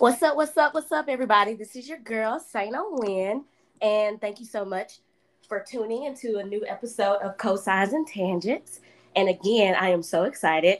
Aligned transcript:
What's 0.00 0.22
up? 0.22 0.34
What's 0.34 0.56
up? 0.56 0.72
What's 0.72 0.90
up, 0.92 1.10
everybody? 1.10 1.52
This 1.52 1.76
is 1.76 1.86
your 1.86 1.98
girl, 1.98 2.40
Saina 2.40 2.80
Win, 2.88 3.44
and 3.82 4.18
thank 4.18 4.40
you 4.40 4.46
so 4.46 4.64
much 4.64 5.00
for 5.46 5.62
tuning 5.62 6.04
into 6.04 6.38
a 6.38 6.42
new 6.42 6.64
episode 6.66 7.16
of 7.16 7.36
Cosigns 7.36 7.92
and 7.92 8.06
Tangents. 8.06 8.80
And 9.14 9.28
again, 9.28 9.74
I 9.78 9.90
am 9.90 10.02
so 10.02 10.22
excited. 10.22 10.78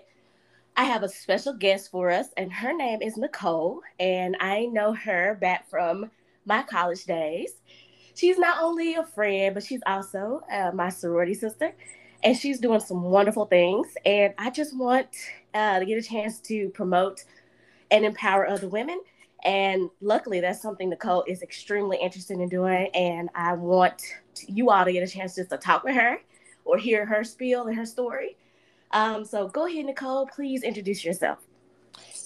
I 0.75 0.85
have 0.85 1.03
a 1.03 1.09
special 1.11 1.53
guest 1.53 1.91
for 1.91 2.11
us, 2.11 2.29
and 2.39 2.51
her 2.51 2.73
name 2.73 3.03
is 3.03 3.19
Nicole, 3.19 3.83
and 3.99 4.39
I 4.41 4.65
know 4.65 4.95
her 4.95 5.37
back 5.39 5.69
from 5.69 6.11
my 6.47 6.63
college 6.63 7.05
days. 7.05 7.53
She's 8.15 8.39
not 8.39 8.63
only 8.63 8.95
a 8.95 9.05
friend, 9.05 9.53
but 9.53 9.63
she's 9.63 9.83
also 9.87 10.41
uh, 10.51 10.71
my 10.73 10.89
sorority 10.89 11.35
sister, 11.35 11.75
and 12.25 12.35
she's 12.35 12.59
doing 12.59 12.81
some 12.81 13.03
wonderful 13.03 13.45
things. 13.45 13.89
And 14.07 14.33
I 14.39 14.49
just 14.49 14.75
want 14.75 15.09
uh, 15.53 15.81
to 15.81 15.85
get 15.85 15.99
a 15.99 16.09
chance 16.09 16.41
to 16.41 16.71
promote 16.71 17.23
and 17.91 18.05
empower 18.05 18.49
other 18.49 18.69
women. 18.69 19.01
And 19.45 19.91
luckily, 20.01 20.41
that's 20.41 20.61
something 20.61 20.91
Nicole 20.91 21.25
is 21.27 21.43
extremely 21.43 21.97
interested 21.99 22.39
in 22.39 22.49
doing. 22.49 22.89
And 22.95 23.31
I 23.35 23.55
want 23.55 24.03
you 24.47 24.71
all 24.71 24.85
to 24.85 24.93
get 24.93 25.03
a 25.03 25.11
chance 25.11 25.35
just 25.35 25.51
to 25.51 25.57
talk 25.57 25.85
with 25.85 25.95
her 25.95 26.19
or 26.65 26.77
hear 26.77 27.07
her 27.07 27.25
spiel 27.25 27.67
and 27.67 27.77
her 27.77 27.87
story. 27.87 28.37
Um, 28.93 29.25
so 29.25 29.49
go 29.49 29.67
ahead, 29.67 29.87
Nicole. 29.87 30.27
Please 30.27 30.63
introduce 30.63 31.05
yourself. 31.05 31.39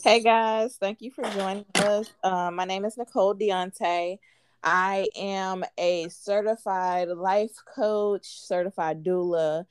Hey 0.03 0.21
guys, 0.21 0.77
thank 0.77 1.01
you 1.01 1.11
for 1.11 1.25
joining 1.31 1.65
us. 1.77 2.11
Um, 2.23 2.57
my 2.57 2.67
name 2.67 2.85
is 2.85 2.99
Nicole 2.99 3.35
Deonte. 3.35 4.19
I 4.63 5.09
am 5.17 5.65
a 5.79 6.09
certified 6.09 7.09
life 7.09 7.53
coach, 7.75 8.27
certified 8.27 9.03
doula. 9.03 9.65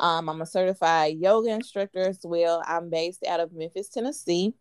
Um, 0.00 0.28
I'm 0.28 0.40
a 0.40 0.46
certified 0.46 1.16
yoga 1.18 1.50
instructor 1.50 2.00
as 2.00 2.20
well. 2.22 2.62
I'm 2.66 2.90
based 2.90 3.24
out 3.26 3.40
of 3.40 3.52
Memphis, 3.52 3.88
Tennessee. 3.88 4.54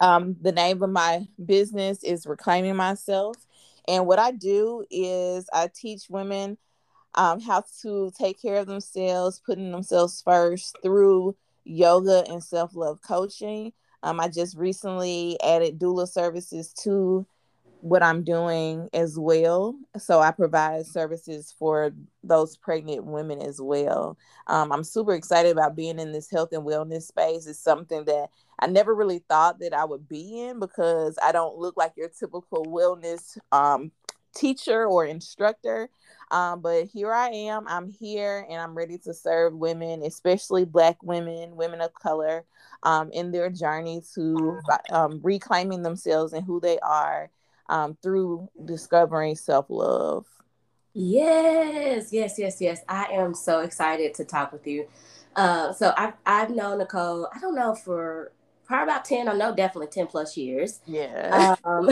Um, 0.00 0.36
the 0.40 0.52
name 0.52 0.82
of 0.82 0.90
my 0.90 1.26
business 1.44 2.02
is 2.04 2.26
Reclaiming 2.26 2.76
Myself. 2.76 3.36
And 3.88 4.06
what 4.06 4.18
I 4.18 4.32
do 4.32 4.84
is 4.90 5.48
I 5.52 5.70
teach 5.74 6.10
women 6.10 6.58
um, 7.14 7.40
how 7.40 7.64
to 7.82 8.12
take 8.18 8.40
care 8.40 8.56
of 8.56 8.66
themselves, 8.66 9.40
putting 9.44 9.70
themselves 9.72 10.20
first 10.22 10.76
through 10.82 11.36
yoga 11.64 12.24
and 12.28 12.42
self 12.42 12.74
love 12.74 13.00
coaching. 13.02 13.72
Um, 14.02 14.20
I 14.20 14.28
just 14.28 14.56
recently 14.56 15.38
added 15.42 15.78
doula 15.78 16.08
services 16.08 16.72
to 16.84 17.26
what 17.80 18.02
I'm 18.02 18.24
doing 18.24 18.88
as 18.92 19.18
well. 19.18 19.76
So 19.98 20.20
I 20.20 20.30
provide 20.30 20.86
services 20.86 21.54
for 21.58 21.92
those 22.22 22.56
pregnant 22.56 23.04
women 23.04 23.40
as 23.40 23.60
well. 23.60 24.18
Um, 24.46 24.72
I'm 24.72 24.84
super 24.84 25.14
excited 25.14 25.52
about 25.52 25.76
being 25.76 25.98
in 25.98 26.12
this 26.12 26.30
health 26.30 26.52
and 26.52 26.64
wellness 26.64 27.02
space. 27.02 27.46
It's 27.46 27.58
something 27.58 28.04
that 28.06 28.28
I 28.58 28.66
never 28.66 28.94
really 28.94 29.22
thought 29.28 29.58
that 29.60 29.74
I 29.74 29.84
would 29.84 30.08
be 30.08 30.40
in 30.40 30.60
because 30.60 31.18
I 31.22 31.32
don't 31.32 31.58
look 31.58 31.76
like 31.76 31.92
your 31.96 32.08
typical 32.08 32.64
wellness 32.64 33.38
um, 33.52 33.92
teacher 34.34 34.86
or 34.86 35.04
instructor. 35.04 35.88
Um, 36.30 36.60
but 36.60 36.86
here 36.86 37.12
I 37.12 37.28
am. 37.28 37.66
I'm 37.68 37.88
here 37.88 38.46
and 38.48 38.60
I'm 38.60 38.74
ready 38.74 38.98
to 38.98 39.14
serve 39.14 39.54
women, 39.54 40.02
especially 40.02 40.64
Black 40.64 41.02
women, 41.02 41.56
women 41.56 41.80
of 41.80 41.92
color, 41.94 42.44
um, 42.82 43.10
in 43.12 43.30
their 43.30 43.50
journey 43.50 44.02
to 44.14 44.58
um, 44.90 45.20
reclaiming 45.22 45.82
themselves 45.82 46.32
and 46.32 46.44
who 46.44 46.60
they 46.60 46.78
are 46.80 47.30
um, 47.68 47.96
through 48.02 48.48
discovering 48.64 49.36
self 49.36 49.66
love. 49.68 50.26
Yes, 50.94 52.12
yes, 52.12 52.38
yes, 52.38 52.60
yes. 52.60 52.80
I 52.88 53.04
am 53.12 53.34
so 53.34 53.60
excited 53.60 54.14
to 54.14 54.24
talk 54.24 54.50
with 54.50 54.66
you. 54.66 54.88
Uh, 55.34 55.72
so 55.72 55.92
I've 55.96 56.14
I've 56.24 56.50
known 56.50 56.78
Nicole. 56.78 57.28
I 57.34 57.38
don't 57.38 57.54
know 57.54 57.74
for 57.74 58.32
probably 58.66 58.92
about 58.92 59.04
ten. 59.04 59.28
I 59.28 59.34
know 59.34 59.54
definitely 59.54 59.88
ten 59.88 60.06
plus 60.06 60.36
years. 60.36 60.80
Yeah. 60.86 61.56
Um, 61.64 61.90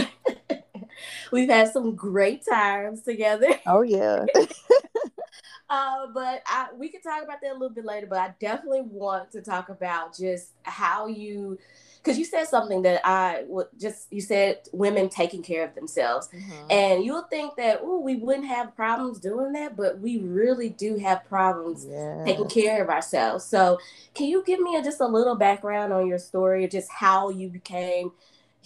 we've 1.32 1.48
had 1.48 1.72
some 1.72 1.94
great 1.94 2.44
times 2.44 3.02
together. 3.02 3.48
Oh 3.66 3.82
yeah. 3.82 4.26
uh, 5.70 6.06
but 6.12 6.42
I, 6.46 6.68
we 6.76 6.88
can 6.88 7.02
talk 7.02 7.22
about 7.22 7.40
that 7.42 7.52
a 7.52 7.58
little 7.58 7.74
bit 7.74 7.84
later. 7.84 8.06
But 8.06 8.18
I 8.18 8.34
definitely 8.40 8.82
want 8.82 9.30
to 9.32 9.42
talk 9.42 9.68
about 9.68 10.16
just 10.16 10.52
how 10.62 11.06
you 11.06 11.58
because 12.04 12.18
you 12.18 12.24
said 12.24 12.46
something 12.46 12.82
that 12.82 13.00
I 13.04 13.44
would 13.46 13.68
just 13.80 14.12
you 14.12 14.20
said 14.20 14.58
women 14.72 15.08
taking 15.08 15.42
care 15.42 15.64
of 15.64 15.74
themselves, 15.74 16.28
mm-hmm. 16.28 16.70
and 16.70 17.04
you'll 17.04 17.22
think 17.22 17.56
that 17.56 17.80
oh 17.82 18.00
we 18.00 18.16
wouldn't 18.16 18.46
have 18.46 18.76
problems 18.76 19.18
doing 19.18 19.52
that, 19.52 19.76
but 19.76 19.98
we 20.00 20.18
really 20.18 20.68
do 20.68 20.96
have 20.98 21.24
problems 21.24 21.86
yeah. 21.88 22.22
taking 22.24 22.48
care 22.48 22.82
of 22.82 22.90
ourselves. 22.90 23.44
So, 23.44 23.78
can 24.14 24.26
you 24.26 24.44
give 24.44 24.60
me 24.60 24.76
a, 24.76 24.82
just 24.82 25.00
a 25.00 25.06
little 25.06 25.34
background 25.34 25.92
on 25.92 26.06
your 26.06 26.18
story, 26.18 26.68
just 26.68 26.90
how 26.90 27.30
you 27.30 27.48
became? 27.48 28.12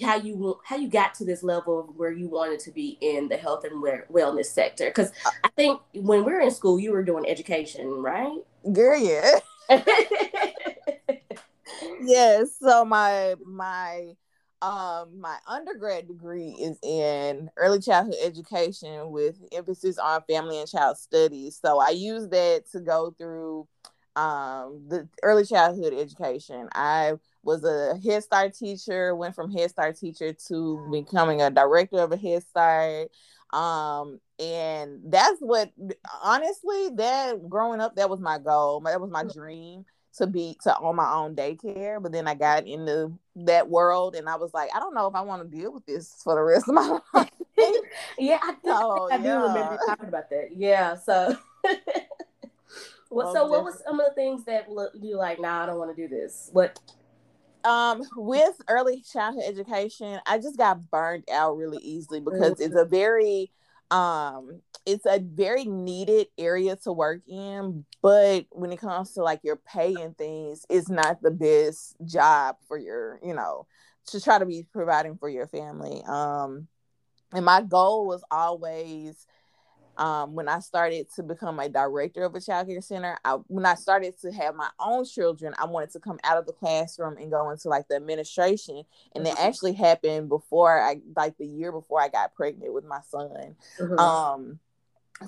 how 0.00 0.16
you 0.16 0.60
how 0.65 0.77
you 0.77 0.88
got 0.88 1.12
to 1.12 1.25
this 1.25 1.43
level 1.43 1.81
of 1.81 1.97
where 1.97 2.12
you 2.12 2.28
wanted 2.28 2.60
to 2.60 2.71
be 2.71 2.97
in 3.00 3.28
the 3.28 3.37
health 3.37 3.65
and 3.65 3.82
wellness 4.12 4.47
sector 4.47 4.87
because 4.87 5.10
uh 5.27 5.31
i 5.43 5.48
think 5.56 5.81
when 5.93 6.25
we 6.25 6.32
are 6.32 6.41
in 6.41 6.53
school 6.53 6.78
you 6.78 6.93
were 6.93 7.03
doing 7.03 7.28
education 7.28 7.88
right 7.88 8.38
girl 8.72 8.97
yeah 8.97 9.41
yes. 12.02 12.56
So 12.60 12.84
my 12.84 13.34
my 13.44 14.14
um 14.60 15.20
my 15.20 15.36
undergrad 15.46 16.08
degree 16.08 16.50
is 16.50 16.78
in 16.82 17.48
early 17.56 17.80
childhood 17.80 18.16
education 18.22 19.10
with 19.10 19.36
emphasis 19.52 19.98
on 19.98 20.22
family 20.28 20.58
and 20.58 20.68
child 20.68 20.98
studies. 20.98 21.58
So 21.62 21.78
I 21.78 21.90
use 21.90 22.28
that 22.28 22.64
to 22.72 22.80
go 22.80 23.14
through 23.16 23.68
um 24.16 24.84
the 24.88 25.08
early 25.22 25.44
childhood 25.44 25.94
education. 25.94 26.68
I 26.74 27.14
was 27.44 27.64
a 27.64 27.96
Head 28.04 28.24
Start 28.24 28.54
teacher, 28.54 29.14
went 29.14 29.34
from 29.34 29.52
Head 29.52 29.70
Start 29.70 29.96
teacher 29.96 30.32
to 30.48 30.88
becoming 30.90 31.40
a 31.40 31.50
director 31.50 31.98
of 31.98 32.12
a 32.12 32.16
Head 32.16 32.42
Start. 32.42 33.10
Um, 33.52 34.20
and 34.38 35.00
that's 35.06 35.40
what 35.40 35.72
honestly 36.22 36.90
that 36.96 37.48
growing 37.48 37.80
up, 37.80 37.96
that 37.96 38.10
was 38.10 38.20
my 38.20 38.38
goal. 38.38 38.80
That 38.80 39.00
was 39.00 39.10
my 39.10 39.24
mm. 39.24 39.32
dream 39.32 39.84
to 40.16 40.26
be 40.26 40.56
to 40.62 40.76
own 40.78 40.96
my 40.96 41.12
own 41.12 41.34
daycare 41.34 42.02
but 42.02 42.12
then 42.12 42.26
i 42.26 42.34
got 42.34 42.66
into 42.66 43.12
that 43.36 43.69
world 43.69 44.14
and 44.14 44.28
i 44.28 44.36
was 44.36 44.52
like 44.54 44.70
i 44.74 44.78
don't 44.78 44.94
know 44.94 45.06
if 45.06 45.14
i 45.14 45.20
want 45.20 45.42
to 45.42 45.56
deal 45.56 45.72
with 45.72 45.84
this 45.86 46.20
for 46.22 46.34
the 46.34 46.42
rest 46.42 46.69
of 46.69 46.74
my 46.74 46.98
life 47.14 47.30
yeah 48.18 48.38
i, 48.42 48.54
I, 48.64 49.08
yeah. 49.10 49.16
do 49.18 49.47
remember 49.47 49.78
talking 49.86 50.08
about 50.08 50.30
that 50.30 50.48
yeah 50.56 50.97
so 50.97 51.36
well, 53.10 53.34
so 53.34 53.47
what 53.47 53.64
was 53.64 53.82
some 53.84 54.00
of 54.00 54.06
the 54.06 54.14
things 54.14 54.44
that 54.44 54.66
you 55.00 55.16
like 55.16 55.41
nah 55.41 55.62
i 55.62 55.66
don't 55.66 55.78
want 55.78 55.94
to 55.94 56.08
do 56.08 56.08
this 56.08 56.50
what 56.52 56.78
um 57.64 58.02
with 58.16 58.60
early 58.68 59.00
childhood 59.00 59.44
education 59.47 60.20
i 60.26 60.38
just 60.38 60.56
got 60.56 60.91
burned 60.91 61.28
out 61.30 61.56
really 61.56 61.78
easily 61.78 62.20
because 62.20 62.54
mm-hmm. 62.54 62.62
it's 62.62 62.76
a 62.76 62.84
very 62.84 63.50
um 63.91 64.60
it's 64.84 65.06
a 65.06 65.19
very 65.19 65.65
needed 65.65 66.26
area 66.38 66.76
to 66.76 66.93
work 66.93 67.21
in 67.28 67.84
but 68.03 68.47
when 68.50 68.72
it 68.72 68.78
comes 68.78 69.12
to 69.12 69.22
like 69.22 69.41
your 69.43 69.56
pay 69.56 69.94
and 69.94 70.16
things 70.16 70.65
it's 70.69 70.91
not 70.91 71.22
the 71.22 71.31
best 71.31 71.97
job 72.04 72.56
for 72.66 72.78
your 72.78 73.19
you 73.22 73.34
know 73.34 73.66
to 74.09 74.21
try 74.21 74.38
to 74.38 74.47
be 74.47 74.66
providing 74.72 75.16
for 75.16 75.28
your 75.28 75.47
family. 75.47 76.03
Um 76.06 76.66
and 77.32 77.44
my 77.44 77.62
goal 77.62 78.06
was 78.06 78.25
always 78.31 79.27
um, 79.98 80.34
when 80.34 80.48
I 80.48 80.60
started 80.60 81.09
to 81.16 81.22
become 81.22 81.59
a 81.59 81.69
director 81.69 82.25
of 82.25 82.34
a 82.34 82.41
child 82.41 82.69
care 82.69 82.81
center, 82.81 83.19
I, 83.25 83.32
when 83.48 83.66
I 83.66 83.75
started 83.75 84.19
to 84.20 84.32
have 84.32 84.54
my 84.54 84.70
own 84.78 85.04
children, 85.04 85.54
I 85.59 85.66
wanted 85.66 85.91
to 85.91 86.00
come 86.00 86.20
out 86.22 86.38
of 86.38 86.47
the 86.47 86.53
classroom 86.53 87.16
and 87.19 87.31
go 87.31 87.50
into 87.50 87.69
like 87.69 87.88
the 87.88 87.97
administration. 87.97 88.84
And 89.14 89.26
mm-hmm. 89.26 89.36
it 89.36 89.41
actually 89.41 89.72
happened 89.72 90.28
before 90.28 90.81
I, 90.81 91.00
like 91.16 91.36
the 91.36 91.47
year 91.47 91.72
before 91.72 92.00
I 92.00 92.09
got 92.09 92.34
pregnant 92.34 92.72
with 92.72 92.84
my 92.84 93.00
son. 93.10 93.56
Mm-hmm. 93.81 93.98
Um, 93.98 94.59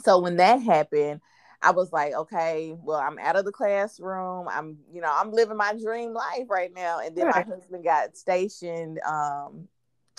so 0.02 0.20
when 0.20 0.36
that 0.36 0.62
happened, 0.62 1.20
I 1.62 1.72
was 1.72 1.92
like, 1.92 2.14
okay, 2.14 2.74
well, 2.82 3.00
I'm 3.00 3.18
out 3.18 3.36
of 3.36 3.44
the 3.44 3.52
classroom. 3.52 4.48
I'm, 4.48 4.78
you 4.92 5.00
know, 5.00 5.12
I'm 5.12 5.32
living 5.32 5.56
my 5.56 5.74
dream 5.74 6.14
life 6.14 6.48
right 6.48 6.72
now. 6.74 7.00
And 7.00 7.14
then 7.16 7.26
right. 7.26 7.46
my 7.46 7.54
husband 7.54 7.84
got 7.84 8.16
stationed 8.16 9.00
um, 9.06 9.68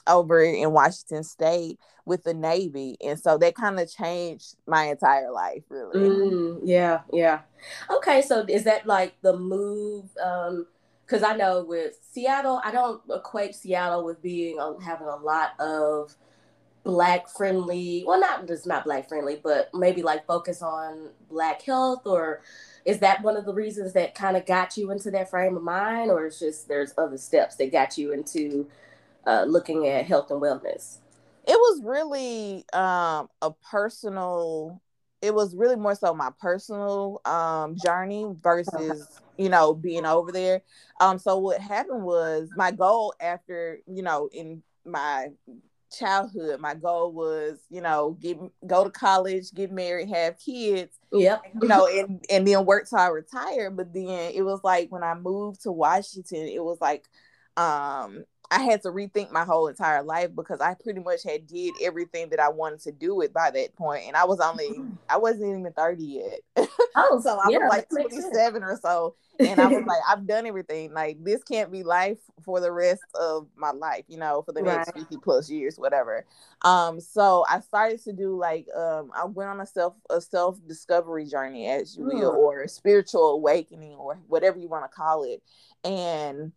over 0.08 0.42
in 0.42 0.72
Washington 0.72 1.24
State 1.24 1.80
with 2.06 2.24
the 2.24 2.34
Navy, 2.34 2.98
and 3.04 3.20
so 3.20 3.38
that 3.38 3.56
kind 3.56 3.80
of 3.80 3.92
changed 3.92 4.56
my 4.66 4.86
entire 4.86 5.32
life, 5.32 5.64
really. 5.70 6.10
Mm, 6.10 6.60
yeah, 6.64 7.02
yeah. 7.14 7.42
Okay, 7.90 8.22
so 8.22 8.46
is 8.48 8.64
that 8.64 8.86
like 8.86 9.14
the 9.22 9.38
move? 9.38 10.06
Um, 10.24 10.68
because 11.06 11.24
I 11.24 11.36
know 11.36 11.64
with 11.64 11.98
Seattle, 12.12 12.62
I 12.64 12.72
don't 12.72 13.02
equate 13.14 13.54
Seattle 13.54 14.06
with 14.06 14.22
being 14.22 14.58
uh, 14.60 14.80
having 14.80 15.08
a 15.08 15.18
lot 15.18 15.60
of 15.60 16.16
black 16.84 17.28
friendly. 17.28 18.06
Well, 18.08 18.20
not 18.20 18.48
just 18.48 18.66
not 18.66 18.86
black 18.86 19.10
friendly, 19.10 19.40
but 19.44 19.70
maybe 19.74 20.04
like 20.04 20.26
focus 20.26 20.62
on 20.62 21.10
black 21.30 21.62
health 21.62 22.06
or. 22.06 22.42
Is 22.84 22.98
that 23.02 23.22
one 23.22 23.38
of 23.38 23.46
the 23.46 23.54
reasons 23.54 23.94
that 23.94 24.16
kind 24.16 24.36
of 24.36 24.48
got 24.48 24.76
you 24.76 24.90
into 24.90 25.12
that 25.12 25.30
frame 25.30 25.56
of 25.56 25.62
mind, 25.62 26.10
or 26.10 26.26
it's 26.26 26.40
just 26.40 26.68
there's 26.68 26.96
other 26.98 27.18
steps 27.18 27.56
that 27.58 27.72
got 27.72 27.96
you 27.96 28.12
into 28.12 28.68
uh, 29.26 29.44
looking 29.48 29.88
at 29.88 30.06
health 30.06 30.32
and 30.32 30.42
wellness? 30.42 31.00
It 31.48 31.54
was 31.58 31.82
really 31.84 32.66
um, 32.74 33.30
a 33.42 33.52
personal 33.70 34.82
it 35.22 35.34
was 35.34 35.56
really 35.56 35.76
more 35.76 35.96
so 35.96 36.14
my 36.14 36.32
personal 36.40 37.22
um 37.26 37.76
journey 37.78 38.26
versus 38.42 39.08
you 39.38 39.50
know 39.50 39.74
being 39.74 40.06
over 40.06 40.32
there 40.32 40.62
um 41.00 41.18
so 41.18 41.38
what 41.38 41.60
happened 41.62 42.04
was 42.04 42.50
my 42.56 42.72
goal 42.72 43.14
after 43.22 43.80
you 43.88 44.02
know 44.02 44.30
in 44.34 44.62
my 44.86 45.28
childhood 45.92 46.60
my 46.60 46.74
goal 46.74 47.12
was 47.12 47.60
you 47.70 47.82
know 47.82 48.18
get 48.20 48.38
go 48.66 48.84
to 48.84 48.90
college 48.90 49.54
get 49.54 49.72
married 49.72 50.10
have 50.10 50.38
kids 50.38 50.98
Yep. 51.12 51.42
you 51.62 51.68
know 51.68 51.86
and 51.88 52.24
and 52.30 52.48
then 52.48 52.66
work 52.66 52.88
till 52.88 52.98
i 52.98 53.08
retire 53.08 53.70
but 53.70 53.94
then 53.94 54.32
it 54.34 54.44
was 54.44 54.62
like 54.64 54.90
when 54.92 55.04
i 55.04 55.14
moved 55.14 55.64
to 55.64 55.72
washington 55.72 56.48
it 56.48 56.64
was 56.64 56.78
like 56.80 57.04
um 57.58 58.24
I 58.52 58.62
had 58.64 58.84
to 58.84 58.90
rethink 58.90 59.32
my 59.32 59.46
whole 59.46 59.68
entire 59.70 60.04
life 60.04 60.32
because 60.36 60.62
I 60.62 60.76
pretty 60.76 61.02
much 61.02 61.24
had 61.24 61.48
did 61.48 61.76
everything 61.82 62.30
that 62.32 62.40
I 62.42 62.50
wanted 62.50 62.82
to 62.82 62.92
do 62.94 63.22
it 63.22 63.34
by 63.34 63.52
that 63.52 63.76
point, 63.78 64.06
and 64.08 64.18
I 64.18 64.26
was 64.26 64.42
only 64.42 64.84
Mhm. 64.84 65.00
I 65.10 65.18
wasn't 65.18 65.60
even 65.60 65.74
thirty 65.74 66.06
yet. 66.06 66.68
Oh, 66.96 67.22
so 67.24 67.40
I 67.40 67.50
yeah, 67.50 67.58
was 67.58 67.64
like 67.66 67.90
twenty 67.90 68.22
seven 68.22 68.64
or 68.64 68.78
so, 68.82 69.16
and 69.44 69.62
I 69.62 69.70
was 69.70 69.84
like, 69.88 70.02
I've 70.10 70.28
done 70.28 70.46
everything. 70.46 70.94
Like 70.94 71.24
this 71.24 71.44
can't 71.44 71.72
be 71.72 71.84
life 71.84 72.20
for 72.44 72.60
the 72.60 72.72
rest 72.72 73.06
of 73.16 73.48
my 73.56 73.72
life, 73.72 74.04
you 74.10 74.18
know, 74.18 74.42
for 74.42 74.52
the 74.52 74.62
next 74.62 74.92
Right. 74.92 74.94
fifty 74.94 75.18
plus 75.18 75.50
years, 75.50 75.78
whatever. 75.78 76.26
Um, 76.64 77.00
so 77.00 77.46
I 77.50 77.62
started 77.62 78.04
to 78.04 78.14
do 78.14 78.38
like 78.38 78.68
um, 78.76 79.12
I 79.16 79.26
went 79.26 79.50
on 79.50 79.62
a 79.62 79.66
self 79.66 79.96
a 80.10 80.20
self 80.20 80.58
discovery 80.68 81.26
journey, 81.26 81.68
as 81.70 81.96
you 81.96 82.04
will, 82.06 82.32
Mm. 82.32 82.36
or 82.36 82.64
a 82.64 82.68
spiritual 82.70 83.32
awakening, 83.32 83.94
or 83.96 84.16
whatever 84.28 84.60
you 84.60 84.68
want 84.68 84.84
to 84.90 84.96
call 84.96 85.24
it, 85.24 85.42
and 85.86 86.52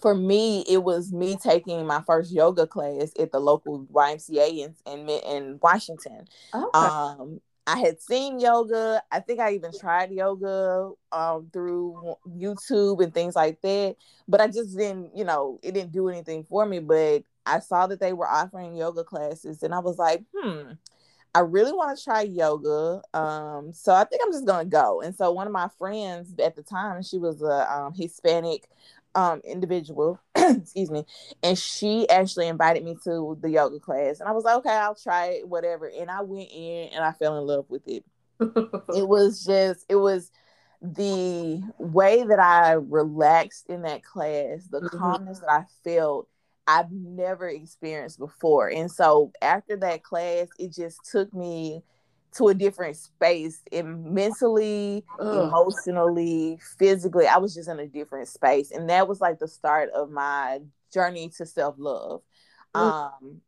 for 0.00 0.14
me, 0.14 0.64
it 0.68 0.82
was 0.82 1.12
me 1.12 1.36
taking 1.36 1.86
my 1.86 2.02
first 2.02 2.32
yoga 2.32 2.66
class 2.66 3.12
at 3.18 3.32
the 3.32 3.40
local 3.40 3.86
YMCA 3.92 4.58
in 4.58 4.74
in, 4.86 5.08
in 5.08 5.58
Washington. 5.62 6.26
Okay. 6.54 6.78
Um, 6.78 7.40
I 7.66 7.78
had 7.78 8.00
seen 8.00 8.40
yoga. 8.40 9.02
I 9.10 9.20
think 9.20 9.40
I 9.40 9.54
even 9.54 9.72
tried 9.78 10.12
yoga 10.12 10.92
um, 11.12 11.48
through 11.52 12.16
YouTube 12.28 13.02
and 13.02 13.12
things 13.14 13.34
like 13.34 13.60
that. 13.62 13.96
But 14.28 14.40
I 14.40 14.48
just 14.48 14.76
didn't, 14.76 15.16
you 15.16 15.24
know, 15.24 15.58
it 15.62 15.72
didn't 15.72 15.92
do 15.92 16.08
anything 16.08 16.44
for 16.44 16.66
me. 16.66 16.80
But 16.80 17.24
I 17.46 17.60
saw 17.60 17.86
that 17.86 18.00
they 18.00 18.12
were 18.12 18.28
offering 18.28 18.76
yoga 18.76 19.04
classes, 19.04 19.62
and 19.62 19.74
I 19.74 19.78
was 19.78 19.98
like, 19.98 20.22
hmm. 20.36 20.72
I 21.36 21.40
really 21.40 21.72
want 21.72 21.98
to 21.98 22.04
try 22.04 22.22
yoga. 22.22 23.02
Um, 23.12 23.72
so 23.72 23.92
I 23.92 24.04
think 24.04 24.22
I'm 24.24 24.32
just 24.32 24.46
gonna 24.46 24.66
go. 24.66 25.00
And 25.00 25.16
so 25.16 25.32
one 25.32 25.48
of 25.48 25.52
my 25.52 25.68
friends 25.78 26.32
at 26.38 26.54
the 26.54 26.62
time, 26.62 27.02
she 27.02 27.18
was 27.18 27.42
a 27.42 27.72
um, 27.72 27.92
Hispanic 27.92 28.68
um 29.14 29.40
individual, 29.44 30.20
excuse 30.34 30.90
me, 30.90 31.04
and 31.42 31.58
she 31.58 32.08
actually 32.08 32.48
invited 32.48 32.84
me 32.84 32.96
to 33.04 33.36
the 33.40 33.50
yoga 33.50 33.78
class. 33.80 34.20
And 34.20 34.28
I 34.28 34.32
was 34.32 34.44
like, 34.44 34.56
okay, 34.58 34.70
I'll 34.70 34.94
try 34.94 35.26
it, 35.26 35.48
whatever. 35.48 35.86
And 35.86 36.10
I 36.10 36.22
went 36.22 36.50
in 36.52 36.90
and 36.94 37.04
I 37.04 37.12
fell 37.12 37.38
in 37.38 37.46
love 37.46 37.66
with 37.68 37.86
it. 37.86 38.04
It 38.94 39.08
was 39.08 39.44
just, 39.44 39.86
it 39.88 39.96
was 39.96 40.30
the 40.82 41.62
way 41.78 42.22
that 42.24 42.38
I 42.38 42.72
relaxed 42.72 43.66
in 43.68 43.82
that 43.82 44.04
class, 44.04 44.66
the 44.70 44.80
Mhm. 44.82 44.98
calmness 44.98 45.40
that 45.40 45.50
I 45.50 45.64
felt, 45.82 46.28
I've 46.66 46.90
never 46.92 47.48
experienced 47.48 48.18
before. 48.18 48.68
And 48.68 48.90
so 48.90 49.32
after 49.40 49.76
that 49.78 50.02
class, 50.02 50.48
it 50.58 50.72
just 50.72 50.98
took 51.10 51.32
me 51.32 51.82
to 52.36 52.48
a 52.48 52.54
different 52.54 52.96
space 52.96 53.62
and 53.70 54.12
mentally, 54.12 55.04
Ugh. 55.18 55.46
emotionally, 55.46 56.58
physically. 56.78 57.26
I 57.26 57.38
was 57.38 57.54
just 57.54 57.68
in 57.68 57.78
a 57.78 57.86
different 57.86 58.28
space. 58.28 58.70
And 58.70 58.88
that 58.90 59.08
was 59.08 59.20
like 59.20 59.38
the 59.38 59.48
start 59.48 59.90
of 59.90 60.10
my 60.10 60.60
journey 60.92 61.28
to 61.36 61.46
self 61.46 61.76
love. 61.78 62.22
Um, 62.74 63.40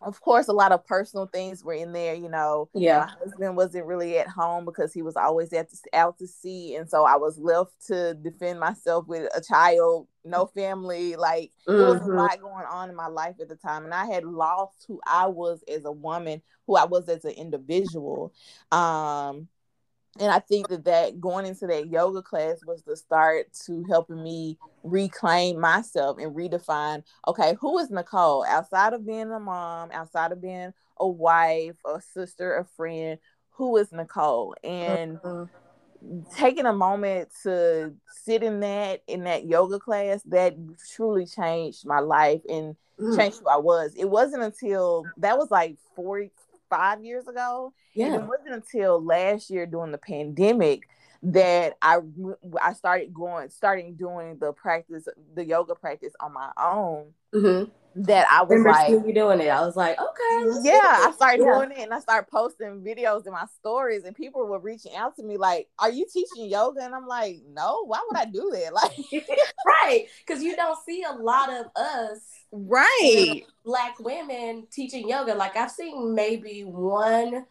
of 0.00 0.20
course, 0.20 0.48
a 0.48 0.52
lot 0.52 0.72
of 0.72 0.86
personal 0.86 1.26
things 1.26 1.64
were 1.64 1.72
in 1.72 1.92
there, 1.92 2.14
you 2.14 2.28
know 2.28 2.68
yeah, 2.74 3.06
my 3.06 3.08
husband 3.22 3.56
wasn't 3.56 3.84
really 3.86 4.18
at 4.18 4.28
home 4.28 4.64
because 4.64 4.92
he 4.92 5.02
was 5.02 5.16
always 5.16 5.52
at 5.52 5.70
the, 5.70 5.78
out 5.92 6.18
to 6.18 6.26
sea 6.26 6.74
and 6.76 6.88
so 6.88 7.04
i 7.04 7.16
was 7.16 7.38
left 7.38 7.72
to 7.86 8.14
defend 8.14 8.58
myself 8.58 9.06
with 9.06 9.28
a 9.36 9.40
child 9.40 10.06
no 10.24 10.46
family 10.46 11.16
like 11.16 11.50
there 11.76 11.86
was 11.86 12.00
a 12.00 12.04
Mhm. 12.04 12.16
lot 12.16 12.40
going 12.40 12.64
on 12.70 12.88
in 12.90 12.96
my 12.96 13.06
life 13.06 13.36
at 13.40 13.48
the 13.48 13.56
time 13.56 13.84
and 13.84 13.94
i 13.94 14.06
had 14.06 14.24
lost 14.24 14.84
who 14.88 15.00
i 15.06 15.26
was 15.26 15.62
as 15.68 15.84
a 15.84 15.92
woman 15.92 16.40
who 16.66 16.76
i 16.76 16.84
was 16.84 17.08
as 17.08 17.24
an 17.24 17.32
individual 17.32 18.32
um 18.72 19.48
and 20.18 20.30
i 20.32 20.38
think 20.38 20.68
that 20.68 20.84
that 20.84 21.20
going 21.20 21.46
into 21.46 21.66
that 21.66 21.88
yoga 21.88 22.22
class 22.22 22.62
was 22.64 22.82
the 22.84 22.96
start 22.96 23.46
to 23.66 23.84
helping 23.88 24.22
me 24.22 24.58
reclaim 24.82 25.58
myself 25.60 26.18
and 26.18 26.34
redefine 26.36 27.02
okay 27.26 27.56
who 27.60 27.78
is 27.78 27.90
nicole 27.90 28.44
outside 28.48 28.92
of 28.92 29.06
being 29.06 29.30
a 29.32 29.40
mom 29.40 29.90
outside 29.92 30.32
of 30.32 30.40
being 30.40 30.72
a 31.00 31.08
wife 31.08 31.76
a 31.86 32.00
sister 32.00 32.56
a 32.56 32.64
friend 32.76 33.18
who 33.50 33.76
is 33.76 33.92
nicole 33.92 34.54
and 34.62 35.20
Mhm. 35.22 35.50
taking 36.36 36.66
a 36.66 36.72
moment 36.72 37.28
to 37.42 37.92
sit 38.06 38.42
in 38.42 38.60
that 38.60 39.02
in 39.08 39.24
that 39.24 39.46
yoga 39.46 39.78
class 39.80 40.22
that 40.24 40.54
truly 40.94 41.26
changed 41.26 41.86
my 41.86 42.00
life 42.00 42.40
and 42.48 42.76
Mm. 43.00 43.16
changed 43.16 43.38
who 43.40 43.48
i 43.48 43.56
was 43.56 43.94
it 43.96 44.06
wasn't 44.10 44.42
until 44.42 45.10
that 45.18 45.38
was 45.38 45.50
like 45.50 45.76
four 45.94 46.18
five 46.70 47.04
years 47.04 47.26
ago 47.28 47.72
and 47.96 48.12
Yeah. 48.14 48.18
it 48.20 48.26
wasn't 48.26 48.54
until 48.54 49.02
last 49.02 49.50
year 49.50 49.66
during 49.66 49.92
the 49.92 49.98
pandemic 49.98 50.88
that 51.22 51.76
I 51.82 51.98
I 52.62 52.72
started 52.74 53.12
going, 53.12 53.50
starting 53.50 53.96
doing 53.96 54.38
the 54.38 54.52
practice, 54.52 55.08
the 55.34 55.44
yoga 55.44 55.74
practice 55.74 56.14
on 56.20 56.32
my 56.32 56.50
own. 56.56 57.12
Mhm. 57.34 57.70
That 58.06 58.26
I 58.30 58.42
was 58.42 58.50
Remember 58.50 58.70
like, 58.70 58.90
you 59.06 59.12
doing 59.12 59.40
it? 59.40 59.48
I 59.48 59.60
was 59.66 59.76
like, 59.76 59.98
okay. 59.98 60.60
yeah, 60.62 60.72
I 61.06 61.12
started 61.16 61.42
Yeah. 61.44 61.52
doing 61.52 61.72
it, 61.72 61.78
and 61.78 61.92
I 61.92 62.00
started 62.00 62.30
posting 62.30 62.82
videos 62.82 63.26
in 63.26 63.32
my 63.32 63.46
stories, 63.58 64.04
and 64.04 64.14
people 64.14 64.46
were 64.46 64.58
reaching 64.60 64.94
out 64.94 65.16
to 65.16 65.22
me 65.24 65.36
like, 65.36 65.68
"Are 65.78 65.90
you 65.90 66.06
teaching 66.12 66.46
yoga?" 66.48 66.82
And 66.84 66.94
I'm 66.94 67.06
like, 67.06 67.38
"No, 67.48 67.84
why 67.86 68.00
would 68.08 68.16
I 68.18 68.26
do 68.26 68.50
that?" 68.52 68.72
Like, 68.72 68.92
right, 69.66 70.06
because 70.26 70.42
you 70.42 70.54
don't 70.54 70.78
see 70.84 71.02
a 71.02 71.12
lot 71.12 71.50
of 71.50 71.66
us 71.76 72.20
right, 72.52 73.42
black 73.64 73.98
women 74.00 74.66
teaching 74.70 75.08
yoga. 75.08 75.34
Like 75.34 75.56
I've 75.56 75.70
seen 75.70 76.14
maybe 76.14 76.62
one 76.62 77.46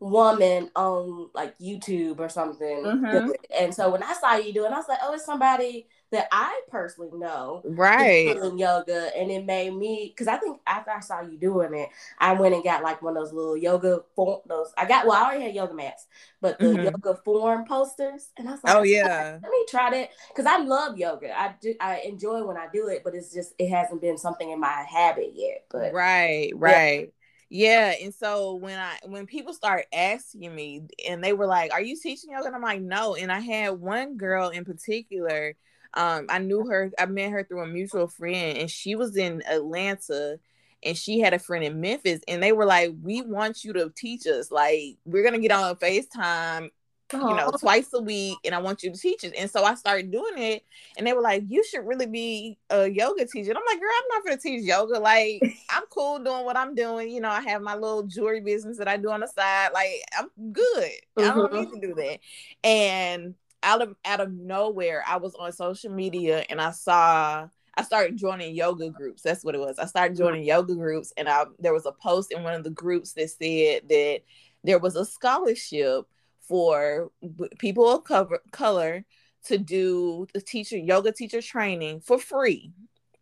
woman 0.00 0.70
on 0.76 1.30
like 1.34 1.58
YouTube 1.58 2.20
or 2.20 2.28
something. 2.28 2.84
Mhm. 2.84 3.32
And 3.58 3.74
so 3.74 3.90
when 3.90 4.02
I 4.02 4.14
saw 4.14 4.36
you 4.36 4.52
doing, 4.52 4.72
I 4.72 4.76
was 4.76 4.88
like, 4.88 4.98
oh, 5.02 5.14
it's 5.14 5.24
somebody 5.24 5.88
that 6.12 6.28
I 6.32 6.62
personally 6.70 7.10
know 7.12 7.64
right, 7.64 8.34
doing 8.34 8.58
yoga, 8.58 9.10
and 9.16 9.30
it 9.30 9.44
made 9.44 9.74
me 9.74 10.12
because 10.14 10.28
I 10.28 10.36
think 10.36 10.60
after 10.66 10.90
I 10.90 11.00
saw 11.00 11.20
you 11.22 11.38
doing 11.38 11.74
it, 11.74 11.88
I 12.18 12.32
went 12.34 12.54
and 12.54 12.64
got 12.64 12.82
like 12.82 13.02
one 13.02 13.16
of 13.16 13.22
those 13.22 13.32
little 13.32 13.56
yoga 13.56 14.02
form. 14.14 14.40
Those 14.46 14.72
I 14.76 14.86
got. 14.86 15.06
Well, 15.06 15.16
I 15.16 15.24
already 15.26 15.44
had 15.44 15.54
yoga 15.54 15.74
mats, 15.74 16.06
but 16.40 16.58
the 16.58 16.66
Mhm. 16.68 16.84
yoga 16.84 17.20
form 17.24 17.64
posters, 17.64 18.30
and 18.36 18.48
I 18.48 18.52
was 18.52 18.64
like, 18.64 18.76
oh 18.76 18.82
yeah. 18.82 19.40
let 19.42 19.50
me 19.50 19.66
try 19.68 19.90
that 19.90 20.10
because 20.28 20.46
I 20.46 20.58
love 20.58 20.98
yoga. 20.98 21.38
I 21.38 21.54
do. 21.60 21.74
I 21.80 22.00
enjoy 22.00 22.44
when 22.44 22.56
I 22.56 22.68
do 22.72 22.88
it, 22.88 23.02
but 23.04 23.14
it's 23.14 23.32
just 23.32 23.54
it 23.58 23.68
hasn't 23.68 24.00
been 24.00 24.18
something 24.18 24.50
in 24.50 24.60
my 24.60 24.84
habit 24.88 25.32
yet. 25.34 25.64
But 25.70 25.92
right 25.92 26.52
right 26.56 27.12
yeah. 27.48 27.94
and 28.02 28.12
so 28.14 28.54
when 28.56 28.78
i 28.78 28.96
when 29.04 29.26
people 29.26 29.52
start 29.54 29.86
asking 29.92 30.52
me 30.54 30.82
and 31.08 31.22
they 31.22 31.32
were 31.32 31.46
like 31.46 31.72
are 31.72 31.80
you 31.80 31.96
teaching 31.96 32.30
yoga 32.32 32.46
and 32.46 32.56
i'm 32.56 32.62
like 32.62 32.82
no 32.82 33.14
and 33.14 33.30
i 33.30 33.38
had 33.40 33.70
one 33.70 34.16
girl 34.16 34.48
in 34.48 34.64
particular 34.64 35.54
um 35.96 36.26
i 36.28 36.38
knew 36.38 36.66
her 36.66 36.90
i 36.98 37.06
met 37.06 37.30
her 37.30 37.42
through 37.44 37.62
a 37.62 37.66
mutual 37.66 38.06
friend 38.06 38.58
and 38.58 38.70
she 38.70 38.94
was 38.94 39.16
in 39.16 39.42
atlanta 39.48 40.38
and 40.82 40.96
she 40.96 41.18
had 41.18 41.34
a 41.34 41.38
friend 41.38 41.64
in 41.64 41.80
memphis 41.80 42.20
and 42.28 42.42
they 42.42 42.52
were 42.52 42.66
like 42.66 42.92
we 43.02 43.22
want 43.22 43.64
you 43.64 43.72
to 43.72 43.90
teach 43.96 44.26
us 44.26 44.50
like 44.50 44.96
we're 45.04 45.24
gonna 45.24 45.38
get 45.38 45.52
on 45.52 45.74
facetime 45.76 46.70
you 47.12 47.36
know, 47.36 47.52
twice 47.58 47.92
a 47.92 48.00
week, 48.00 48.38
and 48.44 48.54
I 48.54 48.58
want 48.58 48.82
you 48.82 48.90
to 48.90 48.98
teach 48.98 49.22
it. 49.22 49.32
And 49.38 49.50
so 49.50 49.64
I 49.64 49.74
started 49.74 50.10
doing 50.10 50.38
it, 50.38 50.64
and 50.96 51.06
they 51.06 51.12
were 51.12 51.20
like, 51.20 51.44
"You 51.46 51.64
should 51.64 51.86
really 51.86 52.06
be 52.06 52.58
a 52.70 52.88
yoga 52.88 53.26
teacher." 53.26 53.50
And 53.50 53.58
I'm 53.58 53.64
like, 53.66 53.80
"Girl, 53.80 53.90
I'm 53.96 54.08
not 54.08 54.24
gonna 54.24 54.40
teach 54.40 54.64
yoga. 54.64 54.98
Like, 54.98 55.40
I'm 55.70 55.84
cool 55.90 56.18
doing 56.18 56.44
what 56.44 56.56
I'm 56.56 56.74
doing. 56.74 57.10
You 57.10 57.20
know, 57.20 57.28
I 57.28 57.42
have 57.42 57.62
my 57.62 57.74
little 57.74 58.02
jewelry 58.02 58.40
business 58.40 58.78
that 58.78 58.88
I 58.88 58.96
do 58.96 59.10
on 59.10 59.20
the 59.20 59.28
side. 59.28 59.70
Like, 59.72 60.02
I'm 60.18 60.52
good. 60.52 60.90
I 61.16 61.22
don't 61.34 61.52
need 61.52 61.70
to 61.70 61.80
do 61.80 61.94
that." 61.94 62.18
And 62.64 63.34
out 63.66 63.82
of 63.82 63.96
out 64.04 64.20
of 64.20 64.32
nowhere, 64.32 65.04
I 65.06 65.16
was 65.16 65.34
on 65.34 65.52
social 65.52 65.90
media, 65.90 66.44
and 66.48 66.60
I 66.60 66.70
saw. 66.70 67.48
I 67.78 67.82
started 67.82 68.16
joining 68.16 68.54
yoga 68.54 68.88
groups. 68.88 69.20
That's 69.20 69.44
what 69.44 69.54
it 69.54 69.60
was. 69.60 69.78
I 69.78 69.84
started 69.84 70.16
joining 70.16 70.44
yoga 70.44 70.74
groups, 70.74 71.12
and 71.18 71.28
I 71.28 71.44
there 71.58 71.74
was 71.74 71.84
a 71.84 71.92
post 71.92 72.32
in 72.32 72.42
one 72.42 72.54
of 72.54 72.64
the 72.64 72.70
groups 72.70 73.12
that 73.14 73.28
said 73.28 73.88
that 73.90 74.20
there 74.64 74.78
was 74.78 74.96
a 74.96 75.04
scholarship 75.04 76.06
for 76.40 77.10
people 77.58 77.86
of 77.92 78.04
cover, 78.04 78.40
color 78.52 79.04
to 79.44 79.58
do 79.58 80.26
the 80.32 80.40
teacher 80.40 80.78
yoga 80.78 81.12
teacher 81.12 81.42
training 81.42 82.00
for 82.00 82.18
free. 82.18 82.72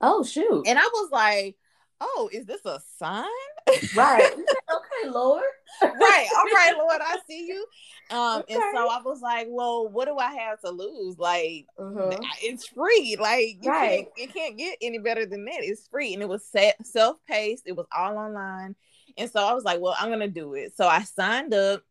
Oh 0.00 0.22
shoot! 0.22 0.64
And 0.68 0.78
I 0.78 0.84
was 0.84 1.10
like, 1.10 1.56
"Oh, 2.00 2.28
is 2.32 2.46
this 2.46 2.64
a 2.64 2.80
sign?" 2.98 3.24
right. 3.94 4.30
okay, 4.32 5.08
Lord. 5.10 5.42
right. 5.82 6.28
All 6.36 6.44
right, 6.44 6.74
Lord, 6.78 7.00
I 7.02 7.16
see 7.28 7.46
you. 7.46 7.66
Um, 8.10 8.42
and 8.48 8.62
so 8.72 8.88
I 8.88 9.00
was 9.02 9.20
like, 9.22 9.46
"Well, 9.50 9.88
what 9.88 10.06
do 10.06 10.16
I 10.18 10.34
have 10.34 10.60
to 10.60 10.70
lose? 10.70 11.18
Like, 11.18 11.66
Mhm. 11.80 12.18
it's 12.42 12.66
free. 12.68 13.16
Like, 13.18 13.58
you 13.62 13.70
Right. 13.70 14.06
can't, 14.16 14.28
it 14.30 14.34
can't 14.34 14.58
get 14.58 14.78
any 14.82 14.98
better 14.98 15.24
than 15.26 15.44
that. 15.46 15.60
It's 15.62 15.86
free, 15.88 16.12
and 16.14 16.22
it 16.22 16.28
was 16.28 16.44
set, 16.46 16.76
self-paced. 16.86 17.64
It 17.66 17.76
was 17.76 17.86
all 17.96 18.16
online, 18.18 18.76
and 19.16 19.30
so 19.30 19.40
I 19.44 19.52
was 19.54 19.64
like, 19.64 19.80
"Well, 19.80 19.96
I'm 19.98 20.10
gonna 20.10 20.28
do 20.28 20.54
it." 20.54 20.76
So 20.76 20.86
I 20.86 21.02
signed 21.02 21.54
up. 21.54 21.82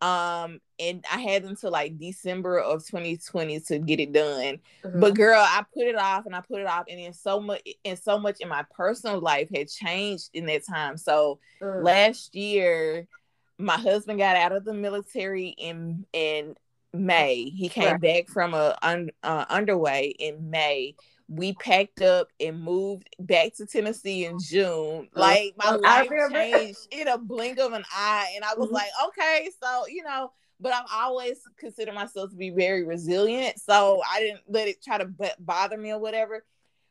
Um, 0.00 0.60
and 0.78 1.04
I 1.12 1.18
had 1.18 1.44
until 1.44 1.72
like 1.72 1.98
December 1.98 2.58
of 2.58 2.86
2020 2.86 3.60
to 3.60 3.78
get 3.78 3.98
it 3.98 4.12
done. 4.12 4.60
Mm-hmm. 4.84 5.00
But 5.00 5.14
girl, 5.14 5.40
I 5.40 5.64
put 5.74 5.86
it 5.86 5.96
off 5.96 6.26
and 6.26 6.36
I 6.36 6.40
put 6.40 6.60
it 6.60 6.66
off, 6.66 6.84
and 6.88 7.00
then 7.00 7.12
so 7.12 7.40
much 7.40 7.62
and 7.84 7.98
so 7.98 8.18
much 8.18 8.40
in 8.40 8.48
my 8.48 8.64
personal 8.74 9.20
life 9.20 9.48
had 9.54 9.68
changed 9.68 10.30
in 10.34 10.46
that 10.46 10.66
time. 10.66 10.96
So 10.96 11.40
mm. 11.60 11.82
last 11.82 12.34
year, 12.34 13.08
my 13.58 13.76
husband 13.76 14.18
got 14.18 14.36
out 14.36 14.52
of 14.52 14.64
the 14.64 14.74
military 14.74 15.48
in 15.48 16.06
in 16.12 16.54
May. 16.92 17.50
He 17.50 17.68
came 17.68 17.92
right. 17.92 18.00
back 18.00 18.28
from 18.28 18.54
a 18.54 18.76
un, 18.82 19.10
uh, 19.22 19.46
underway 19.48 20.14
in 20.18 20.50
May. 20.50 20.94
We 21.28 21.52
packed 21.52 22.00
up 22.00 22.28
and 22.40 22.62
moved 22.62 23.08
back 23.18 23.54
to 23.56 23.66
Tennessee 23.66 24.24
in 24.24 24.38
June. 24.40 25.08
Uh, 25.14 25.20
like 25.20 25.54
my 25.56 25.72
life 25.72 26.08
changed 26.32 26.88
in 26.90 27.08
a 27.08 27.18
blink 27.18 27.58
of 27.58 27.72
an 27.72 27.84
eye, 27.92 28.32
and 28.34 28.44
I 28.44 28.54
was 28.54 28.66
mm-hmm. 28.66 28.76
like, 28.76 28.90
okay, 29.08 29.50
so 29.62 29.86
you 29.88 30.02
know. 30.02 30.32
But 30.60 30.72
I've 30.72 30.86
always 30.92 31.38
considered 31.56 31.94
myself 31.94 32.30
to 32.30 32.36
be 32.36 32.50
very 32.50 32.82
resilient, 32.82 33.60
so 33.60 34.02
I 34.10 34.18
didn't 34.18 34.40
let 34.48 34.66
it 34.66 34.82
try 34.82 34.98
to 34.98 35.04
b- 35.04 35.28
bother 35.38 35.78
me 35.78 35.92
or 35.92 36.00
whatever. 36.00 36.44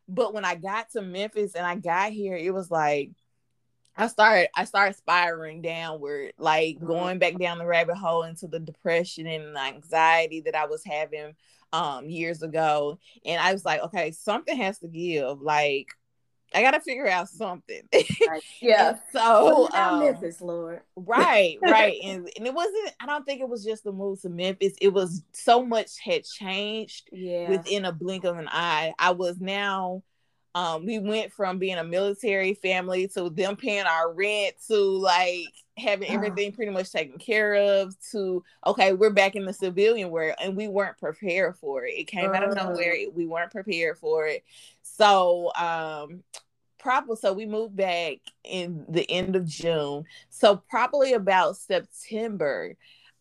But 0.08 0.34
when 0.34 0.46
I 0.46 0.56
got 0.56 0.90
to 0.92 1.02
Memphis 1.02 1.54
and 1.54 1.66
I 1.66 1.76
got 1.76 2.14
here, 2.14 2.38
it 2.38 2.54
was 2.54 2.72
like 2.72 3.12
I 3.98 4.08
started 4.08 4.50
I 4.56 4.66
started 4.66 4.96
spiraling 4.96 5.62
downward, 5.62 6.34
like 6.38 6.76
mm-hmm. 6.76 6.86
going 6.86 7.20
back 7.20 7.38
down 7.40 7.58
the 7.58 7.66
rabbit 7.66 7.98
hole 7.98 8.24
into 8.24 8.48
the 8.48 8.60
depression 8.60 9.26
and 9.26 9.58
anxiety 9.58 10.42
that 10.42 10.56
I 10.56 10.68
was 10.68 10.84
having 10.86 11.36
um 11.74 12.10
years 12.10 12.42
ago. 12.44 13.00
And 13.26 13.42
I 13.42 13.54
was 13.54 13.66
like, 13.66 13.82
okay, 13.84 14.12
something 14.12 14.56
has 14.58 14.80
to 14.80 14.88
give. 14.88 15.42
Like 15.42 15.88
I 16.54 16.62
gotta 16.62 16.80
figure 16.80 17.08
out 17.08 17.30
something. 17.30 17.82
Right. 18.28 18.44
Yeah. 18.62 18.98
so 19.12 19.70
um, 19.74 20.00
Memphis, 20.00 20.42
Lord. 20.42 20.82
right, 20.96 21.58
right. 21.62 21.98
And 22.04 22.30
and 22.36 22.48
it 22.48 22.54
wasn't, 22.54 22.94
I 23.00 23.06
don't 23.06 23.26
think 23.26 23.42
it 23.42 23.50
was 23.50 23.64
just 23.64 23.84
the 23.84 23.92
move 23.92 24.22
to 24.22 24.30
Memphis. 24.30 24.74
It 24.82 24.90
was 24.90 25.24
so 25.34 25.64
much 25.66 26.00
had 26.00 26.24
changed 26.24 27.10
yeah. 27.12 27.50
within 27.50 27.86
a 27.86 27.92
blink 27.92 28.24
of 28.24 28.38
an 28.38 28.50
eye. 28.50 28.94
I 29.00 29.12
was 29.12 29.40
now 29.40 30.04
um, 30.56 30.86
we 30.86 30.98
went 30.98 31.32
from 31.32 31.60
being 31.60 31.78
a 31.78 31.84
military 31.84 32.56
family 32.56 33.08
to 33.10 33.30
them 33.30 33.56
paying 33.56 33.86
our 33.86 34.12
rent 34.12 34.56
to 34.68 34.76
like 34.76 35.54
having 35.78 36.10
everything 36.10 36.52
pretty 36.52 36.72
much 36.72 36.92
taken 36.92 37.20
care 37.20 37.54
of 37.54 37.96
to 38.12 38.44
okay 38.66 38.94
we're 38.94 39.12
back 39.12 39.36
in 39.36 39.46
the 39.46 39.54
civilian 39.54 40.10
world 40.10 40.36
and 40.42 40.56
we 40.58 40.68
weren't 40.68 40.98
prepared 40.98 41.56
for 41.56 41.86
it. 41.86 41.92
It 41.92 42.06
came 42.06 42.34
out 42.34 42.44
of 42.44 42.56
nowhere 42.56 42.96
we 43.14 43.26
weren't 43.26 43.52
prepared 43.52 43.98
for 43.98 44.26
it. 44.26 44.44
So 44.82 45.52
um 45.56 46.24
probably 46.80 47.16
so 47.18 47.34
we 47.34 47.46
moved 47.46 47.76
back 47.76 48.18
in 48.44 48.86
the 48.90 49.10
end 49.10 49.36
of 49.36 49.46
june. 49.46 50.06
So 50.30 50.62
probably 50.70 51.14
about 51.14 51.58
september 51.58 52.76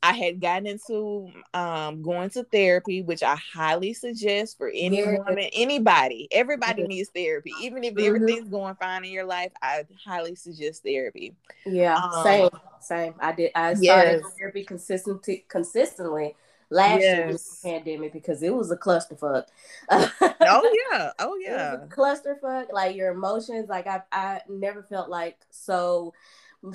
I 0.07 0.13
had 0.13 0.41
gotten 0.41 0.69
into 0.69 1.33
um, 1.53 2.01
going 2.01 2.31
to 2.31 2.45
therapy, 2.45 3.03
which 3.03 3.25
I 3.25 3.35
highly 3.35 3.93
suggest 3.93 4.57
for 4.57 4.69
any 4.73 5.01
yeah. 5.01 5.19
woman, 5.19 5.49
anybody. 5.53 6.29
Everybody 6.31 6.83
yeah. 6.83 6.89
needs 6.89 7.09
therapy, 7.09 7.53
even 7.61 7.83
if 7.83 7.95
mm-hmm. 7.95 8.07
everything's 8.07 8.49
going 8.49 8.77
fine 8.77 9.05
in 9.05 9.11
your 9.11 9.25
life. 9.25 9.51
I 9.61 9.85
highly 10.05 10.37
suggest 10.37 10.85
therapy. 10.85 11.35
Yeah, 11.65 11.97
um, 11.97 12.23
same, 12.23 12.51
same. 12.81 13.15
I 13.19 13.33
did. 13.33 13.51
I 13.57 13.75
started 13.75 14.23
yes. 14.23 14.33
therapy 14.39 14.63
consistently, 14.63 15.45
consistently 15.49 16.37
last 16.71 17.01
yes. 17.01 17.17
year 17.17 17.27
with 17.27 17.61
the 17.63 17.69
pandemic 17.69 18.13
because 18.13 18.45
it 18.45 18.55
was 18.55 18.71
a 18.71 18.77
clusterfuck. 18.77 19.47
oh 19.91 20.09
yeah, 20.93 21.11
oh 21.19 21.37
yeah, 21.45 21.79
clusterfuck. 21.89 22.73
Like 22.73 22.95
your 22.95 23.11
emotions. 23.11 23.69
Like 23.69 23.89
I, 23.89 24.03
I 24.13 24.43
never 24.49 24.85
felt 24.85 25.09
like 25.09 25.37
so 25.51 26.15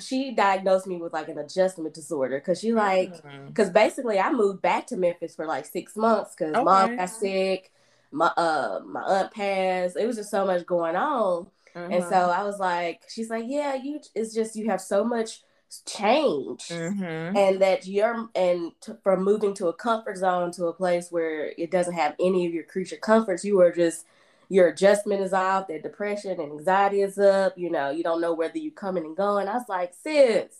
she 0.00 0.32
diagnosed 0.32 0.86
me 0.86 0.96
with 0.96 1.12
like 1.12 1.28
an 1.28 1.38
adjustment 1.38 1.94
disorder 1.94 2.38
because 2.38 2.60
she 2.60 2.72
like 2.72 3.14
because 3.46 3.70
mm. 3.70 3.74
basically 3.74 4.18
I 4.18 4.32
moved 4.32 4.62
back 4.62 4.86
to 4.88 4.96
Memphis 4.96 5.34
for 5.34 5.46
like 5.46 5.66
six 5.66 5.96
months 5.96 6.34
because 6.34 6.54
okay. 6.54 6.64
mom 6.64 6.96
got 6.96 7.06
sick, 7.06 7.72
my 8.10 8.26
uh 8.36 8.80
my 8.86 9.02
aunt 9.02 9.32
passed. 9.32 9.96
It 9.96 10.06
was 10.06 10.16
just 10.16 10.30
so 10.30 10.46
much 10.46 10.66
going 10.66 10.96
on, 10.96 11.46
mm-hmm. 11.74 11.92
and 11.92 12.04
so 12.04 12.10
mm-hmm. 12.10 12.40
I 12.40 12.44
was 12.44 12.58
like, 12.58 13.02
she's 13.08 13.30
like, 13.30 13.44
yeah, 13.46 13.74
you. 13.74 14.00
It's 14.14 14.34
just 14.34 14.56
you 14.56 14.68
have 14.70 14.80
so 14.80 15.04
much 15.04 15.42
change, 15.86 16.68
mm-hmm. 16.68 17.36
and 17.36 17.60
that 17.62 17.86
you're 17.86 18.28
and 18.34 18.72
t- 18.80 18.92
from 19.02 19.24
moving 19.24 19.54
to 19.54 19.68
a 19.68 19.72
comfort 19.72 20.18
zone 20.18 20.52
to 20.52 20.66
a 20.66 20.72
place 20.72 21.08
where 21.10 21.52
it 21.58 21.70
doesn't 21.70 21.94
have 21.94 22.14
any 22.20 22.46
of 22.46 22.52
your 22.52 22.64
creature 22.64 22.96
comforts, 22.96 23.44
you 23.44 23.60
are 23.60 23.72
just 23.72 24.04
your 24.52 24.68
adjustment 24.68 25.22
is 25.22 25.32
off, 25.32 25.66
their 25.66 25.80
depression 25.80 26.32
and 26.32 26.52
anxiety 26.52 27.00
is 27.00 27.18
up. 27.18 27.56
You 27.56 27.70
know, 27.70 27.88
you 27.88 28.02
don't 28.02 28.20
know 28.20 28.34
whether 28.34 28.58
you're 28.58 28.72
coming 28.72 29.06
and 29.06 29.16
going. 29.16 29.48
I 29.48 29.54
was 29.54 29.64
like, 29.66 29.94
sis, 30.02 30.54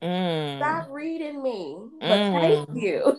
mm. 0.00 0.56
stop 0.56 0.88
reading 0.88 1.42
me. 1.42 1.78
But 2.00 2.06
mm. 2.06 2.40
thank 2.40 2.80
you. 2.80 3.18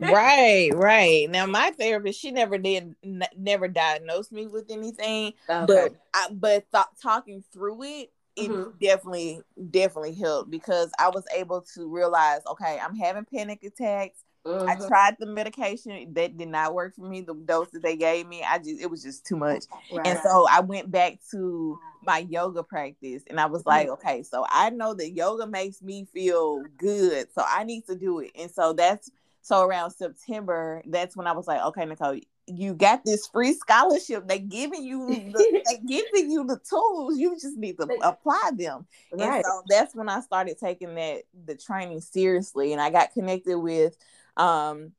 right, 0.00 0.70
right. 0.74 1.28
Now 1.28 1.44
my 1.44 1.72
therapist, 1.78 2.18
she 2.18 2.30
never 2.30 2.56
did, 2.56 2.94
n- 3.04 3.22
never 3.36 3.68
diagnosed 3.68 4.32
me 4.32 4.46
with 4.46 4.70
anything, 4.70 5.34
okay. 5.50 5.66
but 5.66 5.94
I, 6.14 6.28
but 6.32 6.64
th- 6.72 6.86
talking 7.02 7.44
through 7.52 7.82
it, 7.82 8.10
it 8.34 8.50
mm-hmm. 8.50 8.70
definitely 8.80 9.42
definitely 9.70 10.14
helped 10.14 10.48
because 10.50 10.90
I 10.98 11.10
was 11.10 11.24
able 11.36 11.66
to 11.74 11.86
realize, 11.86 12.40
okay, 12.50 12.78
I'm 12.82 12.96
having 12.96 13.26
panic 13.26 13.62
attacks. 13.62 14.20
Mm-hmm. 14.46 14.68
I 14.68 14.88
tried 14.88 15.16
the 15.18 15.26
medication 15.26 16.12
that 16.14 16.36
did 16.36 16.48
not 16.48 16.74
work 16.74 16.94
for 16.94 17.06
me. 17.06 17.20
The 17.20 17.34
dose 17.34 17.70
that 17.72 17.82
they 17.82 17.96
gave 17.96 18.26
me, 18.26 18.42
I 18.42 18.58
just 18.58 18.80
it 18.80 18.90
was 18.90 19.02
just 19.02 19.26
too 19.26 19.36
much. 19.36 19.64
Right. 19.92 20.06
And 20.06 20.18
so 20.22 20.46
I 20.50 20.60
went 20.60 20.90
back 20.90 21.18
to 21.32 21.78
my 22.04 22.18
yoga 22.30 22.62
practice 22.62 23.22
and 23.28 23.40
I 23.40 23.46
was 23.46 23.66
like, 23.66 23.88
mm-hmm. 23.88 24.06
okay, 24.06 24.22
so 24.22 24.46
I 24.48 24.70
know 24.70 24.94
that 24.94 25.10
yoga 25.10 25.46
makes 25.46 25.82
me 25.82 26.06
feel 26.12 26.62
good. 26.78 27.28
So 27.34 27.42
I 27.46 27.64
need 27.64 27.86
to 27.86 27.96
do 27.96 28.20
it. 28.20 28.30
And 28.38 28.50
so 28.50 28.72
that's 28.72 29.10
so 29.42 29.62
around 29.62 29.92
September, 29.92 30.82
that's 30.86 31.16
when 31.16 31.26
I 31.26 31.32
was 31.32 31.46
like, 31.46 31.62
okay, 31.62 31.84
Nicole, 31.84 32.20
you 32.46 32.74
got 32.74 33.04
this 33.04 33.26
free 33.26 33.54
scholarship. 33.54 34.26
They 34.26 34.38
giving 34.38 34.84
you 34.84 35.06
the, 35.08 35.62
they 35.70 35.78
giving 35.86 36.30
you 36.30 36.44
the 36.44 36.58
tools. 36.68 37.18
You 37.18 37.34
just 37.34 37.56
need 37.56 37.78
to 37.78 37.88
apply 38.02 38.50
them. 38.56 38.86
Right. 39.12 39.36
And 39.36 39.44
so 39.44 39.62
that's 39.68 39.94
when 39.94 40.08
I 40.08 40.20
started 40.20 40.58
taking 40.58 40.94
that 40.96 41.22
the 41.46 41.54
training 41.54 42.00
seriously. 42.00 42.72
And 42.72 42.80
I 42.80 42.90
got 42.90 43.12
connected 43.12 43.58
with 43.58 43.96
um 44.38 44.92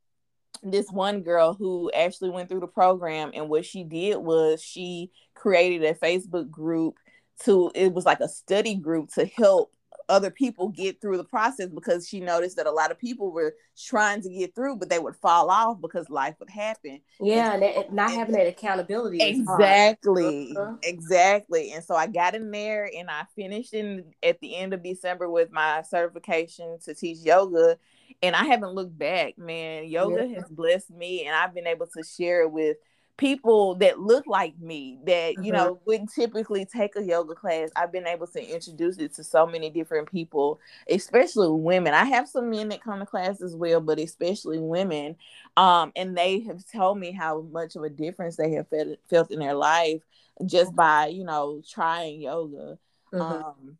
this 0.61 0.89
one 0.91 1.21
girl 1.21 1.53
who 1.53 1.91
actually 1.91 2.29
went 2.29 2.49
through 2.49 2.59
the 2.59 2.67
program 2.67 3.31
and 3.33 3.49
what 3.49 3.65
she 3.65 3.83
did 3.83 4.17
was 4.17 4.61
she 4.61 5.11
created 5.33 5.83
a 5.83 5.93
Facebook 5.93 6.49
group 6.49 6.95
to 7.43 7.71
it 7.75 7.93
was 7.93 8.05
like 8.05 8.19
a 8.19 8.27
study 8.27 8.75
group 8.75 9.09
to 9.13 9.25
help 9.25 9.71
other 10.09 10.31
people 10.31 10.69
get 10.69 10.99
through 10.99 11.17
the 11.17 11.23
process 11.23 11.69
because 11.69 12.07
she 12.07 12.19
noticed 12.19 12.57
that 12.57 12.65
a 12.65 12.71
lot 12.71 12.89
of 12.89 12.97
people 12.97 13.31
were 13.31 13.53
trying 13.77 14.21
to 14.21 14.29
get 14.29 14.55
through 14.55 14.75
but 14.75 14.89
they 14.89 14.97
would 14.99 15.15
fall 15.15 15.49
off 15.49 15.79
because 15.79 16.09
life 16.09 16.35
would 16.39 16.49
happen. 16.49 16.99
Yeah 17.21 17.53
and, 17.53 17.63
and 17.63 17.93
not 17.93 18.11
having 18.11 18.35
that 18.35 18.47
accountability 18.47 19.21
exactly 19.21 20.55
uh-huh. 20.57 20.75
exactly. 20.83 21.71
And 21.71 21.83
so 21.83 21.95
i 21.95 22.07
got 22.07 22.35
in 22.35 22.51
there 22.51 22.89
and 22.97 23.09
i 23.09 23.23
finished 23.35 23.73
in 23.73 24.03
at 24.23 24.39
the 24.41 24.55
end 24.55 24.73
of 24.73 24.83
december 24.83 25.29
with 25.29 25.51
my 25.51 25.83
certification 25.83 26.79
to 26.85 26.93
teach 26.93 27.19
yoga 27.19 27.77
and 28.21 28.35
I 28.35 28.45
haven't 28.45 28.73
looked 28.73 28.97
back, 28.97 29.37
man. 29.37 29.85
Yoga 29.85 30.27
yeah. 30.27 30.35
has 30.35 30.49
blessed 30.49 30.91
me, 30.91 31.25
and 31.25 31.35
I've 31.35 31.53
been 31.53 31.67
able 31.67 31.87
to 31.87 32.03
share 32.03 32.41
it 32.41 32.51
with 32.51 32.77
people 33.19 33.75
that 33.75 33.99
look 33.99 34.25
like 34.27 34.57
me 34.59 34.97
that 35.05 35.33
you 35.33 35.51
mm-hmm. 35.51 35.51
know 35.51 35.81
wouldn't 35.85 36.09
typically 36.13 36.63
take 36.63 36.95
a 36.95 37.03
yoga 37.03 37.35
class 37.35 37.69
i've 37.75 37.91
been 37.91 38.07
able 38.07 38.25
to 38.25 38.41
introduce 38.41 38.97
it 38.97 39.13
to 39.13 39.25
so 39.25 39.45
many 39.45 39.69
different 39.69 40.09
people 40.09 40.57
especially 40.89 41.49
women 41.49 41.93
i 41.93 42.05
have 42.05 42.29
some 42.29 42.49
men 42.49 42.69
that 42.69 42.81
come 42.81 42.97
to 42.97 43.05
class 43.05 43.41
as 43.41 43.53
well 43.57 43.81
but 43.81 43.99
especially 43.99 44.57
women 44.57 45.17
um, 45.57 45.91
and 45.97 46.17
they 46.17 46.39
have 46.39 46.63
told 46.71 46.97
me 46.97 47.11
how 47.11 47.41
much 47.51 47.75
of 47.75 47.83
a 47.83 47.89
difference 47.89 48.37
they 48.37 48.51
have 48.53 48.69
felt, 48.69 48.97
felt 49.09 49.31
in 49.31 49.39
their 49.39 49.53
life 49.53 50.01
just 50.45 50.73
by 50.73 51.07
you 51.07 51.25
know 51.25 51.61
trying 51.69 52.21
yoga 52.21 52.79
mm-hmm. 53.13 53.21
um, 53.21 53.77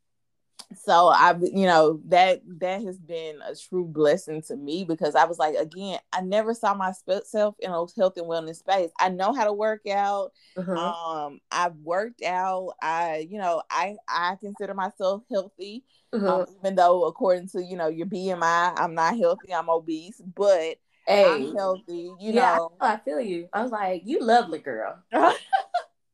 so 0.76 1.08
I've 1.08 1.42
you 1.42 1.66
know, 1.66 2.00
that 2.06 2.42
that 2.60 2.84
has 2.84 3.00
been 3.00 3.40
a 3.42 3.56
true 3.56 3.86
blessing 3.86 4.42
to 4.44 4.56
me 4.56 4.84
because 4.84 5.16
I 5.16 5.26
was 5.26 5.40
like, 5.40 5.56
again, 5.56 6.00
I 6.14 6.22
never 6.22 6.54
saw 6.54 6.76
myself 6.76 7.56
in 7.60 7.72
a 7.72 7.74
health 7.74 8.18
and 8.18 8.28
wellness 8.28 8.58
space. 8.58 8.92
I 9.00 9.10
know 9.10 9.34
how 9.34 9.46
to 9.46 9.54
work 9.54 9.88
out. 9.88 10.32
Mm-hmm. 10.56 10.78
Um, 10.78 11.40
I've 11.52 11.76
worked 11.78 12.22
out. 12.24 12.74
I, 12.82 13.28
you 13.30 13.40
know, 13.40 13.64
I 13.72 13.96
I 14.08 14.36
consider 14.40 14.76
myself 14.76 15.24
healthy, 15.32 15.84
mm-hmm. 16.14 16.28
um, 16.28 16.46
even 16.60 16.76
though 16.76 17.06
according 17.06 17.50
to 17.50 17.64
you 17.64 17.76
know 17.76 17.88
your 17.88 18.08
BMI, 18.08 18.74
I'm 18.78 18.94
not 18.94 19.18
healthy. 19.18 19.54
I'm 19.54 19.70
obese, 19.70 20.22
but 20.36 20.78
hey, 21.08 21.26
I'm 21.26 21.56
healthy. 21.56 22.14
You 22.20 22.34
yeah, 22.34 22.58
know, 22.58 22.74
I, 22.80 22.94
I 22.94 22.98
feel 22.98 23.20
you. 23.20 23.50
I 23.52 23.64
was 23.64 23.72
like, 23.72 24.04
you 24.06 24.20
lovely 24.22 24.60
girl. 24.60 25.00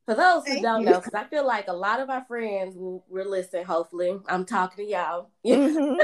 For 0.06 0.14
those 0.14 0.46
who 0.46 0.52
Thank 0.52 0.62
don't 0.62 0.82
you. 0.82 0.90
know, 0.90 1.00
because 1.00 1.14
I 1.14 1.24
feel 1.24 1.44
like 1.44 1.66
a 1.66 1.72
lot 1.72 1.98
of 1.98 2.10
our 2.10 2.24
friends 2.26 2.76
will, 2.76 3.04
will 3.08 3.28
listen. 3.28 3.64
Hopefully, 3.64 4.16
I'm 4.28 4.44
talking 4.44 4.84
to 4.84 4.90
y'all. 4.90 5.30
Mm-hmm. 5.46 6.00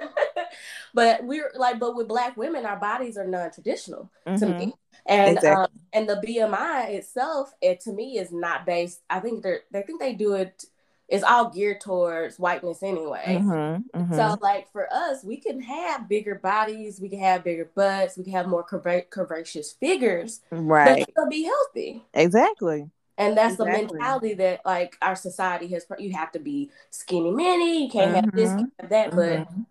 but 0.94 1.24
we're 1.24 1.50
like, 1.56 1.78
but 1.78 1.96
with 1.96 2.06
Black 2.08 2.36
women, 2.36 2.66
our 2.66 2.78
bodies 2.78 3.16
are 3.16 3.26
non-traditional 3.26 4.10
mm-hmm. 4.26 4.38
to 4.38 4.46
me, 4.46 4.74
and 5.06 5.36
exactly. 5.36 5.64
um, 5.64 5.68
and 5.92 6.08
the 6.08 6.22
BMI 6.24 6.90
itself, 6.90 7.52
it 7.62 7.80
to 7.80 7.92
me 7.92 8.18
is 8.18 8.32
not 8.32 8.66
based. 8.66 9.00
I 9.08 9.20
think 9.20 9.42
they 9.42 9.58
they 9.70 9.82
think 9.82 10.00
they 10.00 10.14
do 10.14 10.34
it 10.34 10.64
it's 11.12 11.24
all 11.24 11.50
geared 11.50 11.80
towards 11.80 12.38
whiteness 12.38 12.82
anyway. 12.82 13.24
Mm-hmm, 13.26 14.00
mm-hmm. 14.00 14.14
So, 14.14 14.38
like 14.40 14.72
for 14.72 14.90
us, 14.90 15.22
we 15.22 15.36
can 15.36 15.60
have 15.60 16.08
bigger 16.08 16.36
bodies, 16.36 17.00
we 17.00 17.10
can 17.10 17.18
have 17.18 17.44
bigger 17.44 17.70
butts, 17.74 18.16
we 18.16 18.24
can 18.24 18.32
have 18.32 18.46
more 18.46 18.64
curva- 18.64 19.08
curvaceous 19.10 19.78
figures, 19.78 20.40
right? 20.50 21.04
But 21.06 21.10
still 21.10 21.28
be 21.28 21.42
healthy. 21.42 22.02
Exactly. 22.14 22.90
And 23.28 23.36
that's 23.36 23.54
Exactly. 23.54 23.82
the 23.86 23.94
mentality 23.94 24.34
that 24.34 24.60
like 24.64 24.96
our 25.02 25.16
society 25.16 25.68
has. 25.68 25.86
You 25.98 26.12
have 26.12 26.32
to 26.32 26.38
be 26.38 26.70
skinny 26.90 27.30
mini. 27.30 27.84
You 27.84 27.90
can't 27.90 28.14
have 28.14 28.32
this, 28.32 28.50
Mhm. 28.50 28.58
can't 28.58 28.72
have 28.80 28.90
that. 28.90 29.10
But 29.10 29.48
Mhm. 29.48 29.66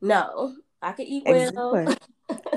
no, 0.00 0.56
I 0.82 0.92
can 0.92 1.06
eat 1.06 1.24
well. 1.26 1.74
Exactly. 1.74 1.96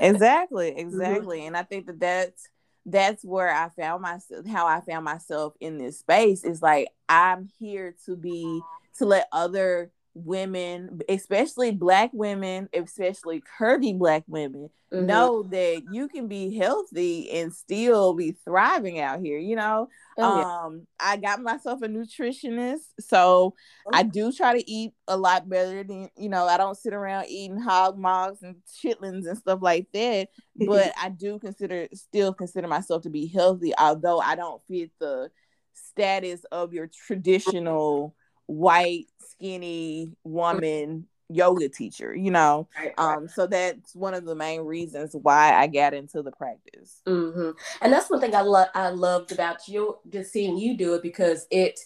exactly 0.02 0.78
exactly 0.78 1.46
and 1.46 1.56
i 1.56 1.64
think 1.64 1.86
that 1.86 2.00
that's 2.00 2.50
that's 2.86 3.24
where 3.24 3.50
i 3.50 3.70
found 3.70 4.02
myself 4.02 4.46
how 4.46 4.68
i 4.68 4.82
found 4.82 5.06
myself 5.06 5.54
in 5.62 5.78
this 5.78 6.00
space 6.00 6.44
is 6.44 6.62
like 6.62 6.90
i'm 7.08 7.48
here 7.58 7.96
to 8.06 8.16
be 8.18 8.62
to 8.98 9.06
let 9.06 9.28
other 9.32 9.90
women 10.14 11.00
especially 11.08 11.72
black 11.72 12.10
women 12.14 12.68
especially 12.74 13.42
curvy 13.60 13.98
black 13.98 14.24
women 14.28 14.70
Mhm. 14.94 15.08
know 15.08 15.44
that 15.44 15.84
you 15.90 16.10
can 16.10 16.28
be 16.28 16.54
healthy 16.58 17.32
and 17.32 17.54
still 17.54 18.14
be 18.14 18.34
thriving 18.44 19.00
out 19.00 19.22
here 19.22 19.38
you 19.38 19.56
know 19.56 19.88
Oh, 20.18 20.36
yeah. 20.36 20.44
um 20.66 20.86
i 21.00 21.16
got 21.16 21.42
myself 21.42 21.82
a 21.82 21.88
nutritionist 21.88 22.82
so 23.00 23.54
i 23.94 24.04
do 24.04 24.34
try 24.34 24.58
to 24.58 24.70
eat 24.70 24.92
a 25.08 25.16
lot 25.16 25.48
better 25.48 25.82
than 25.86 26.10
you 26.18 26.28
know 26.28 26.46
i 26.46 26.58
don't 26.58 26.78
sit 26.78 26.94
around 26.94 27.28
eating 27.30 27.58
hog 27.60 27.98
mogs 27.98 28.44
and 28.44 28.58
chitlins 28.84 29.26
and 29.28 29.38
stuff 29.38 29.60
like 29.62 29.88
that 29.94 30.28
but 30.58 30.92
i 31.02 31.08
do 31.08 31.40
consider 31.40 31.88
still 31.94 32.34
consider 32.34 32.68
myself 32.68 33.04
to 33.04 33.10
be 33.10 33.28
healthy 33.28 33.72
although 33.78 34.20
i 34.20 34.36
don't 34.36 34.62
fit 34.68 34.92
the 35.00 35.32
status 35.74 36.44
of 36.52 36.74
your 36.74 36.88
traditional 36.88 38.14
white 38.52 39.08
skinny 39.30 40.14
woman 40.24 41.08
yoga 41.30 41.70
teacher 41.70 42.14
you 42.14 42.30
know 42.30 42.68
Right, 42.78 42.94
right. 42.98 43.16
um 43.16 43.28
so 43.30 43.48
that's 43.48 43.96
one 43.96 44.14
of 44.14 44.26
the 44.26 44.36
main 44.36 44.62
reasons 44.62 45.16
why 45.16 45.54
i 45.54 45.66
got 45.68 45.94
into 45.94 46.22
the 46.22 46.32
practice 46.32 47.02
mm-hmm. 47.08 47.52
And 47.82 47.94
that's 47.94 48.10
one 48.10 48.20
thing 48.20 48.36
I 48.36 48.42
love. 48.42 48.68
I 48.76 48.90
loved 48.90 49.32
about 49.32 49.68
you, 49.68 49.98
just 50.10 50.32
seeing 50.32 50.58
you 50.58 50.76
do 50.78 50.94
it 50.96 51.02
because 51.02 51.48
it 51.50 51.80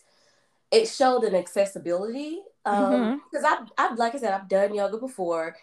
it 0.71 0.87
showed 0.87 1.23
an 1.23 1.35
accessibility. 1.35 2.41
Um, 2.65 3.21
because 3.31 3.45
I've, 3.45 3.67
I've 3.77 3.97
like 3.97 4.15
I 4.15 4.17
said, 4.17 4.33
I've 4.33 4.49
done 4.49 4.73
yoga 4.73 4.97
before, 4.97 5.55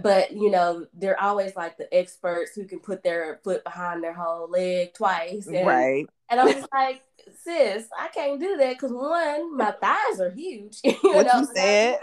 but 0.00 0.32
you 0.32 0.50
know, 0.50 0.86
they're 0.94 1.20
always 1.20 1.54
like 1.54 1.76
the 1.76 1.92
experts 1.94 2.52
who 2.54 2.64
can 2.64 2.80
put 2.80 3.02
their 3.02 3.40
foot 3.44 3.62
behind 3.62 4.02
their 4.02 4.14
whole 4.14 4.50
leg 4.50 4.94
twice, 4.94 5.46
and, 5.46 5.66
right 5.66 6.06
and 6.30 6.40
I'm 6.40 6.52
just 6.54 6.68
like, 6.72 7.02
sis, 7.42 7.86
I 7.98 8.08
can't 8.08 8.40
do 8.40 8.56
that 8.58 8.74
because 8.74 8.92
one, 8.92 9.56
my 9.56 9.72
thighs 9.72 10.20
are 10.20 10.30
huge. 10.30 10.80
You 10.84 11.00
What 11.12 11.24
know, 11.24 11.40
you 11.42 11.46
said. 11.46 12.00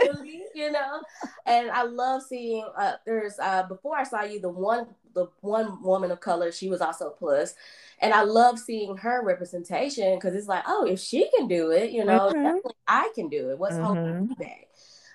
you 0.54 0.72
know, 0.72 1.02
and 1.46 1.70
I 1.72 1.84
love 1.84 2.22
seeing. 2.24 2.66
Uh, 2.78 2.94
there's 3.06 3.38
uh, 3.40 3.64
before 3.64 3.98
I 3.98 4.04
saw 4.04 4.24
you, 4.24 4.40
the 4.40 4.50
one, 4.50 4.88
the 5.14 5.28
one 5.42 5.82
woman 5.84 6.12
of 6.12 6.20
color, 6.20 6.52
she 6.52 6.70
was 6.70 6.82
also 6.82 7.08
a 7.08 7.12
plus, 7.12 7.54
and 8.00 8.14
I 8.14 8.24
love 8.24 8.60
seeing 8.60 8.98
her 8.98 9.24
representation 9.26 10.16
because 10.16 10.36
it's 10.36 10.48
like, 10.48 10.64
oh, 10.68 10.86
if 10.86 11.00
she 11.00 11.30
can 11.38 11.48
do 11.48 11.72
it, 11.72 11.92
you 11.92 12.06
know, 12.06 12.30
Mhm. 12.30 12.34
definitely 12.44 12.74
I 12.88 13.12
can 13.16 13.30
do 13.30 13.50
it. 13.52 13.60
What's 13.60 13.78
holding 13.78 14.00
me 14.40 14.46
back? 14.48 14.68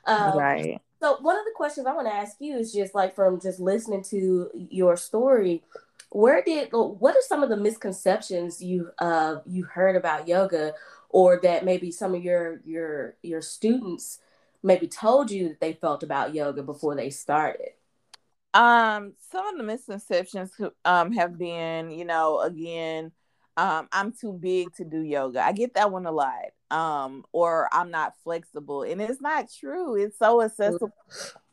Um, 0.07 0.41
right 0.41 0.81
so 1.03 1.19
one 1.21 1.39
of 1.39 1.45
the 1.45 1.53
questions 1.57 1.87
I 1.87 1.95
want 1.95 2.09
to 2.09 2.15
ask 2.15 2.37
you 2.41 2.57
is 2.59 2.73
just 2.73 2.95
like 2.95 3.15
from 3.15 3.41
just 3.41 3.61
listening 3.61 4.03
to 4.11 4.51
your 4.55 4.97
story, 4.97 5.63
where 6.11 6.43
did 6.43 6.71
what 6.73 7.15
are 7.15 7.23
some 7.27 7.43
of 7.43 7.49
the 7.51 7.57
misconceptions 7.57 8.63
you 8.63 8.91
uh 8.99 9.37
you 9.47 9.65
heard 9.65 9.97
about 9.97 10.27
yoga 10.27 10.73
or 11.11 11.41
that 11.43 11.65
maybe 11.65 11.91
some 11.91 12.15
of 12.15 12.23
your 12.23 12.61
your 12.65 13.17
your 13.23 13.43
students 13.43 14.21
maybe 14.63 14.89
told 14.89 15.31
you 15.31 15.49
that 15.49 15.61
they 15.61 15.73
felt 15.75 16.03
about 16.03 16.35
yoga 16.35 16.63
before 16.63 16.95
they 16.95 17.11
started? 17.11 17.71
Um, 18.55 19.13
some 19.31 19.47
of 19.47 19.59
the 19.59 19.65
misconceptions 19.65 20.53
um 20.85 21.13
have 21.13 21.39
been, 21.39 21.91
you 21.91 22.05
know, 22.05 22.41
again, 22.41 23.13
um, 23.57 23.89
I'm 23.93 24.13
too 24.13 24.33
big 24.33 24.75
to 24.77 24.85
do 24.85 25.03
yoga. 25.03 25.45
I 25.45 25.53
get 25.53 25.75
that 25.75 25.91
one 25.91 26.07
a 26.07 26.13
lot. 26.13 26.53
Um, 26.71 27.25
or 27.33 27.69
I'm 27.73 27.91
not 27.91 28.15
flexible, 28.23 28.83
and 28.83 29.01
it's 29.01 29.23
not 29.23 29.47
true. 29.51 29.97
It's 29.97 30.19
so 30.19 30.43
accessible. 30.43 30.93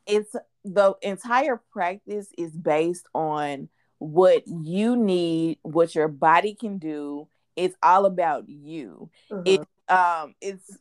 It's 0.06 0.34
the 0.64 0.94
entire 1.02 1.60
practice 1.72 2.28
is 2.36 2.52
based 2.52 3.06
on 3.14 3.70
what 3.98 4.42
you 4.46 4.96
need, 4.96 5.58
what 5.62 5.94
your 5.94 6.08
body 6.08 6.54
can 6.54 6.78
do. 6.78 7.28
It's 7.54 7.76
all 7.82 8.06
about 8.06 8.48
you. 8.48 9.10
It 9.44 9.60
um, 9.88 10.34
it's 10.40 10.78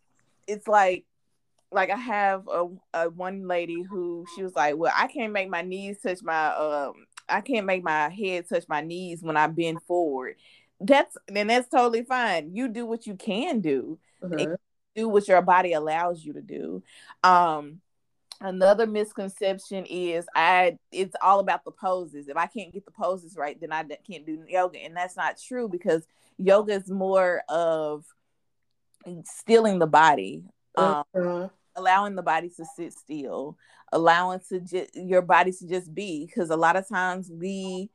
it's 0.48 0.68
like 0.68 1.06
like 1.72 1.90
I 1.90 1.98
have 1.98 2.48
a, 2.48 2.68
a 2.94 3.10
one 3.10 3.48
lady 3.48 3.84
who 3.84 4.26
she 4.36 4.44
was 4.44 4.56
like, 4.56 4.78
well, 4.78 4.94
I 4.96 5.08
can't 5.08 5.34
make 5.34 5.50
my 5.50 5.62
knees 5.62 5.98
touch 6.02 6.20
my 6.22 6.48
um, 6.48 7.06
I 7.30 7.42
can't 7.42 7.66
make 7.66 7.84
my 7.84 8.10
head 8.10 8.48
touch 8.48 8.66
my 8.68 8.82
knees 8.82 9.22
when 9.22 9.38
I 9.38 9.48
bend 9.48 9.82
forward. 9.84 10.36
That's 10.80 11.18
then 11.28 11.48
that's 11.48 11.70
totally 11.70 12.04
fine. 12.04 12.56
You 12.56 12.68
do 12.68 12.86
what 12.86 13.08
you 13.08 13.16
can 13.16 13.62
do. 13.62 14.00
Mhm. 14.24 14.58
Do 14.96 15.10
what 15.10 15.28
your 15.28 15.42
body 15.42 15.74
allows 15.74 16.24
you 16.24 16.34
to 16.34 16.42
do. 16.42 16.82
Um, 17.24 17.82
another 18.42 18.88
misconception 18.88 19.86
is 19.86 20.26
I 20.36 20.78
it's 20.92 21.16
all 21.22 21.40
about 21.40 21.64
the 21.66 21.72
poses. 21.72 22.28
If 22.28 22.38
I 22.38 22.48
can't 22.48 22.74
get 22.74 22.86
the 22.86 22.92
poses 22.92 23.36
right, 23.36 23.60
then 23.60 23.72
i 23.72 23.84
can't 23.84 24.26
do 24.26 24.44
yoga, 24.48 24.80
and 24.80 24.96
that's 24.96 25.18
not 25.18 25.40
true 25.42 25.70
because 25.70 26.06
yoga 26.38 26.74
is 26.74 26.90
more 26.90 27.42
of 27.50 28.06
stealing 29.24 29.80
the 29.80 29.88
body. 29.88 30.44
Um, 30.76 31.04
Mhm. 31.16 31.50
allowing 31.78 32.16
the 32.16 32.24
body 32.24 32.50
to 32.50 32.66
sit 32.76 32.94
still 32.94 33.58
allowing 33.92 34.40
to 34.50 34.60
just 34.60 34.96
your 34.96 35.22
body 35.22 35.52
to 35.52 35.68
just 35.68 35.94
be 35.94 36.26
because 36.26 36.50
a 36.50 36.56
lot 36.56 36.76
of 36.76 36.88
times 36.88 37.30
we 37.32 37.90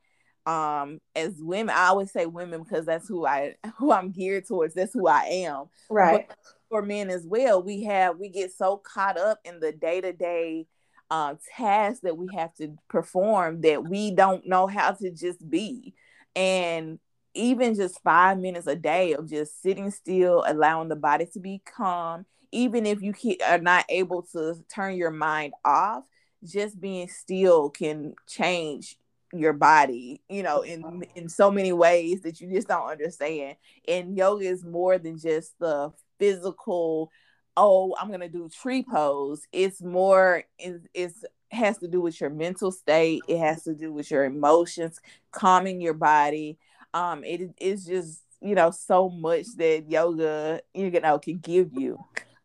um 0.45 0.99
as 1.15 1.33
women 1.39 1.75
i 1.75 1.87
always 1.87 2.11
say 2.11 2.25
women 2.25 2.63
because 2.63 2.85
that's 2.85 3.07
who 3.07 3.25
i 3.25 3.55
who 3.77 3.91
i'm 3.91 4.11
geared 4.11 4.47
towards 4.47 4.73
that's 4.73 4.93
who 4.93 5.07
i 5.07 5.23
am 5.23 5.65
Right. 5.89 6.27
But 6.27 6.37
for 6.71 6.81
men 6.81 7.11
as 7.11 7.27
well 7.27 7.61
we 7.61 7.83
have 7.83 8.17
we 8.17 8.29
get 8.29 8.51
so 8.51 8.77
caught 8.77 9.19
up 9.19 9.39
in 9.45 9.59
the 9.59 9.73
day-to-day 9.73 10.65
um 11.11 11.37
tasks 11.55 11.99
that 12.01 12.17
we 12.17 12.27
have 12.33 12.53
to 12.55 12.73
perform 12.89 13.61
that 13.61 13.87
we 13.87 14.11
don't 14.11 14.47
know 14.47 14.65
how 14.67 14.91
to 14.93 15.11
just 15.11 15.47
be. 15.49 15.93
And 16.35 16.99
even 17.33 17.75
just 17.75 18.01
five 18.03 18.39
minutes 18.39 18.67
a 18.67 18.75
day 18.75 19.13
of 19.13 19.29
just 19.29 19.61
sitting 19.61 19.91
still 19.91 20.43
allowing 20.47 20.89
the 20.89 20.95
body 20.95 21.27
to 21.33 21.39
be 21.41 21.61
calm 21.65 22.25
even 22.53 22.85
if 22.85 23.01
you 23.01 23.13
are 23.47 23.59
not 23.59 23.85
able 23.89 24.23
to 24.23 24.55
turn 24.73 24.95
your 24.95 25.11
mind 25.11 25.53
off 25.65 26.03
just 26.43 26.79
being 26.81 27.07
still 27.09 27.69
can 27.69 28.13
change 28.27 28.97
your 29.33 29.53
body 29.53 30.21
you 30.29 30.43
know 30.43 30.61
in 30.61 31.03
in 31.15 31.29
so 31.29 31.49
many 31.51 31.71
ways 31.71 32.21
that 32.21 32.41
you 32.41 32.49
just 32.51 32.67
don't 32.67 32.89
understand. 32.89 33.55
And 33.87 34.17
yoga 34.17 34.45
is 34.45 34.65
more 34.65 34.97
than 34.97 35.17
just 35.17 35.57
the 35.59 35.91
physical 36.21 37.11
oh 37.57 37.95
i'm 37.99 38.11
gonna 38.11 38.29
do 38.29 38.47
tree 38.49 38.83
pose. 38.83 39.47
It's 39.51 39.81
more 39.81 40.43
it's, 40.57 40.85
it's 40.93 41.25
has 41.51 41.77
to 41.79 41.87
do 41.87 41.99
with 41.99 42.21
your 42.21 42.29
mental 42.29 42.71
state. 42.71 43.23
It 43.27 43.37
has 43.39 43.63
to 43.63 43.73
do 43.73 43.91
with 43.91 44.09
your 44.09 44.23
emotions 44.23 45.01
calming 45.31 45.81
your 45.81 45.93
body. 45.93 46.57
Um 46.93 47.23
it 47.23 47.41
is 47.59 47.85
just 47.85 48.21
you 48.41 48.55
know 48.55 48.71
so 48.71 49.09
much 49.09 49.47
that 49.57 49.85
yoga 49.89 50.61
you 50.73 50.89
know 50.91 51.19
can 51.19 51.39
give 51.39 51.73
you. 51.73 51.97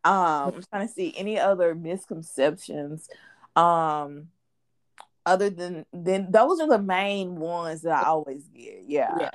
Um 0.05 0.55
i'm 0.55 0.63
trying 0.71 0.89
to 0.89 0.93
see 0.93 1.15
any 1.17 1.39
other 1.39 1.75
misconceptions. 1.75 3.09
Um 3.55 4.29
other 5.25 5.51
than 5.51 5.85
then 5.93 6.29
those 6.31 6.61
are 6.61 6.69
the 6.69 6.79
main 6.79 7.35
ones 7.35 7.83
that 7.83 8.05
i 8.05 8.09
always 8.09 8.47
get 8.49 8.85
yeah, 8.87 9.17
Yeah. 9.19 9.31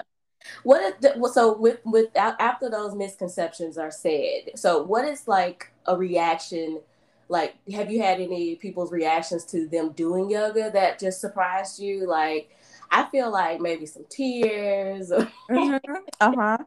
What 0.63 0.81
is 0.83 0.93
the, 1.01 1.13
well, 1.17 1.31
so 1.31 1.57
with 1.57 1.79
with 1.85 2.09
after 2.15 2.69
those 2.69 2.95
misconceptions 2.95 3.77
are 3.77 3.91
said, 3.91 4.51
so 4.55 4.83
what 4.83 5.05
is 5.05 5.27
like 5.27 5.71
a 5.85 5.97
reaction? 5.97 6.81
Like, 7.29 7.55
have 7.73 7.89
you 7.89 8.01
had 8.01 8.19
any 8.19 8.55
people's 8.55 8.91
reactions 8.91 9.45
to 9.45 9.65
them 9.67 9.91
doing 9.93 10.29
yoga 10.29 10.69
that 10.71 10.99
just 10.99 11.21
surprised 11.21 11.79
you? 11.79 12.05
Like, 12.07 12.49
I 12.89 13.05
feel 13.05 13.31
like 13.31 13.61
maybe 13.61 13.85
some 13.85 14.05
tears. 14.09 15.11
Or, 15.11 15.31
Mhm. 15.49 15.79
uh-huh 16.19 16.57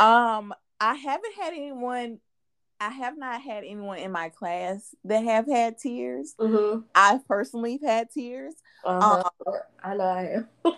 um 0.00 0.52
i 0.80 0.94
haven't 0.94 1.34
had 1.40 1.52
anyone 1.52 2.18
i 2.80 2.90
have 2.90 3.16
not 3.16 3.40
had 3.40 3.64
anyone 3.64 3.98
in 3.98 4.12
my 4.12 4.28
class 4.28 4.94
that 5.04 5.24
have 5.24 5.46
had 5.46 5.78
tears. 5.78 6.34
Mhm. 6.38 6.84
i've 6.94 7.26
personally 7.26 7.80
had 7.84 8.10
tears. 8.10 8.54
Uh-huh. 8.84 9.22
I 9.82 9.94
know 9.94 10.04
I 10.04 10.24
am. 10.34 10.48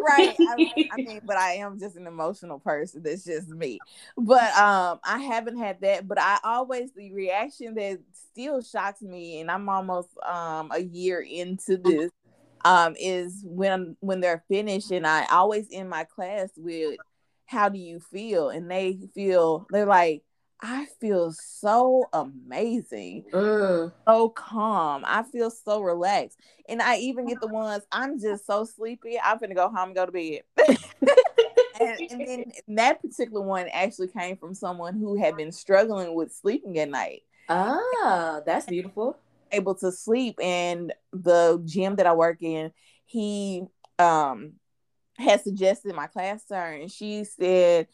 right. 0.00 0.36
I, 0.46 0.72
I 0.92 0.96
mean 0.98 1.20
but 1.24 1.36
i 1.36 1.54
am 1.54 1.78
just 1.78 1.96
an 1.96 2.06
emotional 2.06 2.58
person. 2.60 3.02
That's 3.02 3.24
just 3.24 3.48
me. 3.48 3.78
But 4.16 4.56
um 4.56 5.00
i 5.04 5.18
haven't 5.18 5.58
had 5.58 5.80
that 5.80 6.06
but 6.06 6.18
i 6.20 6.38
always 6.44 6.92
the 6.92 7.12
reaction 7.12 7.74
that 7.74 7.98
still 8.12 8.62
shocks 8.62 9.02
me 9.02 9.40
and 9.40 9.50
i'm 9.50 9.68
almost 9.68 10.08
um 10.26 10.70
a 10.72 10.80
year 10.80 11.20
into 11.20 11.76
this 11.76 12.10
um 12.64 12.94
is 12.98 13.42
when 13.44 13.96
when 14.00 14.20
they're 14.20 14.44
finished 14.48 14.90
and 14.92 15.06
i 15.06 15.24
always 15.30 15.66
in 15.68 15.88
my 15.88 16.04
class 16.04 16.50
with 16.56 16.98
how 17.50 17.68
do 17.68 17.78
you 17.78 17.98
feel? 17.98 18.48
And 18.50 18.70
they 18.70 18.96
feel 19.12 19.66
they're 19.70 19.84
like 19.84 20.22
I 20.62 20.86
feel 21.00 21.32
so 21.32 22.04
amazing, 22.12 23.24
mm. 23.32 23.92
so 24.06 24.28
calm. 24.28 25.04
I 25.06 25.22
feel 25.22 25.50
so 25.50 25.80
relaxed. 25.80 26.38
And 26.68 26.82
I 26.82 26.96
even 26.98 27.26
get 27.26 27.40
the 27.40 27.46
ones 27.46 27.84
I'm 27.90 28.20
just 28.20 28.46
so 28.46 28.64
sleepy, 28.64 29.18
I'm 29.18 29.38
gonna 29.38 29.54
go 29.54 29.68
home 29.68 29.88
and 29.88 29.94
go 29.94 30.06
to 30.06 30.12
bed. 30.12 30.42
and, 31.80 32.10
and 32.10 32.26
then 32.26 32.52
that 32.76 33.00
particular 33.00 33.40
one 33.40 33.68
actually 33.72 34.08
came 34.08 34.36
from 34.36 34.54
someone 34.54 34.98
who 34.98 35.16
had 35.16 35.36
been 35.36 35.52
struggling 35.52 36.14
with 36.14 36.32
sleeping 36.32 36.78
at 36.78 36.90
night. 36.90 37.22
Ah, 37.48 38.40
that's 38.44 38.66
beautiful. 38.66 39.16
Able 39.50 39.74
to 39.76 39.90
sleep. 39.90 40.38
And 40.40 40.92
the 41.12 41.60
gym 41.64 41.96
that 41.96 42.06
I 42.06 42.12
work 42.12 42.42
in, 42.42 42.70
he 43.06 43.64
um 43.98 44.52
had 45.18 45.42
suggested 45.42 45.94
my 45.94 46.06
class 46.06 46.44
to 46.44 46.54
her 46.54 46.72
and 46.72 46.90
she 46.90 47.24
said 47.24 47.88